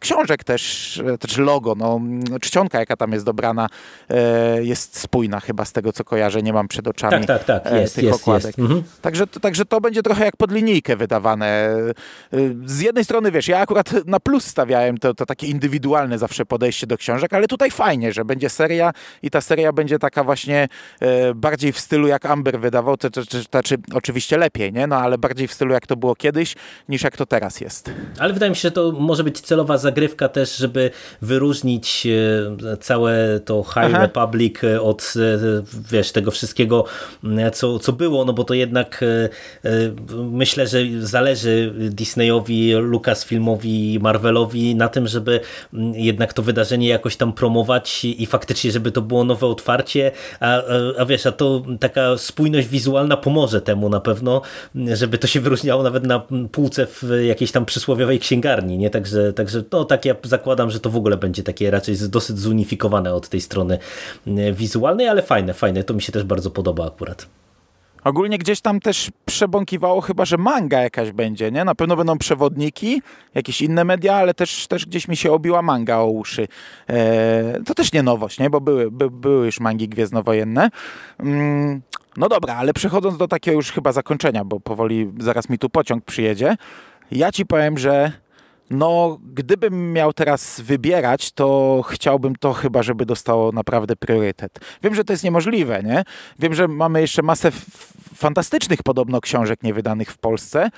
książek 0.00 0.44
też, 0.44 0.98
e, 1.14 1.18
też 1.18 1.38
logo, 1.38 1.74
no, 1.74 2.00
czcionka, 2.40 2.78
jaka 2.78 2.96
tam 2.96 3.12
jest 3.12 3.24
dobrana, 3.24 3.68
e, 4.10 4.64
jest 4.64 4.98
spójna 4.98 5.40
chyba 5.40 5.64
z 5.64 5.72
tego, 5.72 5.92
co 5.92 6.04
kojarzę, 6.04 6.42
nie 6.42 6.52
mam 6.52 6.68
przed 6.68 6.88
oczami 6.88 7.26
tak, 7.26 7.44
tak, 7.44 7.62
tak. 7.62 7.72
Jest, 7.72 7.94
tych 7.94 8.04
jest, 8.04 8.20
okładek. 8.20 8.46
Jest. 8.46 8.58
Mhm. 8.58 8.82
Także, 9.02 9.26
także 9.26 9.64
to 9.64 9.80
będzie 9.80 10.02
trochę 10.02 10.24
jak 10.24 10.36
pod 10.36 10.52
linijkę 10.52 10.96
wydawane. 10.96 11.76
Z 12.64 12.80
jednej 12.80 13.04
strony, 13.04 13.30
wiesz, 13.30 13.48
ja 13.48 13.58
akurat 13.58 14.06
na 14.06 14.20
plus 14.20 14.44
stawiałem 14.44 14.98
to, 14.98 15.14
to 15.14 15.26
takie 15.26 15.46
indywidualne 15.46 16.18
zawsze 16.18 16.46
podejście 16.46 16.86
do 16.86 16.96
książek, 16.96 17.32
ale 17.34 17.46
tutaj 17.46 17.70
fajnie, 17.70 18.12
że 18.12 18.24
będzie 18.24 18.50
seria 18.50 18.92
i 19.22 19.30
ta 19.30 19.40
seria 19.40 19.72
będzie 19.72 19.98
taka 19.98 20.24
właśnie 20.24 20.68
bardziej 21.34 21.72
w 21.72 21.80
stylu 21.80 22.08
jak 22.08 22.26
Amber 22.26 22.60
wydawał, 22.60 22.96
to, 22.96 23.10
to, 23.10 23.26
to, 23.26 23.38
to, 23.50 23.62
to 23.62 23.76
oczywiście 23.94 24.36
lepiej, 24.36 24.72
nie? 24.72 24.86
No 24.86 24.96
ale 24.96 25.18
bardziej 25.18 25.48
w 25.48 25.52
stylu 25.52 25.72
jak 25.72 25.86
to 25.86 25.96
było 25.96 26.14
kiedyś, 26.22 26.54
niż 26.88 27.02
jak 27.02 27.16
to 27.16 27.26
teraz 27.26 27.60
jest. 27.60 27.90
Ale 28.18 28.32
wydaje 28.32 28.50
mi 28.50 28.56
się, 28.56 28.60
że 28.60 28.70
to 28.70 28.92
może 28.92 29.24
być 29.24 29.40
celowa 29.40 29.78
zagrywka 29.78 30.28
też, 30.28 30.56
żeby 30.56 30.90
wyróżnić 31.22 32.06
e, 32.06 32.76
całe 32.76 33.40
to 33.40 33.62
High 33.62 33.76
Aha. 33.76 34.00
Republic 34.00 34.64
e, 34.64 34.80
od 34.80 35.14
e, 35.16 35.62
wiesz, 35.90 36.12
tego 36.12 36.30
wszystkiego, 36.30 36.84
co, 37.52 37.78
co 37.78 37.92
było, 37.92 38.24
no 38.24 38.32
bo 38.32 38.44
to 38.44 38.54
jednak 38.54 39.04
myślę, 40.10 40.66
że 40.66 40.78
zależy 41.00 41.72
Disneyowi, 41.90 42.74
Lucasfilmowi, 42.74 43.98
Marvelowi 44.00 44.74
na 44.74 44.88
tym, 44.88 45.08
żeby 45.08 45.40
jednak 45.92 46.32
to 46.32 46.42
wydarzenie 46.42 46.88
jakoś 46.88 47.16
tam 47.16 47.32
promować 47.32 48.04
i 48.04 48.26
faktycznie, 48.26 48.70
żeby 48.72 48.92
to 48.92 49.02
było 49.02 49.24
nowe 49.24 49.46
otwarcie, 49.46 50.12
a, 50.40 50.46
a, 50.46 50.62
a 50.98 51.04
wiesz, 51.04 51.26
a 51.26 51.32
to 51.32 51.62
taka 51.80 52.18
spójność 52.18 52.68
wizualna 52.68 53.16
pomoże 53.16 53.60
temu 53.60 53.88
na 53.88 54.00
pewno, 54.00 54.42
żeby 54.74 55.18
to 55.18 55.26
się 55.26 55.40
wyróżniało 55.40 55.82
nawet 55.82 56.06
na 56.06 56.11
półce 56.52 56.86
w 56.86 57.02
jakiejś 57.26 57.52
tam 57.52 57.64
przysłowiowej 57.64 58.18
księgarni, 58.18 58.78
nie? 58.78 58.90
Także, 58.90 59.32
także 59.32 59.64
no 59.72 59.84
tak 59.84 60.04
ja 60.04 60.14
zakładam, 60.22 60.70
że 60.70 60.80
to 60.80 60.90
w 60.90 60.96
ogóle 60.96 61.16
będzie 61.16 61.42
takie 61.42 61.70
raczej 61.70 61.96
dosyć 62.08 62.38
zunifikowane 62.38 63.14
od 63.14 63.28
tej 63.28 63.40
strony 63.40 63.78
wizualnej, 64.52 65.08
ale 65.08 65.22
fajne, 65.22 65.54
fajne, 65.54 65.84
to 65.84 65.94
mi 65.94 66.02
się 66.02 66.12
też 66.12 66.24
bardzo 66.24 66.50
podoba 66.50 66.86
akurat. 66.86 67.26
Ogólnie 68.04 68.38
gdzieś 68.38 68.60
tam 68.60 68.80
też 68.80 69.10
przebąkiwało 69.24 70.00
chyba, 70.00 70.24
że 70.24 70.38
manga 70.38 70.80
jakaś 70.80 71.12
będzie, 71.12 71.50
nie? 71.50 71.64
Na 71.64 71.74
pewno 71.74 71.96
będą 71.96 72.18
przewodniki, 72.18 73.02
jakieś 73.34 73.62
inne 73.62 73.84
media, 73.84 74.14
ale 74.14 74.34
też, 74.34 74.66
też 74.66 74.86
gdzieś 74.86 75.08
mi 75.08 75.16
się 75.16 75.32
obiła 75.32 75.62
manga 75.62 75.96
o 75.96 76.06
uszy. 76.06 76.48
Eee, 76.88 77.64
to 77.64 77.74
też 77.74 77.92
nie 77.92 78.02
nowość, 78.02 78.38
nie? 78.38 78.50
Bo 78.50 78.60
były, 78.60 78.90
by, 78.90 79.10
były 79.10 79.46
już 79.46 79.60
mangi 79.60 79.88
gwiezdnowojenne. 79.88 80.70
Mm, 81.20 81.82
no 82.16 82.28
dobra, 82.28 82.54
ale 82.54 82.72
przechodząc 82.72 83.16
do 83.16 83.28
takiego 83.28 83.56
już 83.56 83.72
chyba 83.72 83.92
zakończenia, 83.92 84.44
bo 84.44 84.60
powoli 84.60 85.12
zaraz 85.18 85.48
mi 85.48 85.58
tu 85.58 85.70
pociąg 85.70 86.04
przyjedzie. 86.04 86.56
Ja 87.10 87.32
ci 87.32 87.46
powiem, 87.46 87.78
że 87.78 88.12
no, 88.70 89.18
gdybym 89.34 89.92
miał 89.92 90.12
teraz 90.12 90.60
wybierać, 90.60 91.32
to 91.32 91.80
chciałbym 91.88 92.36
to 92.36 92.52
chyba, 92.52 92.82
żeby 92.82 93.06
dostało 93.06 93.52
naprawdę 93.52 93.96
priorytet. 93.96 94.60
Wiem, 94.82 94.94
że 94.94 95.04
to 95.04 95.12
jest 95.12 95.24
niemożliwe, 95.24 95.82
nie? 95.82 96.04
Wiem, 96.38 96.54
że 96.54 96.68
mamy 96.68 97.00
jeszcze 97.00 97.22
masę 97.22 97.50
fantastycznych 98.14 98.82
podobno 98.82 99.20
książek 99.20 99.62
niewydanych 99.62 100.10
w 100.10 100.18
Polsce, 100.18 100.70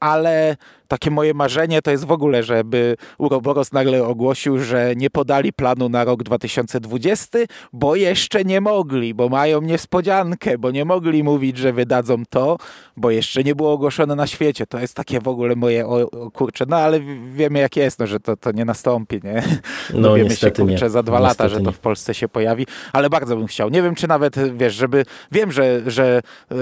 ale 0.00 0.56
takie 0.92 1.10
moje 1.10 1.34
marzenie 1.34 1.82
to 1.82 1.90
jest 1.90 2.04
w 2.04 2.12
ogóle, 2.12 2.42
żeby 2.42 2.96
Uroboros 3.18 3.72
nagle 3.72 4.04
ogłosił, 4.04 4.58
że 4.58 4.92
nie 4.96 5.10
podali 5.10 5.52
planu 5.52 5.88
na 5.88 6.04
rok 6.04 6.22
2020, 6.22 7.38
bo 7.72 7.96
jeszcze 7.96 8.44
nie 8.44 8.60
mogli, 8.60 9.14
bo 9.14 9.28
mają 9.28 9.62
niespodziankę, 9.62 10.58
bo 10.58 10.70
nie 10.70 10.84
mogli 10.84 11.24
mówić, 11.24 11.58
że 11.58 11.72
wydadzą 11.72 12.22
to, 12.30 12.56
bo 12.96 13.10
jeszcze 13.10 13.44
nie 13.44 13.54
było 13.54 13.72
ogłoszone 13.72 14.16
na 14.16 14.26
świecie. 14.26 14.66
To 14.66 14.78
jest 14.78 14.94
takie 14.94 15.20
w 15.20 15.28
ogóle 15.28 15.56
moje, 15.56 15.86
o, 15.86 16.10
o 16.10 16.30
kurczę, 16.30 16.64
no 16.68 16.76
ale 16.76 17.00
wiemy 17.34 17.58
jak 17.58 17.76
jest, 17.76 17.98
no, 17.98 18.06
że 18.06 18.20
to, 18.20 18.36
to 18.36 18.52
nie 18.52 18.64
nastąpi, 18.64 19.20
nie? 19.24 19.42
No, 19.94 20.00
no 20.00 20.14
wiemy 20.14 20.36
się, 20.36 20.50
kurczę, 20.50 20.84
nie. 20.84 20.90
za 20.90 21.02
dwa 21.02 21.20
niestety 21.20 21.42
lata, 21.42 21.48
że 21.48 21.60
to 21.60 21.72
w 21.72 21.78
Polsce 21.78 22.14
się 22.14 22.28
pojawi, 22.28 22.66
ale 22.92 23.10
bardzo 23.10 23.36
bym 23.36 23.46
chciał. 23.46 23.70
Nie 23.70 23.82
wiem, 23.82 23.94
czy 23.94 24.08
nawet, 24.08 24.56
wiesz, 24.56 24.74
żeby, 24.74 25.04
wiem, 25.32 25.52
że, 25.52 25.90
że 25.90 26.20
yy, 26.50 26.56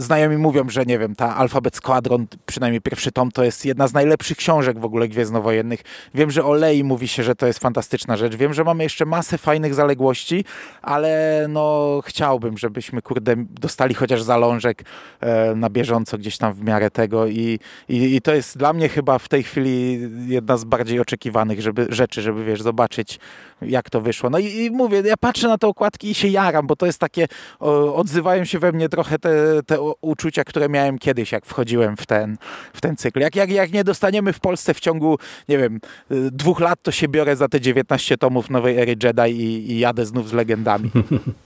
znajomi 0.00 0.36
mówią, 0.36 0.68
że 0.68 0.86
nie 0.86 0.98
wiem, 0.98 1.14
ta 1.14 1.36
Alfabet 1.36 1.76
Squadron, 1.76 2.26
przynajmniej 2.46 2.80
pierwszy 2.80 3.12
tom, 3.12 3.30
to 3.30 3.44
jest 3.44 3.64
jedna 3.76 3.88
z 3.88 3.94
najlepszych 3.94 4.36
książek 4.36 4.78
w 4.78 4.84
ogóle 4.84 5.08
gwiezdnowojennych. 5.08 5.80
Wiem, 6.14 6.30
że 6.30 6.44
o 6.44 6.54
Lei 6.54 6.84
mówi 6.84 7.08
się, 7.08 7.22
że 7.22 7.34
to 7.34 7.46
jest 7.46 7.58
fantastyczna 7.58 8.16
rzecz. 8.16 8.36
Wiem, 8.36 8.54
że 8.54 8.64
mamy 8.64 8.82
jeszcze 8.82 9.06
masę 9.06 9.38
fajnych 9.38 9.74
zaległości, 9.74 10.44
ale 10.82 11.46
no 11.48 12.00
chciałbym, 12.04 12.58
żebyśmy 12.58 13.02
kurde 13.02 13.34
dostali 13.36 13.94
chociaż 13.94 14.22
zalążek 14.22 14.84
e, 15.20 15.54
na 15.54 15.70
bieżąco 15.70 16.18
gdzieś 16.18 16.38
tam 16.38 16.52
w 16.52 16.62
miarę 16.62 16.90
tego 16.90 17.26
i, 17.26 17.58
i, 17.88 18.14
i, 18.14 18.20
to 18.20 18.34
jest 18.34 18.58
dla 18.58 18.72
mnie 18.72 18.88
chyba 18.88 19.18
w 19.18 19.28
tej 19.28 19.42
chwili 19.42 20.00
jedna 20.26 20.56
z 20.56 20.64
bardziej 20.64 21.00
oczekiwanych 21.00 21.60
żeby, 21.60 21.86
rzeczy, 21.90 22.22
żeby 22.22 22.44
wiesz, 22.44 22.62
zobaczyć 22.62 23.18
jak 23.62 23.90
to 23.90 24.00
wyszło. 24.00 24.30
No 24.30 24.38
i, 24.38 24.46
i 24.46 24.70
mówię, 24.70 25.02
ja 25.04 25.16
patrzę 25.16 25.48
na 25.48 25.58
te 25.58 25.66
okładki 25.66 26.10
i 26.10 26.14
się 26.14 26.28
jaram, 26.28 26.66
bo 26.66 26.76
to 26.76 26.86
jest 26.86 26.98
takie, 26.98 27.26
o, 27.60 27.94
odzywają 27.94 28.44
się 28.44 28.58
we 28.58 28.72
mnie 28.72 28.88
trochę 28.88 29.18
te, 29.18 29.62
te 29.66 29.80
uczucia, 30.00 30.44
które 30.44 30.68
miałem 30.68 30.98
kiedyś, 30.98 31.32
jak 31.32 31.46
wchodziłem 31.46 31.96
w 31.96 32.06
ten, 32.06 32.36
w 32.72 32.80
ten 32.80 32.96
cykl. 32.96 33.20
Jak, 33.20 33.36
jak, 33.36 33.50
jak 33.50 33.72
nie 33.72 33.84
dostaniemy 33.84 34.32
w 34.32 34.40
Polsce 34.40 34.74
w 34.74 34.80
ciągu, 34.80 35.18
nie 35.48 35.58
wiem, 35.58 35.80
y, 36.10 36.30
dwóch 36.30 36.60
lat, 36.60 36.82
to 36.82 36.90
się 36.90 37.08
biorę 37.08 37.36
za 37.36 37.48
te 37.48 37.60
19 37.60 38.18
tomów 38.18 38.50
nowej 38.50 38.78
ery 38.78 38.96
Jedi 39.02 39.30
i, 39.30 39.72
i 39.72 39.78
jadę 39.78 40.06
znów 40.06 40.28
z 40.28 40.32
legendami. 40.32 40.90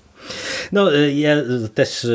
No, 0.73 0.97
e, 0.97 1.12
ja 1.12 1.37
też 1.75 2.05
e, 2.05 2.09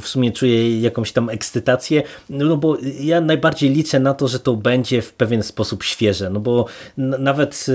w 0.00 0.08
sumie 0.08 0.32
czuję 0.32 0.80
jakąś 0.80 1.12
tam 1.12 1.30
ekscytację, 1.30 2.02
no 2.30 2.56
bo 2.56 2.76
ja 3.00 3.20
najbardziej 3.20 3.70
liczę 3.70 4.00
na 4.00 4.14
to, 4.14 4.28
że 4.28 4.40
to 4.40 4.54
będzie 4.54 5.02
w 5.02 5.12
pewien 5.12 5.42
sposób 5.42 5.84
świeże, 5.84 6.30
no 6.30 6.40
bo 6.40 6.66
nawet 6.96 7.66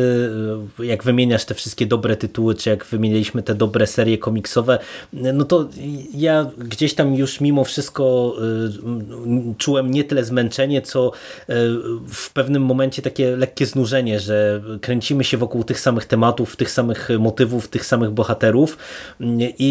e, 0.79 0.85
jak 0.85 1.03
wymieniasz 1.03 1.45
te 1.45 1.53
wszystkie 1.53 1.85
dobre 1.85 2.15
tytuły, 2.15 2.55
czy 2.55 2.69
jak 2.69 2.85
wymieniliśmy 2.85 3.43
te 3.43 3.55
dobre 3.55 3.87
serie 3.87 4.17
komiksowe, 4.17 4.79
no 5.13 5.45
to 5.45 5.69
ja 6.13 6.51
gdzieś 6.57 6.93
tam 6.93 7.15
już 7.15 7.41
mimo 7.41 7.63
wszystko 7.63 8.35
czułem 9.57 9.91
nie 9.91 10.03
tyle 10.03 10.23
zmęczenie, 10.23 10.81
co 10.81 11.11
w 12.07 12.33
pewnym 12.33 12.63
momencie 12.63 13.01
takie 13.01 13.37
lekkie 13.37 13.65
znużenie, 13.65 14.19
że 14.19 14.61
kręcimy 14.81 15.23
się 15.23 15.37
wokół 15.37 15.63
tych 15.63 15.79
samych 15.79 16.05
tematów, 16.05 16.55
tych 16.55 16.71
samych 16.71 17.09
motywów, 17.19 17.67
tych 17.67 17.85
samych 17.85 18.11
bohaterów 18.11 18.77
i 19.59 19.70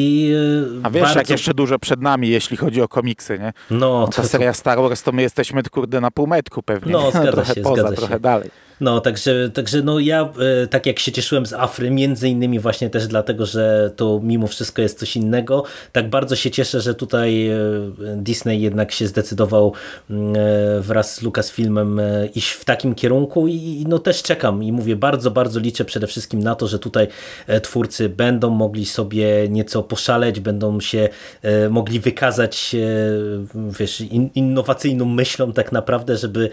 a 0.82 0.90
wiesz, 0.90 1.02
bardzo... 1.02 1.18
jak 1.18 1.30
jeszcze 1.30 1.54
dużo 1.54 1.78
przed 1.78 2.00
nami, 2.02 2.28
jeśli 2.28 2.56
chodzi 2.56 2.82
o 2.82 2.88
komiksy, 2.88 3.38
nie? 3.38 3.52
No, 3.70 4.08
Ta 4.08 4.22
to, 4.22 4.28
seria 4.28 4.52
Star 4.52 4.78
Wars, 4.78 5.02
to 5.02 5.12
my 5.12 5.22
jesteśmy, 5.22 5.62
kurde, 5.62 6.00
na 6.00 6.10
półmetku 6.10 6.62
pewnie. 6.62 6.92
No, 6.92 7.10
zgadza 7.10 7.32
trochę 7.32 7.54
się, 7.54 7.60
poza, 7.60 7.82
zgadza 7.82 7.96
trochę 7.96 8.14
się. 8.14 8.20
dalej. 8.20 8.50
No, 8.80 9.00
także, 9.00 9.50
także 9.50 9.82
no 9.82 9.98
ja 9.98 10.32
e, 10.62 10.66
tak 10.66 10.86
jak 10.86 10.98
się 10.98 11.12
cieszyłem 11.12 11.46
z 11.46 11.52
Afry, 11.52 11.90
między 11.90 12.28
innymi 12.28 12.58
właśnie 12.58 12.90
też 12.90 13.06
dlatego, 13.06 13.46
że 13.46 13.90
to 13.96 14.20
mimo 14.22 14.46
wszystko 14.46 14.82
jest 14.82 14.98
coś 14.98 15.16
innego, 15.16 15.64
tak 15.92 16.10
bardzo 16.10 16.36
się 16.36 16.50
cieszę, 16.50 16.80
że 16.80 16.94
tutaj 16.94 17.48
e, 17.48 17.56
Disney 18.16 18.60
jednak 18.60 18.92
się 18.92 19.06
zdecydował 19.06 19.72
mm, 20.10 20.36
e, 20.36 20.80
wraz 20.80 21.14
z 21.14 21.22
Lucasfilmem 21.22 22.00
iść 22.34 22.50
w 22.50 22.64
takim 22.64 22.94
kierunku 22.94 23.48
i 23.48 23.84
no 23.88 23.98
też 23.98 24.22
czekam 24.22 24.62
i 24.62 24.72
mówię, 24.72 24.96
bardzo, 24.96 25.30
bardzo 25.30 25.60
liczę 25.60 25.84
przede 25.84 26.06
wszystkim 26.06 26.42
na 26.42 26.54
to, 26.54 26.66
że 26.66 26.78
tutaj 26.78 27.08
twórcy 27.62 28.08
będą 28.08 28.50
mogli 28.50 28.86
sobie 28.86 29.48
nieco 29.48 29.82
poszaleć, 29.82 30.40
będą 30.40 30.80
się 30.80 31.08
mogli 31.70 32.00
wykazać 32.00 32.76
wiesz, 33.54 34.00
innowacyjną 34.34 35.04
myślą 35.04 35.52
tak 35.52 35.72
naprawdę, 35.72 36.16
żeby 36.16 36.50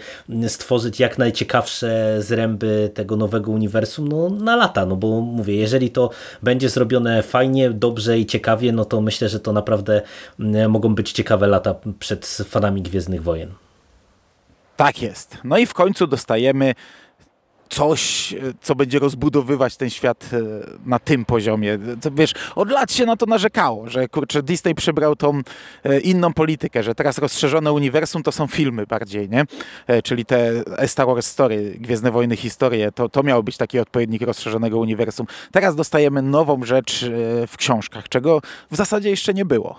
stworzyć 0.48 1.00
jak 1.00 1.18
najciekawsze 1.18 2.17
zręby 2.22 2.90
tego 2.94 3.16
nowego 3.16 3.50
uniwersum 3.50 4.08
no, 4.08 4.30
na 4.30 4.56
lata, 4.56 4.86
no 4.86 4.96
bo 4.96 5.20
mówię, 5.20 5.56
jeżeli 5.56 5.90
to 5.90 6.10
będzie 6.42 6.68
zrobione 6.68 7.22
fajnie, 7.22 7.70
dobrze 7.70 8.18
i 8.18 8.26
ciekawie, 8.26 8.72
no 8.72 8.84
to 8.84 9.00
myślę, 9.00 9.28
że 9.28 9.40
to 9.40 9.52
naprawdę 9.52 10.02
mm, 10.40 10.70
mogą 10.70 10.94
być 10.94 11.12
ciekawe 11.12 11.46
lata 11.46 11.74
przed 11.98 12.26
fanami 12.26 12.82
Gwiezdnych 12.82 13.22
Wojen. 13.22 13.50
Tak 14.76 15.02
jest. 15.02 15.38
No 15.44 15.58
i 15.58 15.66
w 15.66 15.74
końcu 15.74 16.06
dostajemy 16.06 16.74
coś, 17.68 18.34
co 18.60 18.74
będzie 18.74 18.98
rozbudowywać 18.98 19.76
ten 19.76 19.90
świat 19.90 20.30
e, 20.32 20.38
na 20.86 20.98
tym 20.98 21.24
poziomie. 21.24 21.78
To, 22.00 22.10
wiesz, 22.10 22.34
od 22.54 22.70
lat 22.70 22.92
się 22.92 23.06
na 23.06 23.16
to 23.16 23.26
narzekało, 23.26 23.88
że 23.88 24.08
kurczę, 24.08 24.42
Disney 24.42 24.74
przybrał 24.74 25.16
tą 25.16 25.40
e, 25.84 26.00
inną 26.00 26.32
politykę, 26.32 26.82
że 26.82 26.94
teraz 26.94 27.18
rozszerzone 27.18 27.72
uniwersum 27.72 28.22
to 28.22 28.32
są 28.32 28.46
filmy 28.46 28.86
bardziej, 28.86 29.28
nie? 29.28 29.44
E, 29.86 30.02
czyli 30.02 30.24
te 30.24 30.52
Star 30.86 31.06
Wars 31.06 31.26
Story, 31.26 31.76
Gwiezdne 31.78 32.10
Wojny 32.10 32.36
Historie, 32.36 32.92
to, 32.92 33.08
to 33.08 33.22
miało 33.22 33.42
być 33.42 33.56
taki 33.56 33.78
odpowiednik 33.78 34.22
rozszerzonego 34.22 34.78
uniwersum. 34.78 35.26
Teraz 35.52 35.76
dostajemy 35.76 36.22
nową 36.22 36.64
rzecz 36.64 37.04
w 37.46 37.56
książkach, 37.56 38.08
czego 38.08 38.40
w 38.70 38.76
zasadzie 38.76 39.10
jeszcze 39.10 39.34
nie 39.34 39.44
było. 39.44 39.76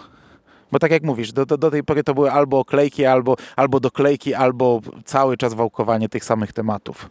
Bo 0.72 0.80
tak 0.80 0.92
jak 0.92 1.04
mówisz, 1.04 1.32
do, 1.32 1.46
do, 1.46 1.58
do, 1.58 1.72
tej 1.72 1.84
pory 1.84 2.04
to 2.04 2.14
były 2.14 2.32
albo 2.32 2.60
oklejki, 2.60 3.06
albo, 3.06 3.36
albo 3.56 3.80
doklejki, 3.80 4.34
albo 4.34 4.82
cały 5.06 5.38
czas 5.38 5.54
wałkowanie 5.54 6.10
tych 6.10 6.26
samych 6.26 6.54
tematów. 6.54 7.10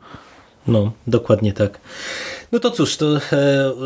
No, 0.69 0.93
dokładnie 1.07 1.53
tak. 1.53 1.81
No 2.53 2.59
to 2.59 2.71
cóż, 2.71 2.97
to 2.97 3.17
e, 3.17 3.21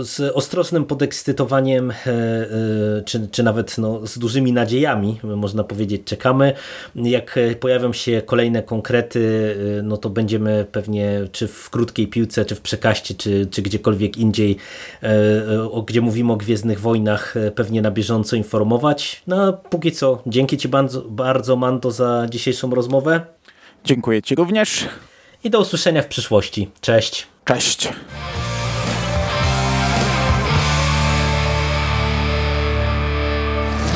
z 0.04 0.20
ostrożnym 0.34 0.84
podekscytowaniem, 0.84 1.90
e, 1.90 1.94
e, 2.06 3.02
czy, 3.04 3.28
czy 3.28 3.42
nawet 3.42 3.78
no, 3.78 4.06
z 4.06 4.18
dużymi 4.18 4.52
nadziejami, 4.52 5.20
można 5.22 5.64
powiedzieć, 5.64 6.02
czekamy. 6.04 6.52
Jak 6.94 7.38
pojawią 7.60 7.92
się 7.92 8.22
kolejne 8.26 8.62
konkrety, 8.62 9.56
no 9.82 9.96
to 9.96 10.10
będziemy 10.10 10.66
pewnie, 10.72 11.20
czy 11.32 11.48
w 11.48 11.70
krótkiej 11.70 12.08
piłce, 12.08 12.44
czy 12.44 12.54
w 12.54 12.60
przekaście, 12.60 13.14
czy, 13.14 13.46
czy 13.50 13.62
gdziekolwiek 13.62 14.16
indziej, 14.16 14.56
gdzie 15.86 16.00
mówimy 16.00 16.32
o 16.32 16.36
Gwiezdnych 16.36 16.80
Wojnach, 16.80 17.34
pewnie 17.54 17.82
na 17.82 17.90
bieżąco 17.90 18.36
informować. 18.36 19.22
No 19.26 19.42
a 19.42 19.52
póki 19.52 19.92
co, 19.92 20.22
dzięki 20.26 20.56
Ci 20.56 20.68
bardzo, 20.68 21.02
bardzo 21.02 21.56
Mando 21.56 21.90
za 21.90 22.26
dzisiejszą 22.30 22.74
rozmowę. 22.74 23.20
Dziękuję 23.84 24.22
Ci 24.22 24.34
również 24.34 24.88
i 25.44 25.50
do 25.50 25.60
usłyszenia 25.60 26.02
w 26.02 26.06
przyszłości. 26.06 26.70
Cześć. 26.80 27.26
Cześć. 27.44 27.88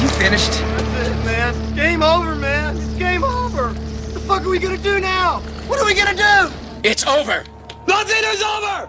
You 0.02 0.08
finished? 0.08 0.52
That's 0.52 1.08
it, 1.08 1.24
man. 1.24 1.54
Game 1.76 2.02
over, 2.02 2.36
man. 2.36 2.76
It's 2.76 2.98
game 2.98 3.24
over. 3.24 3.72
What 3.72 4.14
the 4.14 4.20
fuck 4.20 4.42
are 4.42 4.50
we 4.50 4.58
we 4.58 4.58
gonna 4.58 4.78
do 4.78 5.00
now? 5.00 5.40
What 5.68 5.80
are 5.80 5.86
we 5.86 5.94
gonna 5.94 6.14
do? 6.14 6.52
It's 6.82 7.06
over. 7.06 7.44
Nothing 7.86 8.24
is 8.34 8.42
over. 8.42 8.88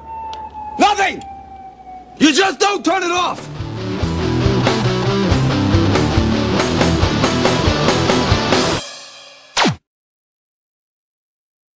Nothing. 0.79 1.21
You 2.19 2.33
just 2.33 2.59
don't 2.59 2.83
turn 2.85 3.03
it 3.03 3.11
off. 3.11 3.39